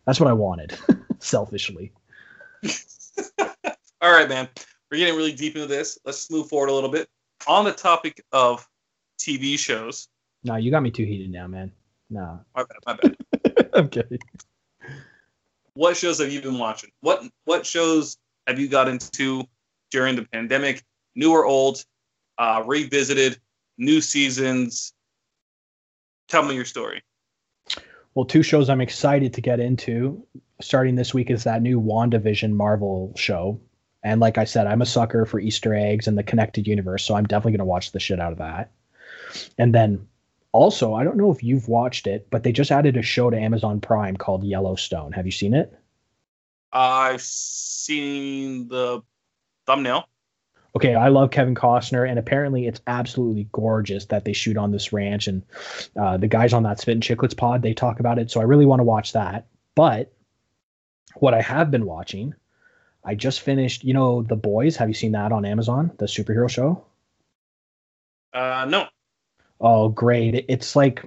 That's 0.04 0.20
what 0.20 0.28
I 0.28 0.32
wanted, 0.32 0.76
selfishly. 1.18 1.92
All 4.07 4.12
right, 4.12 4.28
man. 4.28 4.48
We're 4.88 4.98
getting 4.98 5.16
really 5.16 5.32
deep 5.32 5.57
into 5.57 5.66
this. 5.66 5.98
Let's 6.04 6.30
move 6.30 6.48
forward 6.48 6.68
a 6.68 6.72
little 6.72 6.88
bit. 6.88 7.09
On 7.48 7.64
the 7.64 7.72
topic 7.72 8.22
of 8.30 8.64
TV 9.18 9.59
shows. 9.59 10.07
No, 10.44 10.54
you 10.54 10.70
got 10.70 10.84
me 10.84 10.92
too 10.92 11.04
heated 11.04 11.32
now, 11.32 11.48
man. 11.48 11.72
No. 12.09 12.38
My 12.54 12.62
bad. 12.62 12.76
My 12.86 12.94
bad. 12.94 13.68
I'm 13.74 13.88
kidding. 13.88 14.20
What 15.74 15.96
shows 15.96 16.20
have 16.20 16.30
you 16.30 16.40
been 16.40 16.57
watching? 16.57 16.90
What 17.00 17.24
What 17.46 17.66
shows 17.66 18.16
have 18.46 18.61
you 18.61 18.68
got 18.68 18.86
into 18.86 19.42
during 19.90 20.14
the 20.14 20.24
pandemic? 20.26 20.84
New 21.16 21.32
or 21.32 21.44
old? 21.44 21.84
Uh, 22.38 22.62
revisited? 22.64 23.40
New 23.76 24.00
seasons? 24.00 24.92
Tell 26.28 26.44
me 26.44 26.54
your 26.54 26.64
story. 26.64 27.02
Well, 28.14 28.24
two 28.24 28.44
shows 28.44 28.70
I'm 28.70 28.80
excited 28.80 29.34
to 29.34 29.40
get 29.40 29.59
into 29.59 30.24
starting 30.61 30.94
this 30.94 31.12
week 31.12 31.28
is 31.28 31.42
that 31.42 31.61
new 31.61 31.80
WandaVision 31.80 32.52
Marvel 32.52 33.12
show. 33.16 33.61
And 34.07 34.20
like 34.20 34.38
I 34.38 34.44
said, 34.44 34.68
I'm 34.68 34.82
a 34.82 34.86
sucker 34.86 35.26
for 35.26 35.40
Easter 35.40 35.74
eggs 35.74 36.07
and 36.07 36.16
the 36.16 36.22
connected 36.22 36.68
universe, 36.68 37.04
so 37.04 37.16
I'm 37.16 37.26
definitely 37.26 37.52
going 37.52 37.59
to 37.59 37.64
watch 37.64 37.90
the 37.90 37.98
shit 37.98 38.20
out 38.20 38.30
of 38.30 38.38
that. 38.38 38.70
And 39.59 39.74
then 39.74 40.07
also, 40.52 40.94
I 40.94 41.02
don't 41.02 41.16
know 41.16 41.32
if 41.32 41.42
you've 41.42 41.66
watched 41.66 42.07
it, 42.07 42.28
but 42.30 42.44
they 42.44 42.52
just 42.52 42.70
added 42.70 42.96
a 42.96 43.02
show 43.02 43.30
to 43.30 43.36
Amazon 43.36 43.80
Prime 43.80 44.16
called 44.16 44.44
Yellowstone. 44.44 45.11
Have 45.11 45.26
you 45.26 45.32
seen 45.32 45.54
it? 45.54 45.76
I've 46.72 47.20
seen 47.20 48.68
the 48.68 49.02
thumbnail. 49.66 50.09
Okay, 50.76 50.94
I 50.94 51.09
love 51.09 51.32
Kevin 51.32 51.57
Costner, 51.57 52.09
and 52.09 52.16
apparently 52.16 52.68
it's 52.68 52.80
absolutely 52.86 53.48
gorgeous 53.50 54.04
that 54.04 54.24
they 54.24 54.34
shoot 54.34 54.57
on 54.57 54.70
this 54.70 54.92
ranch. 54.92 55.26
And 55.26 55.42
uh, 56.00 56.16
the 56.16 56.28
guys 56.28 56.52
on 56.52 56.62
that 56.62 56.78
Spittin' 56.78 57.00
Chiclets 57.00 57.36
pod, 57.36 57.62
they 57.62 57.74
talk 57.74 57.98
about 57.98 58.20
it. 58.20 58.30
So 58.30 58.40
I 58.40 58.44
really 58.44 58.66
want 58.66 58.78
to 58.78 58.84
watch 58.84 59.14
that. 59.14 59.48
But 59.74 60.12
what 61.16 61.34
I 61.34 61.42
have 61.42 61.72
been 61.72 61.86
watching, 61.86 62.34
I 63.07 63.14
just 63.14 63.40
finished, 63.40 63.84
you 63.84 63.94
know, 63.94 64.22
The 64.22 64.34
Boys. 64.34 64.76
Have 64.76 64.88
you 64.88 64.94
seen 64.94 65.12
that 65.12 65.30
on 65.30 65.44
Amazon, 65.44 65.92
the 65.98 66.07
superhero 66.07 66.50
show? 66.50 66.84
Uh, 68.34 68.66
no. 68.68 68.88
Oh, 69.61 69.88
great. 69.88 70.44
It's 70.48 70.74
like 70.74 71.04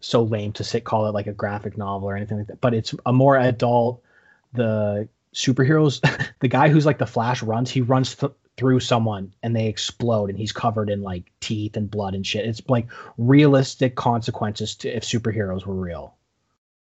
so 0.00 0.22
lame 0.22 0.52
to 0.52 0.64
sit 0.64 0.84
call 0.84 1.06
it 1.06 1.14
like 1.14 1.26
a 1.26 1.32
graphic 1.32 1.78
novel 1.78 2.10
or 2.10 2.16
anything 2.16 2.38
like 2.38 2.48
that, 2.48 2.60
but 2.60 2.74
it's 2.74 2.94
a 3.06 3.12
more 3.12 3.38
adult. 3.38 4.02
The 4.52 5.08
superheroes, 5.34 6.00
the 6.40 6.48
guy 6.48 6.68
who's 6.68 6.84
like 6.84 6.98
the 6.98 7.06
Flash 7.06 7.42
runs, 7.42 7.70
he 7.70 7.80
runs 7.80 8.14
th- 8.14 8.32
through 8.58 8.80
someone 8.80 9.32
and 9.42 9.56
they 9.56 9.66
explode 9.66 10.28
and 10.28 10.38
he's 10.38 10.52
covered 10.52 10.90
in 10.90 11.00
like 11.00 11.32
teeth 11.40 11.76
and 11.76 11.90
blood 11.90 12.14
and 12.14 12.26
shit. 12.26 12.44
It's 12.44 12.60
like 12.68 12.88
realistic 13.16 13.96
consequences 13.96 14.76
to 14.76 14.94
if 14.94 15.04
superheroes 15.04 15.64
were 15.64 15.74
real. 15.74 16.16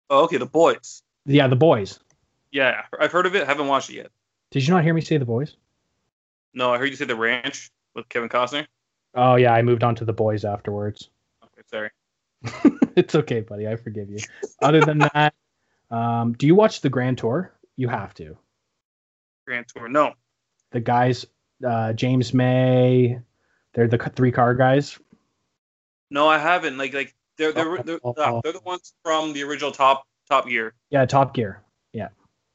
Oh, 0.10 0.24
okay. 0.24 0.38
The 0.38 0.46
boys. 0.46 1.02
Yeah, 1.26 1.48
the 1.48 1.58
boys. 1.58 2.00
Yeah, 2.58 2.86
I've 3.00 3.12
heard 3.12 3.28
of 3.28 3.36
it. 3.36 3.46
Haven't 3.46 3.68
watched 3.68 3.92
it 3.92 3.98
yet. 3.98 4.08
Did 4.50 4.68
you 4.68 4.74
not 4.74 4.84
hear 4.84 4.92
me 4.92 5.02
say 5.02 5.18
the 5.18 5.26
boys? 5.26 5.56
No, 6.56 6.74
I 6.74 6.80
heard 6.80 6.90
you 6.90 6.96
say 6.96 7.06
the 7.06 7.16
ranch 7.16 7.70
with 7.94 8.10
Kevin 8.10 8.30
Costner. 8.30 8.66
Oh 9.14 9.36
yeah, 9.36 9.54
I 9.54 9.62
moved 9.62 9.84
on 9.84 9.94
to 9.94 10.06
the 10.06 10.14
boys 10.14 10.44
afterwards. 10.44 11.12
Okay, 11.44 11.62
sorry. 11.70 11.92
it's 12.96 13.14
okay, 13.14 13.42
buddy. 13.42 13.68
I 13.68 13.76
forgive 13.76 14.10
you. 14.10 14.18
Other 14.60 14.82
than 14.82 14.98
that, 15.14 15.36
um, 15.92 16.34
do 16.34 16.48
you 16.48 16.56
watch 16.56 16.82
the 16.82 16.90
Grand 16.90 17.20
Tour? 17.20 17.54
You 17.76 17.90
have 17.90 18.16
to. 18.16 18.36
Grand 19.46 19.68
Tour. 19.68 19.88
No. 19.88 20.14
The 20.72 20.80
guys, 20.80 21.28
uh, 21.64 21.94
James 21.94 22.34
May, 22.34 23.20
they're 23.76 23.88
the 23.88 24.00
three 24.16 24.32
car 24.32 24.56
guys. 24.56 24.98
No, 26.10 26.28
I 26.28 26.40
haven't. 26.40 26.80
Like, 26.80 26.96
like 26.96 27.14
they're 27.38 27.52
they're 27.52 27.84
they're, 27.84 28.00
oh. 28.04 28.42
they're 28.44 28.54
the 28.54 28.62
ones 28.62 28.96
from 29.04 29.34
the 29.34 29.44
original 29.44 29.72
Top 29.72 30.08
Top 30.28 30.48
Gear. 30.48 30.74
Yeah, 30.90 31.06
Top 31.06 31.36
Gear. 31.36 31.62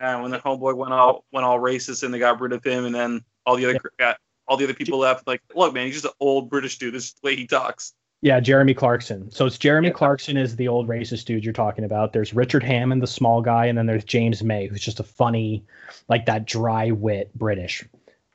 And 0.03 0.20
when 0.22 0.30
the 0.32 0.38
homeboy 0.38 0.76
went 0.76 0.92
all 0.92 1.24
went 1.32 1.46
all 1.46 1.61
racist 1.61 2.03
and 2.03 2.12
they 2.12 2.18
got 2.18 2.40
rid 2.40 2.53
of 2.53 2.64
him, 2.64 2.84
and 2.86 2.94
then 2.94 3.24
all 3.46 3.57
the 3.57 3.64
other 3.66 3.80
got 3.98 4.14
uh, 4.14 4.18
all 4.48 4.57
the 4.57 4.64
other 4.64 4.74
people 4.74 4.98
left. 4.98 5.26
Like, 5.26 5.40
look, 5.55 5.72
man, 5.72 5.86
he's 5.86 5.94
just 5.94 6.07
an 6.07 6.11
old 6.18 6.50
British 6.50 6.76
dude. 6.78 6.94
This 6.94 7.05
is 7.07 7.12
the 7.14 7.26
way 7.26 7.36
he 7.36 7.46
talks. 7.46 7.94
Yeah, 8.20 8.40
Jeremy 8.40 8.74
Clarkson. 8.74 9.30
So 9.30 9.46
it's 9.46 9.59
Jeremy 9.59 9.88
Yeah. 9.88 9.94
Clarkson 9.94 10.36
is 10.36 10.57
the 10.57 10.68
old 10.68 10.88
racist 10.88 11.24
dude 11.24 11.44
you're 11.44 11.53
talking 11.53 11.84
about. 11.84 12.12
There's 12.12 12.34
Richard 12.34 12.62
Hammond, 12.62 13.03
the 13.03 13.07
small 13.07 13.40
guy, 13.42 13.66
and 13.66 13.76
then 13.78 13.86
there's 13.86 14.05
James 14.05 14.42
May, 14.44 14.66
who's 14.66 14.80
just 14.80 15.00
a 15.00 15.05
funny, 15.05 15.64
like 16.09 16.26
that 16.26 16.46
dry 16.46 16.90
wit 16.90 17.30
British. 17.36 17.84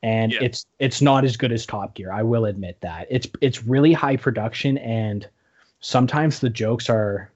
And 0.04 0.32
Yeah. 0.32 0.40
it's 0.44 0.66
it's 0.80 1.02
not 1.02 1.26
as 1.26 1.36
good 1.36 1.52
as 1.52 1.66
Top 1.66 1.96
Gear. 1.96 2.12
I 2.14 2.24
will 2.24 2.46
admit 2.46 2.80
that. 2.82 3.08
It's 3.10 3.28
it's 3.42 3.64
really 3.66 3.92
high 3.94 4.16
production 4.16 4.78
and 4.78 5.28
sometimes 5.80 6.40
the 6.40 6.50
jokes 6.50 6.90
are 6.90 7.30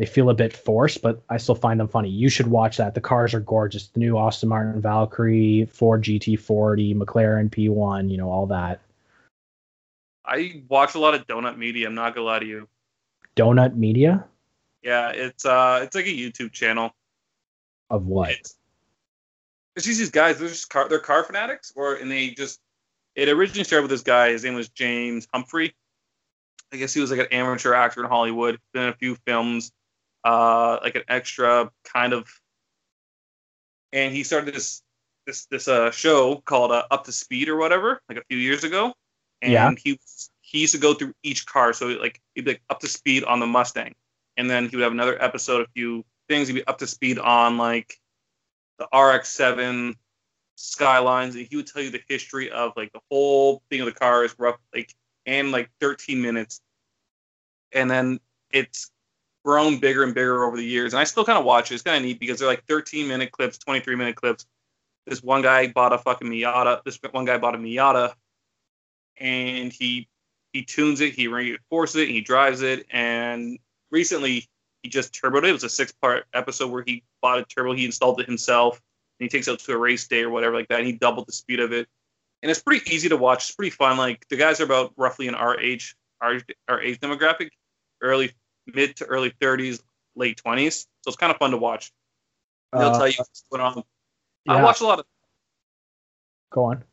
they 0.00 0.06
feel 0.06 0.30
a 0.30 0.34
bit 0.34 0.56
forced, 0.56 1.02
but 1.02 1.22
I 1.28 1.36
still 1.36 1.54
find 1.54 1.78
them 1.78 1.86
funny. 1.86 2.08
You 2.08 2.30
should 2.30 2.46
watch 2.46 2.78
that. 2.78 2.94
The 2.94 3.02
cars 3.02 3.34
are 3.34 3.40
gorgeous. 3.40 3.88
The 3.88 4.00
new 4.00 4.16
Aston 4.16 4.48
Martin 4.48 4.80
Valkyrie, 4.80 5.68
Ford 5.70 6.02
GT40, 6.02 6.96
McLaren 6.96 7.50
P1, 7.50 8.10
you 8.10 8.16
know, 8.16 8.30
all 8.30 8.46
that. 8.46 8.80
I 10.24 10.62
watch 10.70 10.94
a 10.94 10.98
lot 10.98 11.12
of 11.12 11.26
Donut 11.26 11.58
Media. 11.58 11.86
I'm 11.86 11.94
not 11.94 12.14
gonna 12.14 12.26
lie 12.26 12.38
to 12.38 12.46
you. 12.46 12.66
Donut 13.36 13.76
Media 13.76 14.24
Yeah, 14.82 15.10
it's 15.10 15.44
uh, 15.44 15.80
it's 15.82 15.94
like 15.94 16.06
a 16.06 16.08
YouTube 16.08 16.50
channel. 16.50 16.94
of 17.90 18.06
what? 18.06 18.30
It's, 18.30 18.56
it's 19.76 19.84
just 19.84 19.98
these 19.98 20.10
guys. 20.10 20.38
They're 20.38 20.48
just 20.48 20.70
car, 20.70 20.88
they're 20.88 20.98
car 20.98 21.24
fanatics, 21.24 21.74
or 21.76 21.96
and 21.96 22.10
they 22.10 22.30
just. 22.30 22.58
It 23.16 23.28
originally 23.28 23.64
started 23.64 23.82
with 23.82 23.90
this 23.90 24.02
guy. 24.02 24.30
His 24.30 24.44
name 24.44 24.54
was 24.54 24.70
James 24.70 25.26
Pumphrey. 25.26 25.74
I 26.72 26.78
guess 26.78 26.94
he 26.94 27.02
was 27.02 27.10
like 27.10 27.20
an 27.20 27.26
amateur 27.32 27.74
actor 27.74 28.00
in 28.02 28.08
Hollywood. 28.08 28.58
Been 28.72 28.84
in 28.84 28.88
a 28.88 28.94
few 28.94 29.16
films, 29.26 29.72
uh, 30.24 30.78
like 30.82 30.94
an 30.96 31.04
extra 31.08 31.70
kind 31.84 32.12
of. 32.12 32.28
And 33.92 34.14
he 34.14 34.22
started 34.22 34.54
this 34.54 34.82
this 35.26 35.46
this 35.46 35.68
uh 35.68 35.90
show 35.90 36.36
called 36.36 36.72
uh, 36.72 36.84
Up 36.90 37.04
to 37.04 37.12
Speed 37.12 37.48
or 37.48 37.56
whatever, 37.56 38.00
like 38.08 38.18
a 38.18 38.24
few 38.28 38.38
years 38.38 38.64
ago. 38.64 38.94
And 39.42 39.52
Yeah. 39.52 39.70
he 39.82 39.98
he 40.42 40.58
used 40.60 40.74
to 40.74 40.80
go 40.80 40.94
through 40.94 41.14
each 41.22 41.46
car, 41.46 41.72
so 41.72 41.86
like 41.88 42.20
he'd 42.34 42.44
be 42.44 42.52
like 42.52 42.62
up 42.68 42.80
to 42.80 42.88
speed 42.88 43.24
on 43.24 43.40
the 43.40 43.46
Mustang, 43.46 43.94
and 44.36 44.50
then 44.50 44.68
he 44.68 44.76
would 44.76 44.82
have 44.82 44.92
another 44.92 45.20
episode, 45.22 45.62
a 45.62 45.70
few 45.74 46.04
things. 46.28 46.48
He'd 46.48 46.54
be 46.54 46.66
up 46.66 46.78
to 46.78 46.86
speed 46.86 47.18
on 47.18 47.56
like 47.56 47.94
the 48.78 48.84
RX-7 48.96 49.94
Skylines, 50.56 51.36
and 51.36 51.46
he 51.46 51.56
would 51.56 51.66
tell 51.66 51.82
you 51.82 51.90
the 51.90 52.02
history 52.08 52.50
of 52.50 52.72
like 52.76 52.92
the 52.92 53.00
whole 53.10 53.62
thing 53.70 53.80
of 53.80 53.86
the 53.86 53.92
car 53.92 54.24
is 54.24 54.34
rough, 54.38 54.58
like 54.74 54.92
and 55.24 55.52
like 55.52 55.70
13 55.80 56.20
minutes, 56.20 56.60
and 57.72 57.90
then 57.90 58.18
it's 58.50 58.90
grown 59.44 59.78
bigger 59.78 60.04
and 60.04 60.14
bigger 60.14 60.44
over 60.44 60.56
the 60.56 60.64
years. 60.64 60.92
And 60.92 61.00
I 61.00 61.04
still 61.04 61.24
kind 61.24 61.38
of 61.38 61.44
watch 61.44 61.70
it. 61.70 61.74
It's 61.74 61.82
kind 61.82 61.96
of 61.96 62.02
neat 62.02 62.20
because 62.20 62.38
they're 62.38 62.48
like 62.48 62.64
13 62.66 63.08
minute 63.08 63.32
clips, 63.32 63.58
23 63.58 63.96
minute 63.96 64.16
clips. 64.16 64.46
This 65.06 65.22
one 65.22 65.42
guy 65.42 65.66
bought 65.68 65.92
a 65.92 65.98
fucking 65.98 66.28
Miata. 66.28 66.82
This 66.84 66.98
one 67.10 67.24
guy 67.24 67.38
bought 67.38 67.54
a 67.54 67.58
Miata, 67.58 68.12
and 69.18 69.72
he 69.72 70.08
he 70.52 70.62
tunes 70.64 71.00
it, 71.00 71.14
he 71.14 71.28
reinforces 71.28 72.02
it, 72.02 72.08
he 72.08 72.20
drives 72.20 72.62
it, 72.62 72.86
and 72.90 73.58
recently 73.90 74.48
he 74.82 74.88
just 74.88 75.12
turboed 75.12 75.44
it. 75.44 75.50
It 75.50 75.52
was 75.52 75.64
a 75.64 75.68
six 75.68 75.92
part 75.92 76.26
episode 76.34 76.70
where 76.70 76.82
he 76.84 77.04
bought 77.22 77.38
a 77.38 77.44
turbo, 77.44 77.72
he 77.72 77.84
installed 77.84 78.20
it 78.20 78.26
himself, 78.26 78.80
and 79.18 79.24
he 79.24 79.28
takes 79.28 79.48
it 79.48 79.58
to 79.58 79.72
a 79.72 79.78
race 79.78 80.06
day 80.06 80.22
or 80.22 80.30
whatever 80.30 80.54
like 80.54 80.68
that, 80.68 80.80
and 80.80 80.86
he 80.86 80.92
doubled 80.92 81.28
the 81.28 81.32
speed 81.32 81.60
of 81.60 81.72
it. 81.72 81.88
And 82.42 82.50
it's 82.50 82.62
pretty 82.62 82.90
easy 82.92 83.08
to 83.10 83.16
watch. 83.16 83.48
It's 83.48 83.54
pretty 83.54 83.70
fun. 83.70 83.96
Like 83.96 84.26
the 84.28 84.36
guys 84.36 84.60
are 84.60 84.64
about 84.64 84.92
roughly 84.96 85.28
in 85.28 85.34
our 85.34 85.58
age, 85.60 85.94
our 86.20 86.40
our 86.68 86.80
age 86.80 86.98
demographic, 87.00 87.50
early 88.00 88.32
mid 88.74 88.96
to 88.96 89.04
early 89.06 89.30
30s, 89.40 89.80
late 90.16 90.40
20s. 90.44 90.86
So 91.02 91.08
it's 91.08 91.16
kind 91.16 91.30
of 91.32 91.38
fun 91.38 91.50
to 91.52 91.56
watch. 91.56 91.92
They'll 92.72 92.88
Uh, 92.88 92.98
tell 92.98 93.08
you 93.08 93.14
what's 93.18 93.44
going 93.50 93.62
on. 93.62 93.82
I 94.48 94.62
watch 94.62 94.80
a 94.80 94.84
lot 94.84 94.98
of. 95.00 95.06
Go 96.50 96.64
on. 96.64 96.84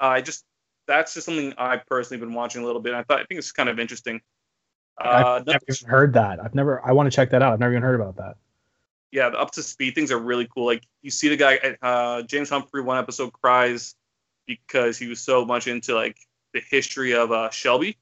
I 0.00 0.20
just 0.20 0.44
that's 0.86 1.14
just 1.14 1.26
something 1.26 1.54
I 1.58 1.76
personally 1.78 2.20
been 2.20 2.34
watching 2.34 2.62
a 2.62 2.66
little 2.66 2.80
bit. 2.80 2.94
I 2.94 3.02
thought 3.02 3.20
I 3.20 3.24
think 3.24 3.38
it's 3.38 3.52
kind 3.52 3.68
of 3.68 3.78
interesting. 3.78 4.20
Uh, 4.98 5.38
I've 5.40 5.46
never 5.46 5.58
even 5.68 5.88
heard 5.88 6.12
that. 6.14 6.42
I've 6.42 6.54
never. 6.54 6.84
I 6.86 6.92
want 6.92 7.10
to 7.10 7.14
check 7.14 7.30
that 7.30 7.42
out. 7.42 7.52
I've 7.52 7.60
never 7.60 7.72
even 7.72 7.82
heard 7.82 8.00
about 8.00 8.16
that. 8.16 8.36
yeah, 9.10 9.28
the 9.30 9.38
up 9.38 9.50
to 9.52 9.62
speed 9.62 9.94
things 9.94 10.10
are 10.10 10.18
really 10.18 10.46
cool. 10.54 10.66
Like 10.66 10.84
you 11.02 11.10
see 11.10 11.28
the 11.28 11.36
guy, 11.36 11.76
uh, 11.82 12.22
James 12.22 12.50
Pumphrey, 12.50 12.82
one 12.82 12.98
episode 12.98 13.32
cries 13.32 13.94
because 14.46 14.96
he 14.98 15.06
was 15.08 15.20
so 15.20 15.44
much 15.44 15.66
into 15.66 15.94
like 15.94 16.16
the 16.52 16.60
history 16.70 17.14
of 17.14 17.32
uh, 17.32 17.50
Shelby, 17.50 17.96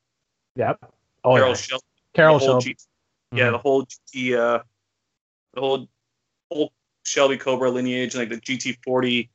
Yep. 0.57 0.79
Oh 1.25 1.37
yeah. 1.37 1.55
Shelby, 1.55 1.85
Carroll 2.15 2.39
Shelby. 2.39 2.65
G- 2.75 2.77
yeah, 3.33 3.51
the 3.51 3.59
whole 3.59 3.87
G, 4.13 4.37
uh, 4.37 4.61
the 5.55 5.61
whole 5.61 5.89
whole 6.51 6.73
Shelby 7.05 7.37
Cobra 7.39 7.71
lineage 7.71 8.15
like 8.15 8.29
the 8.29 8.37
GT40 8.37 9.29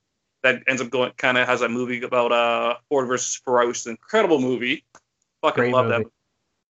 that 0.44 0.62
ends 0.68 0.82
up 0.82 0.90
going 0.90 1.12
kind 1.18 1.38
of 1.38 1.48
has 1.48 1.62
a 1.62 1.70
movie 1.70 2.02
about 2.04 2.32
uh 2.32 2.76
Ford 2.90 3.08
versus 3.08 3.36
Ferrari, 3.44 3.68
which 3.68 3.80
is 3.80 3.86
an 3.88 3.92
incredible 3.94 4.40
movie. 4.40 4.86
Fucking 5.42 5.56
Great 5.62 5.74
love 5.74 5.88
movie. 5.88 6.04
that. 6.04 6.12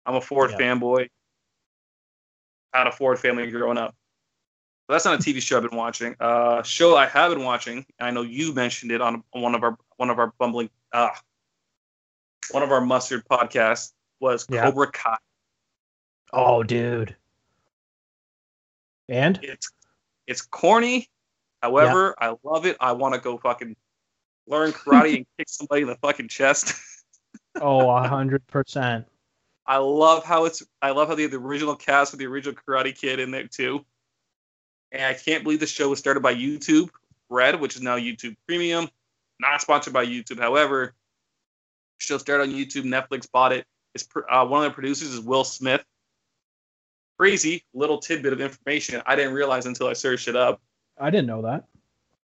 I'm 0.05 0.15
a 0.15 0.21
Ford 0.21 0.51
Yeah. 0.51 0.57
fanboy. 0.57 1.09
Had 2.73 2.87
a 2.87 2.91
Ford 2.91 3.19
family 3.19 3.49
growing 3.51 3.77
up. 3.77 3.95
But 4.87 4.95
that's 4.95 5.05
not 5.05 5.19
a 5.19 5.23
TV 5.23 5.41
show 5.41 5.57
I've 5.57 5.69
been 5.69 5.77
watching. 5.77 6.15
Uh, 6.19 6.63
show 6.63 6.95
I 6.97 7.05
have 7.05 7.31
been 7.31 7.43
watching. 7.43 7.85
I 7.99 8.11
know 8.11 8.23
you 8.23 8.53
mentioned 8.53 8.91
it 8.91 9.01
on 9.01 9.23
on 9.33 9.41
one 9.41 9.53
of 9.55 9.63
our 9.63 9.77
one 9.97 10.09
of 10.09 10.17
our 10.17 10.33
bumbling 10.39 10.69
uh 10.91 11.09
one 12.49 12.63
of 12.63 12.71
our 12.71 12.81
mustard 12.81 13.23
podcasts 13.29 13.93
was 14.19 14.47
Yeah. 14.49 14.63
Cobra 14.63 14.91
Kai. 14.91 15.17
Oh, 16.33 16.63
dude. 16.63 17.15
And 19.09 19.39
It's 19.43 19.69
it's 20.27 20.41
corny. 20.41 21.09
However, 21.61 22.15
I 22.19 22.35
love 22.43 22.65
it. 22.65 22.77
I 22.79 22.93
want 22.93 23.13
to 23.13 23.19
go 23.19 23.37
fucking 23.37 23.75
learn 24.47 24.71
karate 24.71 25.17
and 25.17 25.25
kick 25.37 25.49
somebody 25.49 25.81
in 25.81 25.87
the 25.87 25.95
fucking 25.95 26.29
chest. 26.29 26.73
oh, 27.61 27.89
a 27.89 28.07
hundred 28.07 28.45
percent. 28.47 29.05
I 29.65 29.77
love 29.77 30.23
how 30.23 30.45
it's. 30.45 30.63
I 30.81 30.91
love 30.91 31.07
how 31.07 31.15
they 31.15 31.23
have 31.23 31.31
the 31.31 31.37
original 31.37 31.75
cast 31.75 32.13
with 32.13 32.19
the 32.19 32.27
original 32.27 32.55
Karate 32.55 32.97
Kid 32.97 33.19
in 33.19 33.31
there 33.31 33.47
too. 33.47 33.85
And 34.91 35.03
I 35.03 35.13
can't 35.13 35.43
believe 35.43 35.59
the 35.59 35.67
show 35.67 35.89
was 35.89 35.99
started 35.99 36.21
by 36.21 36.33
YouTube 36.33 36.89
Red, 37.29 37.59
which 37.59 37.75
is 37.75 37.81
now 37.81 37.97
YouTube 37.97 38.35
Premium, 38.47 38.89
not 39.39 39.61
sponsored 39.61 39.93
by 39.93 40.05
YouTube. 40.05 40.39
However, 40.39 40.93
show 41.99 42.17
started 42.17 42.49
on 42.49 42.49
YouTube. 42.49 42.83
Netflix 42.83 43.31
bought 43.31 43.53
it. 43.53 43.65
It's 43.93 44.07
uh, 44.29 44.45
one 44.45 44.65
of 44.65 44.71
the 44.71 44.73
producers 44.73 45.13
is 45.13 45.19
Will 45.19 45.43
Smith. 45.43 45.83
Crazy 47.21 47.63
little 47.75 47.99
tidbit 47.99 48.33
of 48.33 48.41
information 48.41 48.99
I 49.05 49.15
didn't 49.15 49.33
realize 49.35 49.67
until 49.67 49.85
I 49.85 49.93
searched 49.93 50.27
it 50.27 50.35
up. 50.35 50.59
I 50.99 51.11
didn't 51.11 51.27
know 51.27 51.43
that. 51.43 51.65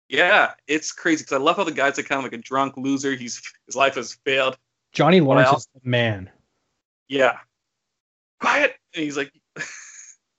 Yeah, 0.07 0.51
it's 0.67 0.91
crazy 0.91 1.23
because 1.23 1.33
I 1.35 1.41
love 1.41 1.55
how 1.55 1.63
the 1.63 1.71
guy's 1.71 1.97
like 1.97 2.07
kind 2.07 2.19
of 2.19 2.25
like 2.25 2.39
a 2.39 2.43
drunk 2.43 2.77
loser. 2.77 3.15
He's 3.15 3.41
his 3.65 3.75
life 3.75 3.95
has 3.95 4.13
failed. 4.23 4.55
Johnny 4.91 5.19
Lawrence 5.19 5.47
Well- 5.47 5.57
is 5.57 5.67
the 5.73 5.89
man. 5.89 6.29
Yeah. 7.07 7.39
Quiet. 8.39 8.75
And 8.93 9.03
he's 9.03 9.17
like, 9.17 9.31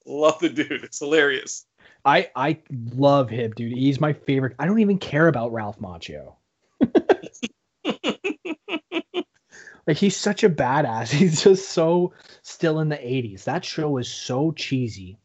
love 0.06 0.38
the 0.38 0.50
dude. 0.50 0.84
It's 0.84 1.00
hilarious. 1.00 1.66
I 2.04 2.30
I 2.36 2.60
love 2.94 3.28
him, 3.30 3.50
dude. 3.56 3.72
He's 3.72 4.00
my 4.00 4.12
favorite. 4.12 4.54
I 4.60 4.66
don't 4.66 4.78
even 4.78 4.98
care 4.98 5.26
about 5.26 5.52
Ralph 5.52 5.80
Macchio. 5.80 6.34
like 9.86 9.96
he's 9.96 10.16
such 10.16 10.44
a 10.44 10.50
badass. 10.50 11.10
He's 11.18 11.42
just 11.42 11.70
so 11.70 12.12
still 12.42 12.80
in 12.80 12.88
the 12.88 12.96
80s. 12.96 13.44
That 13.44 13.64
show 13.64 13.98
is 13.98 14.10
so 14.10 14.52
cheesy, 14.52 15.18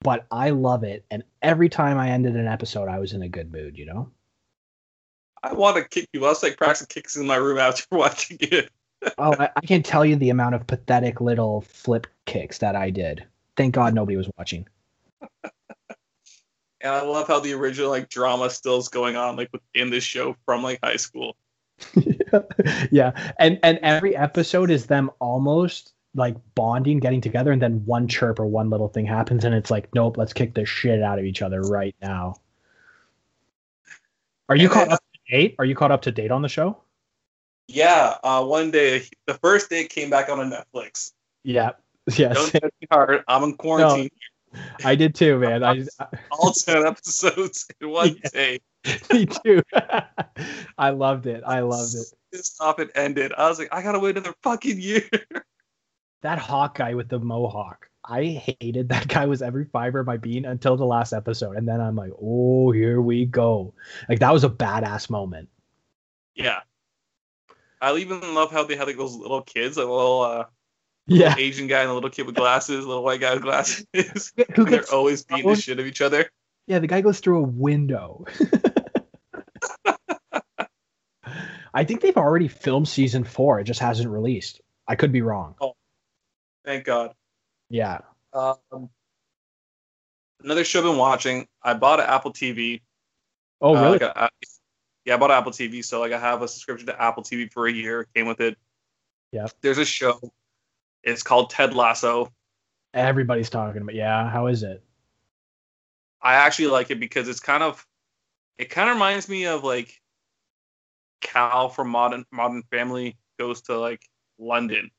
but 0.00 0.26
I 0.30 0.50
love 0.50 0.84
it. 0.84 1.04
And 1.10 1.24
every 1.42 1.68
time 1.68 1.98
I 1.98 2.10
ended 2.10 2.36
an 2.36 2.46
episode, 2.46 2.88
I 2.88 2.98
was 2.98 3.12
in 3.12 3.22
a 3.22 3.28
good 3.28 3.52
mood, 3.52 3.76
you 3.76 3.86
know? 3.86 4.10
I 5.42 5.52
want 5.52 5.76
to 5.76 5.84
kick 5.84 6.08
you. 6.12 6.24
I 6.24 6.28
was 6.28 6.42
like 6.42 6.56
practicing 6.56 6.86
kicks 6.86 7.16
in 7.16 7.26
my 7.26 7.36
room 7.36 7.58
after 7.58 7.84
watching 7.96 8.38
it. 8.40 8.70
Oh, 9.18 9.34
I, 9.38 9.50
I 9.56 9.60
can't 9.60 9.84
tell 9.84 10.04
you 10.04 10.16
the 10.16 10.30
amount 10.30 10.54
of 10.54 10.66
pathetic 10.66 11.20
little 11.20 11.60
flip 11.60 12.06
kicks 12.24 12.58
that 12.58 12.74
I 12.74 12.90
did. 12.90 13.24
Thank 13.56 13.74
God 13.74 13.94
nobody 13.94 14.16
was 14.16 14.30
watching. 14.38 14.66
And 16.80 16.92
I 16.92 17.02
love 17.02 17.28
how 17.28 17.40
the 17.40 17.52
original 17.54 17.90
like 17.90 18.08
drama 18.08 18.50
still 18.50 18.78
is 18.78 18.88
going 18.88 19.16
on 19.16 19.36
like 19.36 19.50
within 19.52 19.90
this 19.90 20.04
show 20.04 20.36
from 20.44 20.62
like 20.62 20.80
high 20.82 20.96
school. 20.96 21.36
yeah, 22.90 23.12
and 23.38 23.58
and 23.62 23.78
every 23.82 24.16
episode 24.16 24.70
is 24.70 24.86
them 24.86 25.10
almost 25.20 25.92
like 26.14 26.36
bonding, 26.54 27.00
getting 27.00 27.20
together, 27.20 27.50
and 27.52 27.60
then 27.60 27.84
one 27.86 28.06
chirp 28.08 28.38
or 28.38 28.46
one 28.46 28.70
little 28.70 28.88
thing 28.88 29.04
happens, 29.06 29.44
and 29.44 29.54
it's 29.54 29.70
like, 29.70 29.92
nope, 29.94 30.16
let's 30.16 30.32
kick 30.32 30.54
the 30.54 30.64
shit 30.64 31.02
out 31.02 31.18
of 31.18 31.24
each 31.24 31.42
other 31.42 31.60
right 31.62 31.94
now. 32.00 32.36
Are 34.48 34.56
you 34.56 34.64
And 34.66 34.72
caught 34.72 34.88
up 34.92 35.00
to 35.12 35.32
date? 35.36 35.54
Are 35.58 35.64
you 35.64 35.74
caught 35.74 35.90
up 35.90 36.02
to 36.02 36.12
date 36.12 36.30
on 36.30 36.42
the 36.42 36.48
show? 36.48 36.76
Yeah. 37.66 38.16
Uh, 38.22 38.44
one 38.44 38.70
day, 38.70 39.04
the 39.26 39.34
first 39.34 39.70
day 39.70 39.80
it 39.82 39.88
came 39.90 40.10
back 40.10 40.28
on 40.28 40.38
Netflix. 40.50 41.12
Yeah, 41.42 41.72
yes, 42.16 42.34
Don't 42.36 42.52
touch 42.52 42.72
me 42.80 42.86
hard. 42.90 43.24
I'm 43.26 43.42
in 43.44 43.56
quarantine. 43.56 44.10
I 44.84 44.94
did 44.94 45.14
too, 45.14 45.38
man. 45.38 45.64
I, 45.64 45.84
All 46.30 46.52
ten 46.52 46.86
episodes 46.86 47.66
in 47.80 47.90
one 47.90 48.16
Yeah. 48.22 48.28
day. 48.32 48.60
me 49.12 49.26
too. 49.26 49.62
I 50.78 50.90
loved 50.90 51.26
it. 51.26 51.42
I 51.44 51.60
loved 51.60 51.94
it. 51.94 52.06
Just 52.34 52.56
stop 52.56 52.80
it 52.80 52.90
ended. 52.94 53.32
I 53.32 53.48
was 53.48 53.58
like, 53.58 53.68
I 53.72 53.82
gotta 53.82 54.00
wait 54.00 54.16
another 54.16 54.34
fucking 54.42 54.80
year. 54.80 55.08
That 56.22 56.38
hawk 56.38 56.78
guy 56.78 56.94
with 56.94 57.10
the 57.10 57.18
mohawk. 57.20 57.86
I 58.02 58.24
hated 58.24 58.88
that 58.88 59.08
guy 59.08 59.26
was 59.26 59.42
every 59.42 59.66
fiber 59.66 60.00
of 60.00 60.06
my 60.06 60.16
being 60.16 60.46
until 60.46 60.74
the 60.74 60.86
last 60.86 61.12
episode. 61.12 61.58
And 61.58 61.68
then 61.68 61.82
I'm 61.82 61.96
like, 61.96 62.12
oh, 62.18 62.70
here 62.70 63.02
we 63.02 63.26
go. 63.26 63.74
Like 64.08 64.20
that 64.20 64.32
was 64.32 64.42
a 64.42 64.48
badass 64.48 65.10
moment. 65.10 65.50
Yeah. 66.34 66.60
I 67.82 67.94
even 67.96 68.34
love 68.34 68.50
how 68.50 68.64
they 68.64 68.74
had 68.74 68.86
like 68.86 68.96
those 68.96 69.14
little 69.14 69.42
kids, 69.42 69.76
like 69.76 69.86
a 69.86 69.90
little 69.90 70.22
uh, 70.22 70.44
Yeah. 71.06 71.34
Asian 71.36 71.66
guy 71.66 71.82
and 71.82 71.90
a 71.90 71.92
little 71.94 72.08
kid 72.08 72.24
with 72.24 72.36
glasses, 72.36 72.86
little 72.86 73.04
white 73.04 73.20
guy 73.20 73.34
with 73.34 73.42
glasses. 73.42 74.32
Who 74.54 74.64
they're 74.64 74.90
always 74.90 75.24
beating 75.24 75.50
the 75.50 75.56
shit 75.56 75.78
of 75.78 75.84
each 75.84 76.00
other. 76.00 76.30
Yeah, 76.66 76.78
the 76.78 76.86
guy 76.86 77.02
goes 77.02 77.20
through 77.20 77.40
a 77.40 77.46
window. 77.46 78.24
I 81.74 81.84
think 81.84 82.00
they've 82.00 82.16
already 82.16 82.46
filmed 82.48 82.88
season 82.88 83.24
four. 83.24 83.58
It 83.60 83.64
just 83.64 83.80
hasn't 83.80 84.08
released. 84.08 84.60
I 84.86 84.94
could 84.94 85.10
be 85.12 85.22
wrong. 85.22 85.56
Oh, 85.60 85.74
Thank 86.64 86.84
God. 86.84 87.12
Yeah. 87.68 87.98
Um, 88.32 88.88
another 90.42 90.64
show 90.64 90.78
I've 90.80 90.84
been 90.86 90.96
watching. 90.96 91.46
I 91.62 91.74
bought 91.74 92.00
an 92.00 92.06
Apple 92.06 92.32
TV. 92.32 92.80
Oh, 93.60 93.76
Uh, 93.76 93.80
really? 93.82 93.98
like 93.98 94.02
a- 94.02 94.30
yeah, 95.04 95.14
I 95.14 95.16
bought 95.18 95.30
an 95.30 95.36
Apple 95.38 95.52
TV, 95.52 95.84
so 95.84 96.00
like 96.00 96.12
I 96.12 96.18
have 96.18 96.40
a 96.42 96.48
subscription 96.48 96.86
to 96.86 97.00
Apple 97.02 97.22
TV 97.22 97.52
for 97.52 97.66
a 97.66 97.72
year. 97.72 98.02
It 98.02 98.08
came 98.14 98.26
with 98.26 98.40
it. 98.40 98.56
Yeah. 99.32 99.46
There's 99.60 99.78
a 99.78 99.84
show. 99.84 100.20
It's 101.02 101.22
called 101.22 101.50
Ted 101.50 101.74
Lasso. 101.74 102.32
Everybody's 102.94 103.50
talking 103.50 103.82
about. 103.82 103.94
Yeah. 103.94 104.30
How 104.30 104.46
is 104.46 104.62
it? 104.62 104.82
I 106.22 106.34
actually 106.36 106.68
like 106.68 106.90
it 106.90 107.00
because 107.00 107.28
it's 107.28 107.40
kind 107.40 107.62
of 107.62 107.86
it 108.56 108.70
kind 108.70 108.88
of 108.88 108.96
reminds 108.96 109.28
me 109.28 109.44
of 109.46 109.64
like 109.64 110.00
Cal 111.24 111.68
from 111.68 111.88
Modern 111.88 112.24
Modern 112.30 112.62
Family 112.70 113.16
goes 113.38 113.62
to 113.62 113.78
like 113.78 114.02
London 114.38 114.90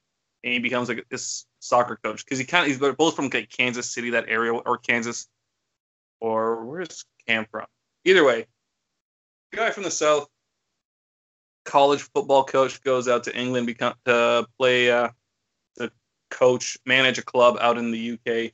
and 0.43 0.53
he 0.53 0.59
becomes 0.59 0.89
like 0.89 1.05
this 1.09 1.45
soccer 1.59 1.97
coach 2.03 2.25
because 2.25 2.37
he 2.37 2.45
kind 2.45 2.63
of 2.63 2.67
he's 2.67 2.93
both 2.95 3.15
from 3.15 3.29
like 3.33 3.49
Kansas 3.49 3.89
City 3.89 4.09
that 4.09 4.25
area 4.27 4.53
or 4.53 4.77
Kansas 4.77 5.27
or 6.19 6.65
where's 6.65 7.05
Cam 7.27 7.45
from? 7.49 7.65
Either 8.03 8.25
way, 8.25 8.45
guy 9.53 9.71
from 9.71 9.83
the 9.83 9.91
south, 9.91 10.27
college 11.63 12.01
football 12.01 12.43
coach 12.43 12.81
goes 12.83 13.07
out 13.07 13.23
to 13.23 13.35
England 13.35 13.67
become 13.67 13.93
to 14.05 14.47
play 14.59 14.91
uh, 14.91 15.09
to 15.77 15.91
coach 16.29 16.77
manage 16.85 17.17
a 17.17 17.23
club 17.23 17.57
out 17.59 17.77
in 17.77 17.91
the 17.91 18.11
UK. 18.11 18.51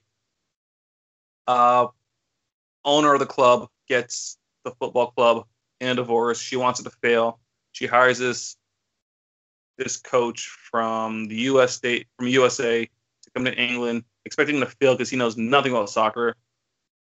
Uh, 1.47 1.88
owner 2.86 3.13
of 3.13 3.19
the 3.19 3.26
club 3.26 3.67
gets 3.88 4.38
the 4.63 4.72
football 4.72 5.11
club 5.11 5.45
in 5.82 5.89
a 5.89 5.95
divorce. 5.95 6.39
She 6.39 6.55
wants 6.55 6.80
it 6.80 6.84
to 6.84 6.91
fail. 7.01 7.39
She 7.72 7.88
hires 7.88 8.19
this 8.19 8.57
this 9.78 9.97
coach 9.97 10.47
from 10.69 11.28
the 11.28 11.36
US 11.36 11.74
state 11.74 12.07
from 12.17 12.28
USA 12.28 12.86
to 12.86 13.32
come 13.34 13.45
to 13.45 13.55
England, 13.55 14.03
expecting 14.26 14.57
him 14.57 14.61
to 14.61 14.69
fail 14.69 14.93
because 14.93 15.09
he 15.09 15.17
knows 15.17 15.38
nothing 15.38 15.72
about 15.72 15.89
soccer. 15.89 16.36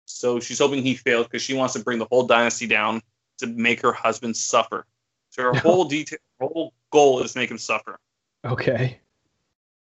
So 0.06 0.40
she's 0.40 0.58
hoping 0.58 0.82
he 0.82 0.94
fails 0.94 1.26
because 1.26 1.42
she 1.42 1.54
wants 1.54 1.74
to 1.74 1.80
bring 1.80 1.98
the 1.98 2.06
whole 2.10 2.24
dynasty 2.24 2.66
down 2.66 3.02
to 3.38 3.46
make 3.46 3.82
her 3.82 3.92
husband 3.92 4.36
suffer. 4.36 4.86
So 5.30 5.42
her 5.42 5.54
whole 5.54 5.84
detail, 5.84 6.18
her 6.40 6.46
whole 6.46 6.72
goal 6.90 7.22
is 7.22 7.32
to 7.32 7.38
make 7.38 7.50
him 7.50 7.58
suffer. 7.58 7.98
Okay. 8.44 8.98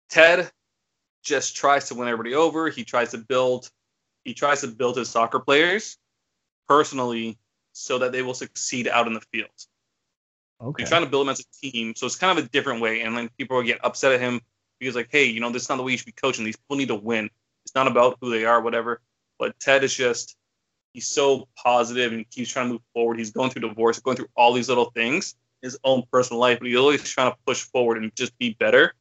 Ted 0.08 0.50
just 1.22 1.56
tries 1.56 1.88
to 1.88 1.94
win 1.94 2.08
everybody 2.08 2.34
over. 2.34 2.70
He 2.70 2.84
tries 2.84 3.10
to 3.10 3.18
build 3.18 3.70
he 4.24 4.34
tries 4.34 4.60
to 4.62 4.68
build 4.68 4.96
his 4.96 5.08
soccer 5.08 5.38
players 5.38 5.98
personally 6.68 7.38
so 7.72 7.98
that 7.98 8.10
they 8.10 8.22
will 8.22 8.34
succeed 8.34 8.88
out 8.88 9.06
in 9.06 9.14
the 9.14 9.20
field. 9.32 9.50
Okay. 10.61 10.82
He's 10.82 10.88
trying 10.88 11.04
to 11.04 11.11
build 11.11 11.26
him 11.26 11.30
as 11.30 11.40
a 11.40 11.70
team, 11.70 11.94
so 11.94 12.07
it's 12.07 12.16
kind 12.16 12.38
of 12.38 12.44
a 12.44 12.48
different 12.48 12.80
way. 12.80 13.02
And 13.02 13.16
then 13.16 13.28
people 13.36 13.57
will 13.57 13.64
get 13.64 13.84
upset 13.84 14.12
at 14.12 14.20
him 14.20 14.40
because 14.78 14.94
like, 14.94 15.09
hey, 15.11 15.24
you 15.24 15.40
know, 15.40 15.50
this 15.50 15.62
is 15.62 15.68
not 15.68 15.76
the 15.76 15.82
way 15.82 15.92
you 15.92 15.98
should 15.98 16.07
be 16.07 16.12
coaching. 16.12 16.44
These 16.44 16.57
people 16.57 16.76
need 16.76 16.88
to 16.88 16.94
win. 16.94 17.28
It's 17.64 17.74
not 17.74 17.86
about 17.86 18.18
who 18.20 18.30
they 18.30 18.44
are, 18.44 18.61
whatever. 18.61 19.00
But 19.38 19.59
Ted 19.61 19.84
is 19.84 19.94
just 19.94 20.36
he's 20.94 21.07
so 21.07 21.46
positive 21.57 22.12
and 22.12 22.28
keeps 22.30 22.50
trying 22.50 22.68
to 22.68 22.72
move 22.74 22.82
forward. 22.94 23.18
He's 23.18 23.30
going 23.30 23.50
through 23.50 23.68
divorce, 23.68 24.00
going 24.00 24.16
through 24.16 24.28
all 24.34 24.54
these 24.54 24.68
little 24.68 24.90
things, 24.92 25.34
his 25.61 25.78
own 25.84 26.04
personal 26.11 26.40
life, 26.40 26.59
but 26.59 26.68
he's 26.68 26.76
always 26.76 27.02
trying 27.02 27.30
to 27.30 27.36
push 27.46 27.62
forward 27.62 27.98
and 27.98 28.14
just 28.16 28.36
be 28.38 28.57
better. 28.59 28.94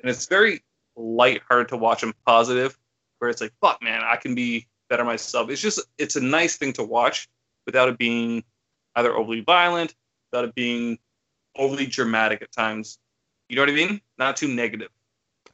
And 0.00 0.10
it's 0.10 0.26
very 0.26 0.62
lighthearted 0.94 1.68
to 1.68 1.76
watch 1.78 2.02
him 2.02 2.12
positive, 2.26 2.78
where 3.18 3.30
it's 3.30 3.40
like, 3.40 3.52
fuck 3.62 3.82
man, 3.82 4.02
I 4.04 4.16
can 4.16 4.34
be 4.34 4.66
better 4.90 5.04
myself. 5.04 5.48
It's 5.48 5.62
just 5.62 5.80
it's 5.96 6.16
a 6.16 6.20
nice 6.20 6.56
thing 6.56 6.74
to 6.74 6.84
watch 6.84 7.28
without 7.66 7.88
it 7.88 7.98
being 7.98 8.44
either 8.94 9.14
overly 9.16 9.40
violent, 9.40 9.94
without 10.30 10.44
it 10.48 10.54
being 10.54 10.98
overly 11.56 11.86
dramatic 11.86 12.42
at 12.42 12.52
times. 12.52 12.98
You 13.48 13.56
know 13.56 13.62
what 13.62 13.70
I 13.70 13.74
mean? 13.74 14.00
Not 14.18 14.36
too 14.36 14.48
negative. 14.48 14.88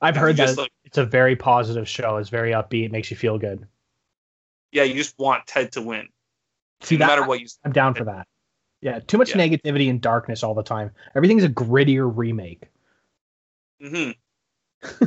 I've 0.00 0.16
heard 0.16 0.36
that 0.36 0.56
like 0.58 0.70
it's 0.84 0.98
a 0.98 1.04
very 1.04 1.36
positive 1.36 1.88
show. 1.88 2.16
It's 2.16 2.28
very 2.28 2.50
upbeat. 2.52 2.86
It 2.86 2.92
makes 2.92 3.10
you 3.10 3.16
feel 3.16 3.38
good. 3.38 3.66
yeah, 4.72 4.82
you 4.82 4.94
just 4.94 5.18
want 5.18 5.46
Ted 5.46 5.72
to 5.72 5.82
win. 5.82 6.08
See 6.82 6.96
no 6.96 7.06
that 7.06 7.06
matter 7.06 7.26
what 7.26 7.40
you. 7.40 7.46
I'm 7.64 7.72
down 7.72 7.94
for 7.94 8.04
that. 8.04 8.26
Yeah, 8.80 8.98
too 8.98 9.16
much 9.16 9.30
Yeah. 9.30 9.36
negativity 9.36 9.88
and 9.88 10.00
darkness 10.00 10.42
all 10.42 10.54
the 10.54 10.62
time. 10.62 10.90
Everything's 11.14 11.44
a 11.44 11.48
grittier 11.48 12.10
remake. 12.14 12.64
hmm 13.80 14.10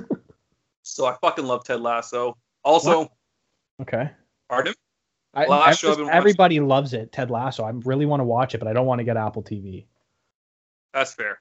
so 0.82 1.05
I 1.05 1.15
fucking 1.22 1.45
love 1.45 1.63
Ted 1.63 1.82
Lasso. 1.82 2.38
Also, 2.63 3.11
Okay. 3.82 4.09
pardon? 4.49 4.74
I, 5.38 5.46
Last 5.46 5.80
show 5.82 5.90
watching- 5.90 6.10
everybody 6.10 6.60
loves 6.60 6.94
it, 6.94 7.12
Ted 7.12 7.30
Lasso. 7.30 7.64
I 7.64 7.70
really 7.70 8.06
want 8.08 8.22
to 8.22 8.24
watch 8.26 8.56
it, 8.56 8.58
but 8.58 8.68
I 8.68 8.74
don't 8.74 8.88
want 8.88 9.00
to 9.00 9.04
get 9.06 9.18
Apple 9.18 9.44
TV. 9.44 9.86
That's 10.94 11.14
fair. 11.14 11.40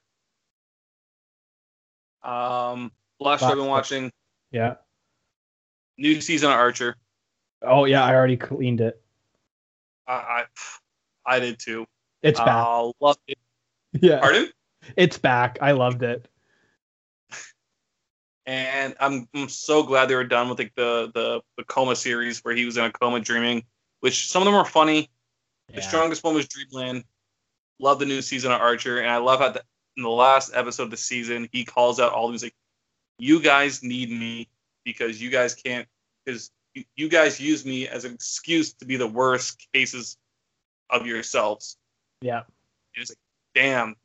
Um, 2.23 2.91
last 3.19 3.39
show 3.41 3.47
I've 3.47 3.55
been 3.55 3.65
watching 3.67 4.11
Yeah. 4.51 4.75
new 5.97 6.21
season 6.21 6.49
of 6.51 6.55
Archer. 6.57 6.95
Oh 7.61 7.85
yeah, 7.85 8.03
I 8.03 8.13
already 8.13 8.37
cleaned 8.37 8.81
it. 8.81 9.01
I 10.07 10.13
I, 10.13 10.45
I 11.25 11.39
did 11.39 11.57
too. 11.59 11.87
It's 12.21 12.39
back. 12.39 12.49
Uh, 12.67 12.91
loved 12.99 13.19
it. 13.27 13.37
yeah. 14.01 14.19
Pardon? 14.19 14.49
It's 14.95 15.17
back. 15.17 15.57
I 15.61 15.71
loved 15.71 16.03
it. 16.03 16.27
And 18.45 18.95
I'm 19.01 19.27
I'm 19.33 19.49
so 19.49 19.83
glad 19.83 20.05
they 20.07 20.15
were 20.15 20.23
done 20.23 20.47
with 20.49 20.57
like 20.59 20.73
the 20.75 21.11
the 21.13 21.41
the 21.57 21.63
coma 21.65 21.95
series 21.97 22.43
where 22.45 22.55
he 22.55 22.63
was 22.63 22.77
in 22.77 22.85
a 22.85 22.91
coma 22.91 23.19
dreaming, 23.19 23.63
which 24.01 24.27
some 24.29 24.41
of 24.41 24.45
them 24.45 24.53
were 24.55 24.65
funny. 24.65 25.09
The 25.69 25.75
Yeah. 25.75 25.87
strongest 25.87 26.23
one 26.23 26.33
was 26.35 26.47
Dreamland. 26.47 27.03
Love 27.79 27.99
the 27.99 28.05
new 28.05 28.21
season 28.21 28.51
of 28.51 28.59
Archer, 28.61 28.99
and 28.99 29.09
I 29.09 29.17
love 29.17 29.39
how 29.39 29.49
the, 29.49 29.63
in 29.97 30.03
the 30.03 30.09
last 30.09 30.51
episode 30.53 30.83
of 30.83 30.91
the 30.91 30.97
season 30.97 31.47
he 31.51 31.63
calls 31.65 31.99
out 31.99 32.11
all 32.13 32.29
these 32.31 32.43
like, 32.43 32.55
"You 33.19 33.39
guys 33.41 33.83
need 33.83 34.09
me 34.09 34.49
because 34.83 35.21
you 35.21 35.29
guys 35.29 35.53
can't 35.53 35.87
because 36.25 36.51
you, 36.73 36.85
you 36.95 37.09
guys 37.09 37.39
use 37.39 37.65
me 37.65 37.87
as 37.87 38.05
an 38.05 38.13
excuse 38.13 38.73
to 38.73 38.85
be 38.85 38.95
the 38.95 39.07
worst 39.07 39.67
cases 39.73 40.17
of 40.89 41.05
yourselves." 41.05 41.77
Yeah. 42.21 42.39
And 42.95 43.01
it's 43.03 43.11
like, 43.11 43.17
damn, 43.53 43.95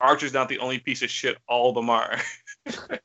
Archer's 0.00 0.34
not 0.34 0.48
the 0.50 0.58
only 0.58 0.78
piece 0.78 1.00
of 1.02 1.08
shit. 1.10 1.38
All 1.48 1.70
of 1.70 1.74
them 1.74 1.88
are. 1.88 2.20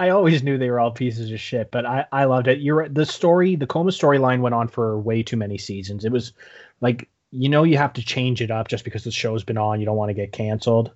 I 0.00 0.08
always 0.08 0.42
knew 0.42 0.56
they 0.56 0.70
were 0.70 0.80
all 0.80 0.92
pieces 0.92 1.30
of 1.30 1.38
shit, 1.38 1.70
but 1.70 1.84
I, 1.84 2.06
I 2.10 2.24
loved 2.24 2.48
it. 2.48 2.60
You're. 2.60 2.88
The 2.88 3.04
story, 3.04 3.54
the 3.54 3.66
coma 3.66 3.90
storyline 3.90 4.40
went 4.40 4.54
on 4.54 4.66
for 4.66 4.98
way 4.98 5.22
too 5.22 5.36
many 5.36 5.58
seasons. 5.58 6.06
It 6.06 6.10
was 6.10 6.32
like, 6.80 7.10
you 7.32 7.50
know, 7.50 7.64
you 7.64 7.76
have 7.76 7.92
to 7.92 8.02
change 8.02 8.40
it 8.40 8.50
up 8.50 8.68
just 8.68 8.82
because 8.82 9.04
the 9.04 9.10
show's 9.10 9.44
been 9.44 9.58
on. 9.58 9.78
You 9.78 9.84
don't 9.84 9.98
want 9.98 10.08
to 10.08 10.14
get 10.14 10.32
canceled. 10.32 10.90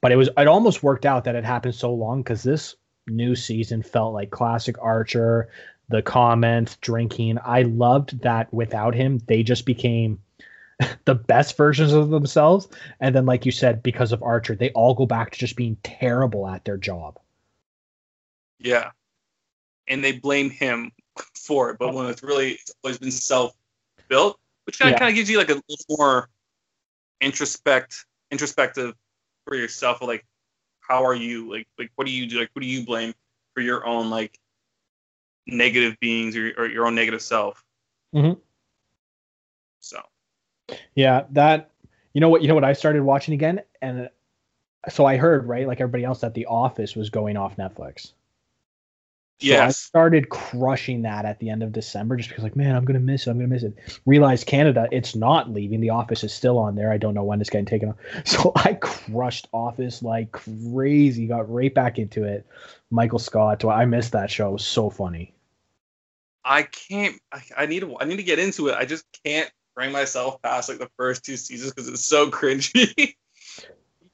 But 0.00 0.12
it 0.12 0.16
was, 0.16 0.30
it 0.34 0.48
almost 0.48 0.82
worked 0.82 1.04
out 1.04 1.24
that 1.24 1.34
it 1.34 1.44
happened 1.44 1.74
so 1.74 1.92
long 1.92 2.22
because 2.22 2.42
this 2.42 2.74
new 3.06 3.34
season 3.34 3.82
felt 3.82 4.14
like 4.14 4.30
classic 4.30 4.76
Archer, 4.80 5.50
the 5.90 6.00
comments, 6.00 6.76
drinking. 6.76 7.36
I 7.44 7.62
loved 7.62 8.22
that 8.22 8.50
without 8.50 8.94
him, 8.94 9.20
they 9.26 9.42
just 9.42 9.66
became 9.66 10.18
the 11.04 11.14
best 11.14 11.54
versions 11.58 11.92
of 11.92 12.08
themselves. 12.08 12.66
And 12.98 13.14
then, 13.14 13.26
like 13.26 13.44
you 13.44 13.52
said, 13.52 13.82
because 13.82 14.10
of 14.10 14.22
Archer, 14.22 14.54
they 14.54 14.70
all 14.70 14.94
go 14.94 15.04
back 15.04 15.32
to 15.32 15.38
just 15.38 15.54
being 15.54 15.76
terrible 15.82 16.48
at 16.48 16.64
their 16.64 16.78
job. 16.78 17.18
Yeah. 18.62 18.90
And 19.88 20.02
they 20.02 20.12
blame 20.12 20.50
him 20.50 20.92
for 21.34 21.70
it, 21.70 21.78
but 21.78 21.92
when 21.92 22.06
it's 22.06 22.22
really 22.22 22.52
it's 22.52 22.72
always 22.82 22.98
been 22.98 23.10
self 23.10 23.54
built, 24.08 24.38
which 24.64 24.78
kind 24.78 24.90
of 24.90 24.94
Yeah. 24.94 24.98
kind 25.00 25.10
of 25.10 25.16
gives 25.16 25.28
you 25.28 25.38
like 25.38 25.50
a 25.50 25.54
little 25.68 25.84
more 25.90 26.28
introspect 27.20 28.04
introspective 28.30 28.94
for 29.44 29.56
yourself 29.56 30.00
of 30.00 30.08
like 30.08 30.24
how 30.80 31.04
are 31.04 31.14
you 31.14 31.50
like 31.50 31.68
like 31.78 31.90
what 31.96 32.06
do 32.06 32.12
you 32.12 32.26
do 32.26 32.40
like 32.40 32.50
who 32.54 32.60
do 32.60 32.66
you 32.66 32.84
blame 32.84 33.14
for 33.54 33.60
your 33.60 33.86
own 33.86 34.10
like 34.10 34.38
negative 35.46 35.94
beings 36.00 36.36
or, 36.36 36.52
or 36.56 36.66
your 36.66 36.86
own 36.86 36.94
negative 36.94 37.22
self 37.22 37.64
Mhm. 38.14 38.40
so 39.80 40.00
Yeah, 40.94 41.26
that 41.30 41.70
you 42.14 42.20
know 42.20 42.28
what 42.28 42.42
you 42.42 42.48
know 42.48 42.54
what 42.54 42.64
I 42.64 42.72
started 42.72 43.02
watching 43.02 43.34
again, 43.34 43.60
and 43.80 44.08
so 44.88 45.04
I 45.06 45.16
heard 45.16 45.46
right 45.46 45.66
like 45.66 45.80
everybody 45.80 46.04
else 46.04 46.20
that 46.20 46.34
The 46.34 46.46
Office 46.46 46.96
was 46.96 47.10
going 47.10 47.36
off 47.36 47.56
Netflix. 47.56 48.12
So 49.40 49.58
I 49.58 49.70
started 49.70 50.28
crushing 50.30 51.02
that 51.02 51.24
at 51.24 51.38
the 51.40 51.50
end 51.50 51.62
of 51.62 51.72
December 51.72 52.16
just 52.16 52.28
because 52.28 52.44
like 52.44 52.56
man 52.56 52.76
I'm 52.76 52.84
gonna 52.84 53.00
miss 53.00 53.26
it 53.26 53.30
I'm 53.30 53.38
gonna 53.38 53.48
miss 53.48 53.64
it. 53.64 53.76
Realized 54.06 54.46
Canada 54.46 54.88
it's 54.92 55.16
not 55.16 55.50
leaving. 55.50 55.80
The 55.80 55.90
Office 55.90 56.22
is 56.24 56.32
still 56.32 56.58
on 56.58 56.76
there. 56.76 56.92
I 56.92 56.98
don't 56.98 57.14
know 57.14 57.24
when 57.24 57.40
it's 57.40 57.50
getting 57.50 57.66
taken 57.66 57.90
off. 57.90 57.96
So 58.26 58.52
I 58.56 58.74
crushed 58.74 59.48
Office 59.52 60.02
like 60.02 60.32
crazy. 60.32 61.26
Got 61.26 61.50
right 61.50 61.74
back 61.74 61.98
into 61.98 62.24
it. 62.24 62.46
Michael 62.90 63.18
Scott. 63.18 63.64
I 63.64 63.84
missed 63.86 64.12
that 64.12 64.30
show. 64.30 64.50
It 64.50 64.52
was 64.52 64.66
so 64.66 64.90
funny. 64.90 65.34
i 66.44 66.62
can't 66.62 67.20
I, 67.32 67.42
I 67.58 67.66
need 67.66 67.80
to 67.80 67.96
i 68.00 68.04
need 68.04 68.16
to 68.16 68.22
get 68.22 68.38
into 68.38 68.68
it 68.68 68.76
i 68.76 68.84
just 68.84 69.04
can't 69.24 69.50
bring 69.74 69.92
myself 69.92 70.40
past 70.42 70.68
like 70.68 70.78
the 70.78 70.90
first 70.98 71.24
two 71.24 71.36
seasons 71.36 71.72
because 71.72 71.88
it's 71.88 72.04
so 72.04 72.30
cringy 72.30 73.14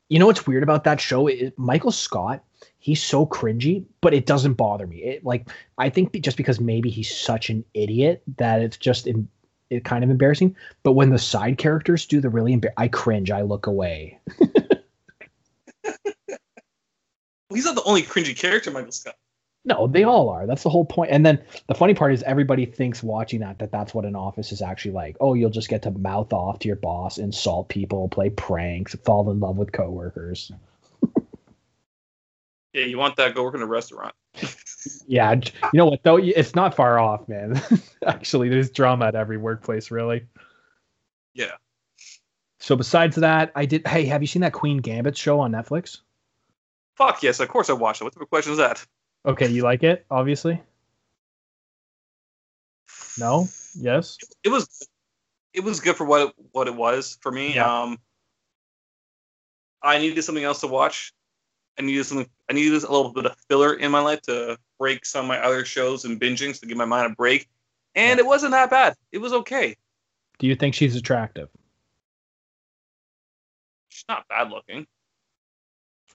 You 0.08 0.18
know 0.18 0.26
what's 0.26 0.46
weird 0.46 0.62
about 0.62 0.84
that 0.84 1.00
show? 1.00 1.26
It, 1.26 1.58
Michael 1.58 1.92
Scott, 1.92 2.42
he's 2.78 3.02
so 3.02 3.26
cringy, 3.26 3.84
but 4.00 4.14
it 4.14 4.26
doesn't 4.26 4.54
bother 4.54 4.86
me. 4.86 4.98
It 5.02 5.24
like 5.24 5.48
I 5.76 5.90
think 5.90 6.12
just 6.20 6.36
because 6.36 6.60
maybe 6.60 6.90
he's 6.90 7.14
such 7.14 7.50
an 7.50 7.64
idiot 7.74 8.22
that 8.36 8.60
it's 8.62 8.76
just 8.76 9.06
in, 9.06 9.28
it 9.70 9.84
kind 9.84 10.04
of 10.04 10.10
embarrassing. 10.10 10.56
But 10.82 10.92
when 10.92 11.10
the 11.10 11.18
side 11.18 11.58
characters 11.58 12.06
do 12.06 12.20
the 12.20 12.30
really 12.30 12.56
embar- 12.56 12.72
I 12.76 12.88
cringe. 12.88 13.30
I 13.30 13.42
look 13.42 13.66
away. 13.66 14.18
he's 17.52 17.64
not 17.64 17.74
the 17.74 17.82
only 17.84 18.02
cringy 18.02 18.36
character 18.36 18.70
michael 18.70 18.92
scott 18.92 19.16
No, 19.64 19.86
they 19.86 20.04
all 20.04 20.28
are. 20.28 20.46
That's 20.46 20.62
the 20.62 20.70
whole 20.70 20.84
point. 20.84 21.10
And 21.10 21.26
then 21.26 21.42
the 21.66 21.74
funny 21.74 21.94
part 21.94 22.12
is 22.12 22.22
everybody 22.22 22.64
thinks 22.66 23.02
watching 23.02 23.40
that 23.40 23.58
that 23.58 23.72
that's 23.72 23.92
what 23.94 24.04
an 24.04 24.16
office 24.16 24.52
is 24.52 24.62
actually 24.62 24.92
like. 24.92 25.16
Oh, 25.20 25.34
you'll 25.34 25.50
just 25.50 25.68
get 25.68 25.82
to 25.82 25.90
mouth 25.90 26.32
off 26.32 26.60
to 26.60 26.68
your 26.68 26.76
boss, 26.76 27.18
insult 27.18 27.68
people, 27.68 28.08
play 28.08 28.30
pranks, 28.30 28.94
fall 29.04 29.30
in 29.30 29.40
love 29.40 29.56
with 29.58 29.72
coworkers. 29.72 30.52
Yeah, 32.72 32.84
you 32.84 32.98
want 32.98 33.16
that? 33.16 33.34
Go 33.34 33.42
work 33.44 33.54
in 33.54 33.62
a 33.62 33.66
restaurant. 33.66 34.14
Yeah, 35.06 35.32
you 35.32 35.42
know 35.74 35.86
what 35.86 36.02
though? 36.02 36.16
It's 36.16 36.54
not 36.54 36.74
far 36.74 36.98
off, 36.98 37.28
man. 37.28 37.60
Actually, 38.06 38.48
there's 38.48 38.70
drama 38.70 39.06
at 39.06 39.14
every 39.14 39.36
workplace, 39.36 39.90
really. 39.90 40.24
Yeah. 41.34 41.52
So 42.60 42.76
besides 42.76 43.16
that, 43.16 43.50
I 43.54 43.66
did. 43.66 43.86
Hey, 43.86 44.04
have 44.06 44.22
you 44.22 44.26
seen 44.26 44.42
that 44.42 44.52
Queen 44.52 44.78
Gambit 44.78 45.16
show 45.16 45.40
on 45.40 45.52
Netflix? 45.52 45.98
Fuck 46.94 47.22
yes, 47.22 47.40
of 47.40 47.48
course 47.48 47.70
I 47.70 47.72
watched 47.72 48.00
it. 48.00 48.04
What 48.04 48.14
type 48.14 48.22
of 48.22 48.28
question 48.28 48.52
is 48.52 48.58
that? 48.58 48.84
Okay, 49.26 49.48
you 49.48 49.62
like 49.62 49.82
it? 49.82 50.06
Obviously. 50.10 50.60
No. 53.18 53.48
Yes. 53.74 54.18
It 54.44 54.48
was, 54.48 54.88
it 55.52 55.60
was 55.64 55.80
good 55.80 55.96
for 55.96 56.04
what 56.04 56.28
it, 56.28 56.34
what 56.52 56.68
it 56.68 56.74
was 56.74 57.18
for 57.20 57.32
me. 57.32 57.54
Yeah. 57.54 57.82
Um, 57.82 57.98
I 59.82 59.98
needed 59.98 60.22
something 60.22 60.44
else 60.44 60.60
to 60.60 60.66
watch. 60.66 61.12
I 61.78 61.82
needed 61.82 62.04
something. 62.04 62.28
I 62.50 62.52
needed 62.54 62.82
a 62.82 62.92
little 62.92 63.12
bit 63.12 63.26
of 63.26 63.36
filler 63.48 63.74
in 63.74 63.90
my 63.90 64.00
life 64.00 64.22
to 64.22 64.58
break 64.78 65.06
some 65.06 65.26
of 65.26 65.28
my 65.28 65.38
other 65.38 65.64
shows 65.64 66.04
and 66.04 66.20
binging 66.20 66.58
to 66.58 66.66
give 66.66 66.76
my 66.76 66.84
mind 66.84 67.12
a 67.12 67.14
break. 67.14 67.48
And 67.94 68.18
it 68.18 68.26
wasn't 68.26 68.52
that 68.52 68.70
bad. 68.70 68.94
It 69.12 69.18
was 69.18 69.32
okay. 69.32 69.76
Do 70.38 70.46
you 70.46 70.54
think 70.54 70.74
she's 70.74 70.96
attractive? 70.96 71.48
She's 73.88 74.04
not 74.08 74.26
bad 74.28 74.50
looking. 74.50 74.86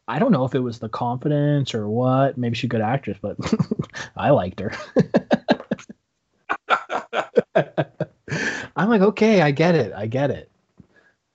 I 0.07 0.19
don't 0.19 0.31
know 0.33 0.43
if 0.43 0.53
it 0.53 0.59
was 0.59 0.79
the 0.79 0.89
confidence 0.89 1.73
or 1.73 1.87
what. 1.87 2.37
Maybe 2.37 2.55
she's 2.55 2.65
a 2.65 2.67
good 2.67 2.81
actress, 2.81 3.17
but 3.21 3.37
I 4.17 4.31
liked 4.31 4.59
her. 4.59 4.73
I'm 8.75 8.89
like, 8.89 9.01
okay, 9.01 9.41
I 9.41 9.51
get 9.51 9.75
it. 9.75 9.93
I 9.93 10.07
get 10.07 10.31
it. 10.31 10.51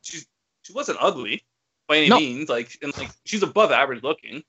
she's 0.03 0.27
she 0.63 0.73
wasn't 0.73 0.99
ugly 1.01 1.45
by 1.89 1.97
any 1.99 2.09
No. 2.09 2.19
means. 2.19 2.49
Like 2.49 2.71
and 2.83 2.97
like 2.99 3.11
she's 3.25 3.43
above 3.43 3.73
average 3.73 4.03
looking. 4.03 4.43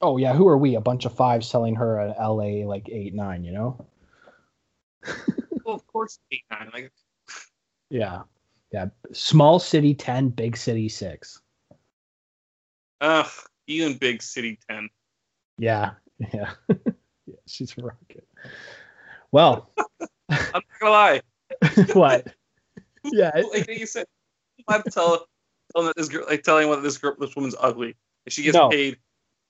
Oh 0.00 0.16
yeah, 0.16 0.32
who 0.32 0.46
are 0.48 0.58
we? 0.58 0.74
A 0.76 0.80
bunch 0.80 1.04
of 1.04 1.14
fives 1.14 1.48
selling 1.48 1.74
her 1.76 2.00
an 2.00 2.14
LA 2.18 2.66
like 2.66 2.88
eight 2.88 3.14
nine, 3.14 3.44
you 3.44 3.52
know? 3.52 3.86
Well, 5.64 5.74
of 5.76 5.86
course, 5.86 6.18
eight 6.32 6.44
nine. 6.50 6.70
Like 6.72 6.90
Yeah. 7.90 8.22
Yeah. 8.72 8.86
Small 9.12 9.58
city 9.58 9.94
ten, 9.94 10.30
big 10.30 10.56
city 10.56 10.88
six. 10.88 11.40
ugh, 13.02 13.30
even 13.66 13.96
big 13.98 14.22
city 14.22 14.58
ten. 14.68 14.88
Yeah. 15.58 15.92
Yeah. 16.32 16.50
yeah, 16.68 17.34
she's 17.46 17.76
a 17.78 17.82
rocket. 17.82 18.26
Well, 19.30 19.70
I'm 20.28 20.38
not 20.52 20.64
gonna 20.80 20.90
lie. 20.92 21.20
what? 21.92 22.34
Yeah. 23.04 23.30
it- 23.36 23.46
like 23.52 23.68
you 23.78 23.86
said, 23.86 24.06
you 24.56 24.64
have 24.68 24.84
to 25.68 25.72
tell, 25.74 25.82
tell 25.82 25.82
them 25.82 25.86
that 25.86 25.96
this 25.96 26.08
girl, 26.08 26.26
like 26.28 26.42
telling 26.42 26.68
what 26.68 26.82
this 26.82 26.98
girl, 26.98 27.14
this 27.18 27.34
woman's 27.36 27.54
ugly. 27.58 27.96
And 28.26 28.32
she 28.32 28.42
gets 28.42 28.54
No. 28.56 28.68
paid, 28.68 28.98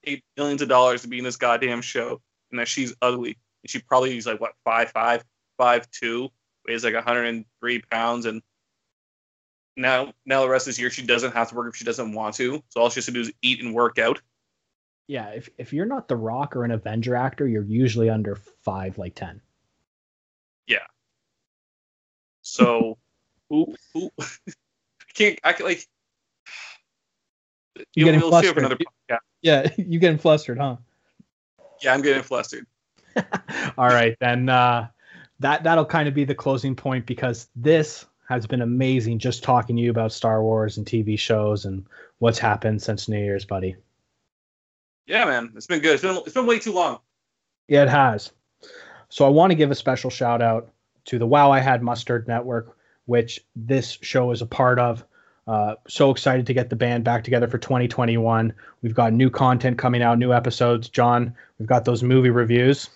paid 0.05 0.23
millions 0.37 0.63
of 0.63 0.69
dollars 0.69 1.03
to 1.03 1.09
be 1.09 1.19
in 1.19 1.25
this 1.25 1.37
goddamn 1.37 1.83
show, 1.83 2.21
and 2.51 2.59
that 2.61 2.69
she's 2.69 2.95
ugly, 3.03 3.37
and 3.63 3.71
she 3.71 3.81
probably 3.81 4.17
is 4.17 4.27
like 4.27 4.41
what 4.41 4.53
five 4.65 4.91
five, 4.91 5.25
five 5.57 5.91
two, 5.91 6.29
weighs 6.67 6.85
like 6.85 6.95
103 6.95 7.83
pounds, 7.91 8.27
and 8.27 8.43
now 9.77 10.13
now 10.27 10.43
the 10.43 10.49
rest 10.49 10.67
of 10.67 10.71
this 10.71 10.79
year 10.81 10.91
she 10.91 11.05
doesn't 11.07 11.33
have 11.35 11.49
to 11.51 11.55
work 11.55 11.69
if 11.73 11.77
she 11.77 11.85
doesn't 11.85 12.13
want 12.13 12.35
to. 12.37 12.63
So 12.69 12.81
all 12.81 12.91
she 12.91 12.97
has 12.99 13.07
to 13.07 13.13
do 13.13 13.21
is 13.21 13.33
eat 13.43 13.63
and 13.63 13.75
work 13.75 13.99
out. 13.99 14.21
yeah, 15.07 15.29
if 15.31 15.49
if 15.59 15.73
you're 15.73 15.87
not 15.87 16.09
the 16.09 16.17
rock 16.17 16.57
or 16.57 16.65
an 16.65 16.71
Avenger 16.71 17.15
actor, 17.17 17.47
you're 17.47 17.63
usually 17.65 18.11
under 18.11 18.37
five, 18.37 18.99
like 18.99 19.15
ten. 19.15 19.41
Yeah. 20.67 20.87
So 22.43 22.99
Who? 23.51 23.75
Who? 23.95 24.11
I 24.21 25.13
can't. 25.15 25.39
I 25.45 25.53
can 25.53 25.67
like. 25.67 25.87
You 27.95 28.05
getting 28.05 28.21
we'll 28.21 28.31
flustered. 28.31 28.59
another 28.59 28.77
podcast. 28.77 29.19
Yeah, 29.43 29.69
you 29.77 29.99
getting 29.99 30.19
flustered, 30.19 30.59
huh? 30.59 30.77
Yeah, 31.83 31.95
I'm 31.95 32.03
getting 32.03 32.23
flustered. 32.23 32.67
All 33.79 33.89
right, 33.89 34.17
then 34.21 34.49
uh, 34.49 34.89
that 35.41 35.63
that'll 35.65 35.85
kind 35.85 36.09
of 36.09 36.15
be 36.15 36.25
the 36.25 36.35
closing 36.35 36.75
point 36.75 37.07
because 37.07 37.49
this 37.57 38.07
has 38.29 38.47
been 38.47 38.63
amazing. 38.63 39.19
Just 39.19 39.43
talking 39.43 39.77
to 39.77 39.83
you 39.83 39.91
about 39.91 40.13
Star 40.13 40.43
Wars 40.43 40.77
and 40.77 40.87
TV 40.87 41.19
shows 41.19 41.65
and 41.65 41.87
what's 42.19 42.39
happened 42.39 42.83
since 42.83 43.09
New 43.09 43.19
Year's, 43.19 43.45
buddy. 43.45 43.77
Yeah, 45.07 45.25
man, 45.25 45.53
it's 45.57 45.67
been 45.67 45.81
good. 45.81 45.95
It's 45.95 46.03
been 46.03 46.17
it's 46.17 46.35
been 46.35 46.47
way 46.47 46.59
too 46.59 46.73
long. 46.73 46.99
Yeah, 47.69 47.83
it 47.83 47.89
has. 47.89 48.31
So 49.09 49.25
I 49.25 49.29
want 49.29 49.51
to 49.51 49.57
give 49.57 49.71
a 49.71 49.75
special 49.75 50.11
shout 50.11 50.43
out 50.43 50.71
to 51.07 51.19
the 51.19 51.27
Wow 51.27 51.51
I 51.51 51.61
Had 51.61 51.83
Mustard 51.83 52.29
Network, 52.29 52.77
which 53.07 53.41
this 53.57 53.99
show 54.03 54.31
is 54.31 54.43
a 54.43 54.47
part 54.47 54.79
of. 54.79 55.05
Uh, 55.49 55.77
so 55.89 56.11
excited 56.11 56.47
to 56.47 56.53
get 56.53 56.69
the 56.69 56.77
band 56.77 57.05
back 57.05 57.25
together 57.25 57.49
for 57.49 57.57
2021. 57.57 58.53
We've 58.83 58.95
got 58.95 59.15
new 59.15 59.31
content 59.31 59.79
coming 59.79 60.03
out, 60.03 60.19
new 60.19 60.35
episodes. 60.35 60.91
John, 60.91 61.35
we've 61.59 61.67
got 61.67 61.87
those 61.87 62.03
movie 62.03 62.29
reviews. 62.29 62.91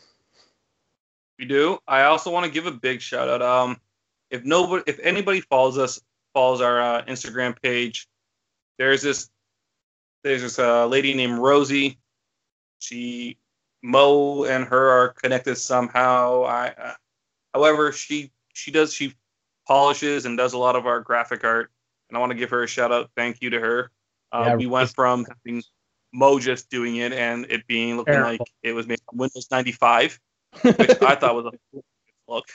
We 1.38 1.46
do. 1.46 1.78
I 1.88 2.02
also 2.02 2.30
want 2.30 2.44
to 2.44 2.52
give 2.52 2.66
a 2.66 2.70
big 2.70 3.00
shout 3.00 3.30
out. 3.30 3.40
Um, 3.40 3.80
if 4.30 4.44
nobody, 4.44 4.82
if 4.86 5.00
anybody 5.02 5.40
follows 5.40 5.78
us, 5.78 5.98
follows 6.34 6.60
our 6.60 6.80
uh, 6.80 7.04
Instagram 7.06 7.60
page, 7.62 8.06
there's 8.78 9.00
this, 9.00 9.30
there's 10.22 10.42
this 10.42 10.58
uh, 10.58 10.86
lady 10.86 11.14
named 11.14 11.38
Rosie. 11.38 11.98
She, 12.80 13.38
Mo, 13.82 14.44
and 14.44 14.64
her 14.66 14.90
are 14.90 15.08
connected 15.08 15.56
somehow. 15.56 16.44
I, 16.44 16.68
uh, 16.68 16.94
however, 17.54 17.92
she 17.92 18.30
she 18.52 18.70
does 18.70 18.92
she 18.92 19.14
polishes 19.66 20.26
and 20.26 20.36
does 20.36 20.52
a 20.52 20.58
lot 20.58 20.76
of 20.76 20.86
our 20.86 21.00
graphic 21.00 21.44
art, 21.44 21.70
and 22.12 22.18
I 22.18 22.20
want 22.20 22.30
to 22.32 22.38
give 22.38 22.50
her 22.50 22.62
a 22.62 22.66
shout 22.68 22.92
out. 22.92 23.10
Thank 23.16 23.40
you 23.40 23.50
to 23.50 23.58
her. 23.58 23.90
Uh, 24.30 24.44
Yeah, 24.48 24.56
we 24.56 24.66
went 24.66 24.90
from 24.90 25.24
having 25.24 25.62
Mo 26.12 26.38
just 26.38 26.68
doing 26.68 26.96
it 26.96 27.12
and 27.12 27.46
it 27.48 27.66
being 27.66 27.96
looking 27.96 28.12
Terrible. 28.12 28.32
like 28.32 28.52
it 28.62 28.72
was 28.74 28.86
made 28.86 29.00
on 29.10 29.16
Windows 29.18 29.48
95 29.50 30.20
which 30.60 31.02
I 31.02 31.14
thought 31.14 31.34
was 31.34 31.46
a 31.46 31.78
look. 32.28 32.46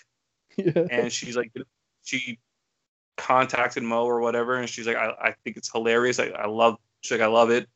And 0.91 1.11
she's 1.11 1.35
like, 1.35 1.51
she 2.03 2.39
contacted 3.17 3.83
Mo 3.83 4.05
or 4.05 4.19
whatever, 4.21 4.55
and 4.55 4.69
she's 4.69 4.87
like, 4.87 4.95
I, 4.95 5.13
I 5.19 5.35
think 5.43 5.57
it's 5.57 5.71
hilarious. 5.71 6.19
I, 6.19 6.27
I 6.27 6.47
love, 6.47 6.77
she's 7.01 7.11
like, 7.11 7.21
I 7.21 7.31
love 7.31 7.49
it. 7.49 7.67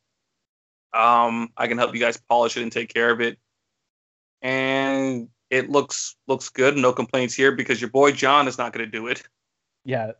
Um, 0.93 1.49
I 1.57 1.67
can 1.67 1.77
help 1.77 1.93
you 1.93 1.99
guys 1.99 2.17
polish 2.29 2.57
it 2.57 2.63
and 2.63 2.71
take 2.71 2.93
care 2.93 3.09
of 3.09 3.21
it. 3.21 3.39
And 4.41 5.29
it 5.49 5.69
looks 5.69 6.15
looks 6.27 6.49
good. 6.49 6.75
No 6.77 6.91
complaints 6.91 7.33
here 7.33 7.51
because 7.51 7.79
your 7.79 7.89
boy 7.89 8.11
John 8.11 8.47
is 8.47 8.57
not 8.57 8.73
going 8.73 8.85
to 8.85 8.91
do 8.91 9.07
it. 9.07 9.23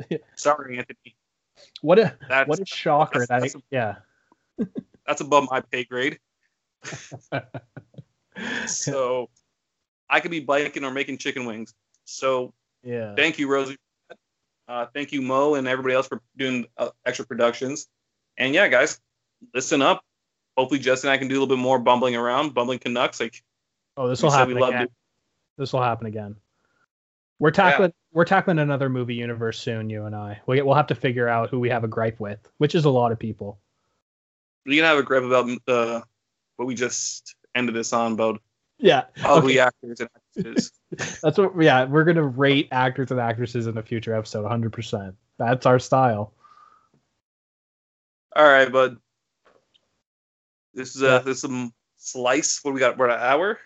yeah. 0.09 0.17
Sorry, 0.35 0.77
Anthony. 0.77 1.15
What 1.81 1.99
a 1.99 2.17
That's 2.27 2.47
what 2.47 2.59
a 2.59 2.65
shocker 2.65 3.25
that's- 3.25 3.53
that 3.53 3.61
that's- 3.71 4.03
yeah. 4.59 4.67
that's 5.05 5.21
above 5.21 5.47
my 5.49 5.61
pay 5.61 5.83
grade. 5.83 6.19
So 8.65 9.29
I 10.09 10.19
could 10.19 10.31
be 10.31 10.39
biking 10.39 10.83
or 10.83 10.91
making 10.91 11.17
chicken 11.17 11.45
wings. 11.45 11.73
So 12.05 12.53
yeah. 12.83 13.13
thank 13.15 13.37
you, 13.37 13.47
Rosie. 13.47 13.77
Uh, 14.67 14.85
thank 14.93 15.11
you, 15.11 15.21
Mo, 15.21 15.55
and 15.55 15.67
everybody 15.67 15.95
else 15.95 16.07
for 16.07 16.21
doing 16.37 16.65
uh, 16.77 16.89
extra 17.05 17.25
productions. 17.25 17.87
And 18.37 18.53
yeah, 18.53 18.67
guys, 18.67 18.99
listen 19.53 19.81
up. 19.81 20.03
Hopefully, 20.57 20.79
Justin 20.79 21.09
and 21.09 21.13
I 21.13 21.17
can 21.17 21.27
do 21.27 21.33
a 21.35 21.39
little 21.39 21.55
bit 21.55 21.61
more 21.61 21.77
bumbling 21.77 22.15
around, 22.15 22.53
bumbling 22.53 22.79
Canucks. 22.79 23.19
Like 23.19 23.43
Oh, 23.97 24.07
this 24.07 24.23
will 24.23 24.31
happen 24.31 24.55
we 24.55 24.63
again. 24.63 24.87
This 25.57 25.73
will 25.73 25.81
happen 25.81 26.07
again. 26.07 26.35
We're 27.41 27.49
tackling 27.49 27.91
we're 28.13 28.23
tackling 28.25 28.59
another 28.59 28.87
movie 28.87 29.15
universe 29.15 29.59
soon, 29.59 29.89
you 29.89 30.05
and 30.05 30.15
I. 30.15 30.39
We 30.45 30.61
we'll 30.61 30.75
have 30.75 30.85
to 30.87 30.95
figure 30.95 31.27
out 31.27 31.49
who 31.49 31.59
we 31.59 31.69
have 31.69 31.83
a 31.83 31.87
gripe 31.87 32.19
with, 32.19 32.37
which 32.59 32.75
is 32.75 32.85
a 32.85 32.89
lot 32.91 33.11
of 33.11 33.17
people. 33.17 33.59
We 34.67 34.75
can 34.75 34.85
have 34.85 34.99
a 34.99 35.03
gripe 35.03 35.23
about 35.23 35.49
uh, 35.67 36.01
what 36.57 36.67
we 36.67 36.75
just 36.75 37.35
ended 37.55 37.73
this 37.73 37.93
on 37.93 38.11
about 38.11 38.39
Yeah. 38.77 39.05
ugly 39.23 39.59
actors 39.59 40.01
and 40.01 40.09
actresses. 40.37 40.71
That's 41.23 41.39
what 41.39 41.59
yeah, 41.59 41.85
we're 41.85 42.03
gonna 42.03 42.27
rate 42.27 42.67
actors 42.71 43.09
and 43.09 43.19
actresses 43.19 43.65
in 43.65 43.75
a 43.75 43.81
future 43.81 44.13
episode 44.13 44.43
100 44.43 44.71
percent 44.71 45.15
That's 45.39 45.65
our 45.65 45.79
style. 45.79 46.33
All 48.35 48.45
right, 48.45 48.71
bud. 48.71 48.97
This 50.75 50.95
is 50.95 51.01
a 51.01 51.05
Yeah. 51.05 51.17
this 51.19 51.37
is 51.37 51.41
some 51.41 51.73
slice. 51.97 52.59
What 52.63 52.69
do 52.69 52.75
we 52.75 52.79
got? 52.81 52.99
We're 52.99 53.09
at 53.09 53.17
an 53.19 53.25
hour. 53.25 53.59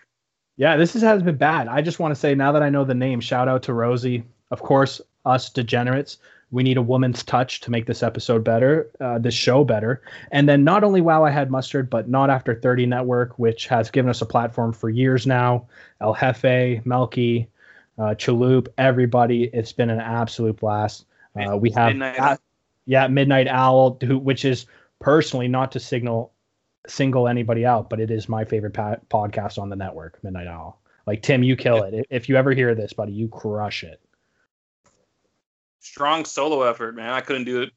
Yeah, 0.56 0.76
this 0.76 0.96
is, 0.96 1.02
has 1.02 1.22
been 1.22 1.36
bad. 1.36 1.68
I 1.68 1.82
just 1.82 1.98
want 1.98 2.14
to 2.14 2.20
say 2.20 2.34
now 2.34 2.52
that 2.52 2.62
I 2.62 2.70
know 2.70 2.84
the 2.84 2.94
name, 2.94 3.20
shout 3.20 3.48
out 3.48 3.62
to 3.64 3.74
Rosie. 3.74 4.24
Of 4.50 4.62
course, 4.62 5.00
us 5.24 5.50
degenerates. 5.50 6.18
We 6.50 6.62
need 6.62 6.76
a 6.76 6.82
woman's 6.82 7.22
touch 7.24 7.60
to 7.62 7.70
make 7.70 7.86
this 7.86 8.02
episode 8.02 8.44
better, 8.44 8.88
uh, 9.00 9.18
this 9.18 9.34
show 9.34 9.64
better. 9.64 10.00
And 10.30 10.48
then 10.48 10.62
not 10.62 10.84
only 10.84 11.00
Wow 11.00 11.24
I 11.24 11.30
Had 11.30 11.50
Mustard, 11.50 11.90
but 11.90 12.08
Not 12.08 12.30
After 12.30 12.54
30 12.54 12.86
Network, 12.86 13.38
which 13.38 13.66
has 13.66 13.90
given 13.90 14.08
us 14.08 14.22
a 14.22 14.26
platform 14.26 14.72
for 14.72 14.88
years 14.88 15.26
now. 15.26 15.66
El 16.00 16.14
Jefe, 16.14 16.86
Melky, 16.86 17.48
uh, 17.98 18.14
Chalup, 18.14 18.68
everybody. 18.78 19.50
It's 19.52 19.72
been 19.72 19.90
an 19.90 20.00
absolute 20.00 20.58
blast. 20.58 21.04
Uh, 21.34 21.56
we 21.56 21.70
have, 21.72 21.96
Midnight 21.96 22.38
yeah, 22.86 23.08
Midnight 23.08 23.48
Owl, 23.48 23.98
who, 24.02 24.16
which 24.16 24.44
is 24.44 24.66
personally 25.00 25.48
not 25.48 25.72
to 25.72 25.80
signal 25.80 26.32
single 26.86 27.28
anybody 27.28 27.64
out, 27.66 27.88
but 27.90 28.00
it 28.00 28.10
is 28.10 28.28
my 28.28 28.44
favorite 28.44 28.74
pa- 28.74 28.96
podcast 29.10 29.58
on 29.58 29.68
the 29.70 29.76
network, 29.76 30.22
Midnight 30.22 30.46
Owl. 30.46 30.80
Like 31.06 31.22
Tim, 31.22 31.42
you 31.42 31.56
kill 31.56 31.82
it. 31.84 32.06
If- 32.10 32.28
you 32.28 32.36
ever 32.36 32.52
hear 32.52 32.74
this, 32.74 32.92
buddy, 32.92 33.12
you 33.12 33.28
crush 33.28 33.84
it. 33.84 34.00
Strong 35.80 36.24
solo 36.24 36.62
effort, 36.62 36.96
man. 36.96 37.10
I 37.10 37.20
couldn't 37.20 37.44
do 37.44 37.62
it. 37.62 37.70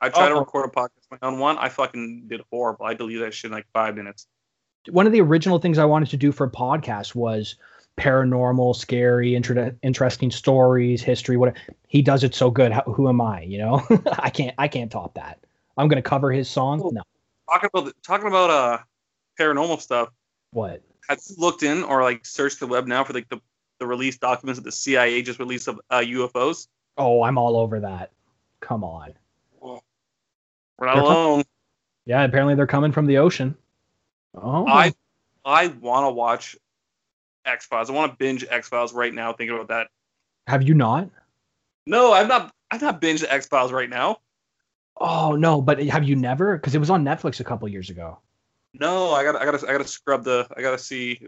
I 0.00 0.08
tried 0.08 0.28
to 0.28 0.34
Oh. 0.34 0.40
record 0.40 0.66
a 0.68 0.72
podcast 0.72 1.18
on 1.22 1.38
one. 1.38 1.56
I 1.58 1.68
fucking 1.68 2.24
did 2.28 2.42
horrible. 2.50 2.84
I 2.86 2.94
deleted 2.94 3.22
that 3.22 3.34
shit 3.34 3.50
in 3.50 3.54
like 3.54 3.66
five 3.72 3.94
minutes. 3.96 4.26
One 4.90 5.06
of 5.06 5.12
the 5.12 5.20
original 5.20 5.58
things 5.58 5.78
I 5.78 5.84
wanted 5.84 6.10
to 6.10 6.16
do 6.16 6.32
for 6.32 6.44
a 6.46 6.50
podcast 6.50 7.14
was 7.14 7.56
paranormal, 7.96 8.76
scary, 8.76 9.34
inter- 9.34 9.74
interesting 9.82 10.30
stories, 10.30 11.02
history. 11.02 11.36
What 11.36 11.56
he 11.88 12.02
does 12.02 12.24
it 12.24 12.34
so 12.34 12.50
good. 12.50 12.72
How, 12.72 12.82
who 12.82 13.08
am 13.08 13.20
I? 13.20 13.42
You 13.42 13.58
know, 13.58 13.82
I 14.18 14.28
can't. 14.30 14.54
I 14.58 14.68
can't 14.68 14.90
top 14.92 15.14
that. 15.14 15.40
I'm 15.78 15.88
gonna 15.88 16.02
cover 16.02 16.30
his 16.30 16.48
song. 16.50 16.78
No, 16.92 17.02
Talking 17.50 17.70
about 17.72 17.84
the, 17.86 17.94
talking 18.02 18.26
about 18.26 18.50
uh 18.50 18.78
paranormal 19.38 19.80
stuff. 19.80 20.08
what? 20.52 20.82
Have 21.08 21.20
you 21.28 21.36
looked 21.38 21.62
in 21.62 21.84
or 21.84 22.02
like 22.02 22.26
searched 22.26 22.58
the 22.60 22.66
web 22.66 22.86
now 22.86 23.04
for 23.04 23.12
like 23.12 23.28
the 23.28 23.40
the 23.78 23.86
release 23.86 24.16
documents 24.18 24.58
that 24.58 24.64
the 24.64 24.72
CIA 24.72 25.22
just 25.22 25.38
released 25.38 25.68
of 25.68 25.80
uh, 25.90 25.98
UFOs? 25.98 26.66
Oh, 26.98 27.22
I'm 27.22 27.38
all 27.38 27.56
over 27.56 27.80
that. 27.80 28.10
Come 28.60 28.82
on. 28.82 29.12
We're 29.60 30.86
not 30.86 30.94
They're 30.94 31.02
com- 31.04 31.04
alone. 31.04 31.44
Yeah, 32.06 32.24
apparently 32.24 32.54
they're 32.54 32.66
coming 32.66 32.92
from 32.92 33.06
the 33.06 33.18
ocean. 33.18 33.56
Oh, 34.34 34.66
I 34.66 34.94
I 35.44 35.68
want 35.68 36.06
to 36.06 36.10
watch 36.10 36.56
X 37.44 37.66
Files. 37.66 37.88
I 37.88 37.92
want 37.92 38.12
to 38.12 38.16
binge 38.16 38.44
X 38.48 38.68
Files 38.68 38.92
right 38.92 39.14
now. 39.14 39.32
Thinking 39.32 39.54
about 39.56 39.68
that. 39.68 39.88
have 40.46 40.62
you 40.62 40.74
not? 40.74 41.08
No, 41.86 42.12
I've 42.12 42.28
not. 42.28 42.52
I've 42.70 42.82
not 42.82 43.00
binge 43.00 43.22
X 43.22 43.46
Files 43.46 43.72
right 43.72 43.88
now. 43.88 44.18
Oh 44.98 45.36
no, 45.36 45.60
but 45.60 45.82
have 45.84 46.04
you 46.04 46.16
never? 46.16 46.56
Because 46.56 46.74
it 46.74 46.78
was 46.78 46.90
on 46.90 47.04
Netflix 47.04 47.40
a 47.40 47.44
couple 47.44 47.68
years 47.68 47.90
ago. 47.90 48.18
No, 48.74 49.12
I 49.12 49.24
got. 49.24 49.36
I 49.36 49.44
got. 49.44 49.62
I 49.68 49.72
got 49.72 49.82
to 49.82 49.88
scrub 49.88 50.24
the. 50.24 50.46
I 50.56 50.62
got 50.62 50.72
to 50.72 50.78
see. 50.78 51.26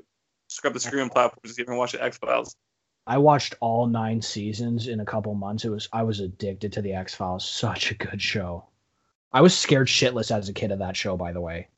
Scrub 0.50 0.72
the 0.72 0.80
streaming 0.80 1.10
platforms 1.10 1.50
to 1.50 1.54
see 1.54 1.62
if 1.62 1.68
I 1.68 1.72
can 1.72 1.76
watch 1.78 1.92
the 1.92 2.02
X 2.02 2.16
Files. 2.16 2.56
I 3.06 3.18
watched 3.18 3.54
all 3.60 3.86
nine 3.86 4.22
seasons 4.22 4.88
in 4.88 5.00
a 5.00 5.04
couple 5.04 5.34
months. 5.34 5.64
It 5.64 5.68
was 5.70 5.88
I 5.92 6.02
was 6.02 6.20
addicted 6.20 6.72
to 6.74 6.82
the 6.82 6.94
X 6.94 7.14
Files. 7.14 7.48
Such 7.50 7.90
a 7.90 7.94
good 7.94 8.20
show. 8.22 8.66
I 9.32 9.42
was 9.42 9.56
scared 9.56 9.88
shitless 9.88 10.34
as 10.34 10.48
a 10.48 10.54
kid 10.54 10.72
of 10.72 10.78
that 10.78 10.96
show. 10.96 11.16
By 11.16 11.32
the 11.32 11.40
way. 11.40 11.68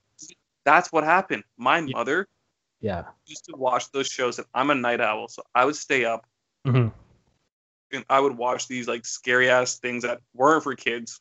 That's 0.64 0.92
what 0.92 1.02
happened. 1.04 1.42
My 1.56 1.80
mother 1.80 2.28
Yeah. 2.80 3.04
used 3.26 3.46
to 3.46 3.56
watch 3.56 3.90
those 3.90 4.06
shows, 4.08 4.38
and 4.38 4.46
I'm 4.54 4.70
a 4.70 4.74
night 4.74 5.00
owl, 5.00 5.26
so 5.28 5.42
I 5.54 5.64
would 5.64 5.76
stay 5.76 6.04
up 6.04 6.26
hmm 6.64 6.88
and 7.92 8.04
I 8.08 8.20
would 8.20 8.36
watch 8.36 8.68
these 8.68 8.86
like 8.86 9.04
scary 9.04 9.50
ass 9.50 9.78
things 9.78 10.02
that 10.04 10.20
weren't 10.34 10.62
for 10.62 10.76
kids. 10.76 11.20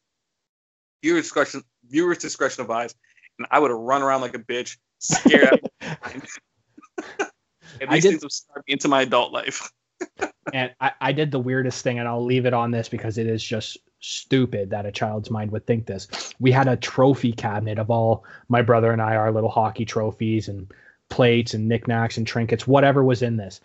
Viewers 1.04 1.24
discretion, 1.24 1.64
viewers 1.90 2.18
discretion 2.18 2.62
advised, 2.62 2.98
and 3.38 3.48
I 3.52 3.60
would 3.60 3.72
run 3.72 4.02
around 4.02 4.22
like 4.22 4.36
a 4.36 4.40
bitch, 4.40 4.78
scared. 5.00 5.70
and 5.82 5.94
I 7.88 7.96
these 7.96 8.04
did- 8.04 8.10
things 8.12 8.24
would 8.24 8.32
start 8.32 8.64
me 8.68 8.74
into 8.74 8.88
my 8.88 9.04
adult 9.04 9.32
life. 9.32 9.72
and 10.54 10.72
I, 10.80 10.92
I 11.02 11.12
did 11.12 11.32
the 11.32 11.40
weirdest 11.40 11.84
thing, 11.84 12.00
and 12.00 12.08
I'll 12.08 12.24
leave 12.24 12.46
it 12.46 12.54
on 12.54 12.72
this 12.72 12.90
because 12.90 13.18
it 13.18 13.28
is 13.28 13.44
just 13.44 13.78
stupid 14.02 14.70
that 14.70 14.86
a 14.86 14.92
child's 14.92 15.30
mind 15.30 15.52
would 15.52 15.66
think 15.66 15.86
this. 15.86 16.08
We 16.40 16.52
had 16.52 16.68
a 16.68 16.78
trophy 16.78 17.34
cabinet 17.34 17.80
of 17.80 17.90
all 17.92 18.24
my 18.48 18.62
brother 18.62 18.92
and 18.92 19.02
I, 19.02 19.16
our 19.16 19.32
little 19.32 19.50
hockey 19.50 19.84
trophies 19.86 20.48
and 20.48 20.72
plates 21.10 21.54
and 21.54 21.68
knickknacks 21.68 22.18
and 22.18 22.26
trinkets, 22.26 22.66
whatever 22.66 23.04
was 23.04 23.22
in 23.22 23.36
this. 23.36 23.60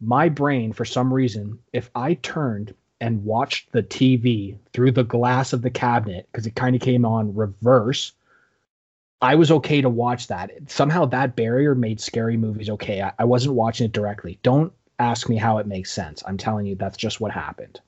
My 0.00 0.28
brain, 0.30 0.72
for 0.72 0.84
some 0.84 1.12
reason, 1.12 1.58
if 1.72 1.90
I 1.94 2.14
turned 2.14 2.74
and 3.00 3.24
watched 3.24 3.72
the 3.72 3.82
TV 3.82 4.56
through 4.72 4.92
the 4.92 5.04
glass 5.04 5.52
of 5.52 5.62
the 5.62 5.70
cabinet, 5.70 6.28
because 6.30 6.46
it 6.46 6.54
kind 6.54 6.74
of 6.74 6.82
came 6.82 7.04
on 7.04 7.34
reverse, 7.34 8.12
I 9.20 9.34
was 9.34 9.50
okay 9.50 9.80
to 9.80 9.88
watch 9.88 10.28
that. 10.28 10.50
Somehow 10.66 11.06
that 11.06 11.36
barrier 11.36 11.74
made 11.74 12.00
scary 12.00 12.36
movies 12.36 12.70
okay. 12.70 13.02
I, 13.02 13.12
I 13.18 13.24
wasn't 13.24 13.54
watching 13.54 13.86
it 13.86 13.92
directly. 13.92 14.38
Don't 14.42 14.72
ask 14.98 15.28
me 15.28 15.36
how 15.36 15.58
it 15.58 15.66
makes 15.66 15.92
sense. 15.92 16.22
I'm 16.26 16.36
telling 16.36 16.66
you, 16.66 16.74
that's 16.74 16.96
just 16.96 17.20
what 17.20 17.32
happened. 17.32 17.80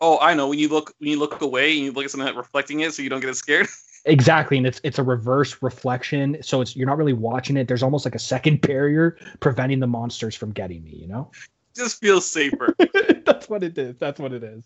Oh, 0.00 0.18
I 0.20 0.34
know. 0.34 0.48
When 0.48 0.58
you 0.58 0.68
look 0.68 0.94
when 0.98 1.10
you 1.10 1.18
look 1.18 1.40
away 1.40 1.72
and 1.76 1.86
you 1.86 1.92
look 1.92 2.04
at 2.04 2.10
something 2.10 2.26
that 2.26 2.36
reflecting 2.36 2.80
it, 2.80 2.92
so 2.92 3.02
you 3.02 3.08
don't 3.08 3.20
get 3.20 3.36
scared. 3.36 3.68
Exactly, 4.06 4.58
and 4.58 4.66
it's 4.66 4.82
it's 4.84 4.98
a 4.98 5.02
reverse 5.02 5.62
reflection, 5.62 6.36
so 6.42 6.60
it's 6.60 6.76
you're 6.76 6.86
not 6.86 6.98
really 6.98 7.14
watching 7.14 7.56
it. 7.56 7.68
There's 7.68 7.82
almost 7.82 8.04
like 8.04 8.14
a 8.14 8.18
second 8.18 8.60
barrier 8.66 9.16
preventing 9.40 9.80
the 9.80 9.86
monsters 9.86 10.34
from 10.34 10.52
getting 10.52 10.84
me. 10.84 10.90
You 10.90 11.06
know, 11.06 11.30
just 11.76 12.00
feels 12.00 12.30
safer. 12.30 12.74
That's 13.24 13.48
what 13.48 13.62
it 13.62 13.76
is. 13.76 13.96
That's 13.98 14.20
what 14.20 14.32
it 14.32 14.42
is. 14.42 14.64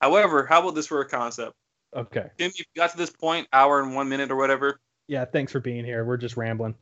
However, 0.00 0.44
how 0.44 0.60
about 0.60 0.74
this 0.74 0.86
for 0.86 1.00
a 1.00 1.08
concept? 1.08 1.54
Okay. 1.94 2.28
Tim, 2.38 2.52
you 2.56 2.64
got 2.76 2.90
to 2.90 2.96
this 2.96 3.10
point, 3.10 3.48
hour 3.52 3.80
and 3.80 3.94
one 3.94 4.08
minute 4.08 4.30
or 4.30 4.36
whatever. 4.36 4.80
Yeah, 5.06 5.24
thanks 5.24 5.52
for 5.52 5.60
being 5.60 5.84
here. 5.84 6.04
We're 6.04 6.16
just 6.16 6.36
rambling. 6.36 6.74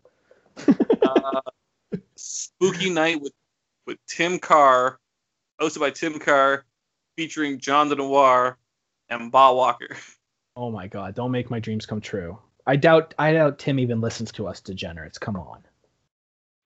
uh, 0.66 1.40
spooky 2.16 2.90
night 2.90 3.20
with 3.20 3.32
with 3.86 3.98
Tim 4.06 4.38
Carr, 4.38 4.98
hosted 5.60 5.80
by 5.80 5.90
Tim 5.90 6.18
Carr, 6.18 6.64
featuring 7.16 7.58
John 7.58 7.88
the 7.88 7.96
Noir 7.96 8.58
and 9.08 9.30
Bob 9.32 9.56
Walker. 9.56 9.96
Oh 10.56 10.70
my 10.70 10.86
god, 10.86 11.14
don't 11.14 11.30
make 11.30 11.50
my 11.50 11.58
dreams 11.58 11.86
come 11.86 12.00
true. 12.00 12.38
I 12.66 12.76
doubt 12.76 13.14
I 13.18 13.32
doubt 13.32 13.58
Tim 13.58 13.78
even 13.78 14.00
listens 14.00 14.30
to 14.32 14.46
us 14.46 14.60
degenerates. 14.60 15.18
Come 15.18 15.36
on. 15.36 15.62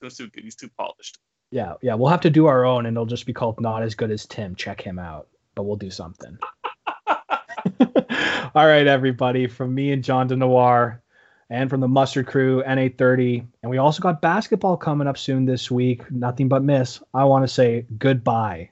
He's 0.01 0.17
too 0.17 0.29
good. 0.29 0.45
He's 0.45 0.57
too 0.57 0.71
polished. 0.77 1.19
Yeah, 1.51 1.75
yeah. 1.83 1.95
We'll 1.95 2.11
have 2.11 2.21
to 2.23 2.31
do 2.31 2.47
our 2.47 2.65
own 2.65 2.87
and 2.87 2.97
it'll 2.97 3.07
just 3.07 3.27
be 3.27 3.33
called 3.33 3.61
Not 3.61 3.83
As 3.83 3.95
Good 3.95 4.11
as 4.11 4.27
Tim. 4.27 4.55
Check 4.55 4.81
him 4.81 4.99
out. 4.99 5.29
But 5.55 5.65
we'll 5.65 5.77
do 5.77 5.91
something. 5.91 6.39
All 8.55 8.67
right, 8.67 8.87
everybody. 8.87 9.47
From 9.47 9.75
me 9.75 9.93
and 9.93 10.05
John 10.05 10.29
DeNoir 10.29 11.01
and 11.49 11.71
from 11.71 11.81
the 11.81 11.89
Mustard 11.89 12.27
Crew, 12.27 12.63
N830. 12.67 13.47
And 13.63 13.71
we 13.71 13.79
also 13.79 14.03
got 14.03 14.21
basketball 14.21 14.77
coming 14.77 15.07
up 15.07 15.17
soon 15.17 15.47
this 15.47 15.71
week. 15.71 16.11
Nothing 16.11 16.49
but 16.49 16.63
miss. 16.63 17.01
I 17.15 17.25
want 17.25 17.45
to 17.45 17.49
say 17.49 17.87
goodbye. 17.99 18.71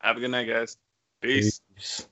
Have 0.00 0.16
a 0.16 0.20
good 0.20 0.30
night, 0.30 0.48
guys. 0.48 0.76
Peace. 1.20 1.60
Peace. 1.74 2.08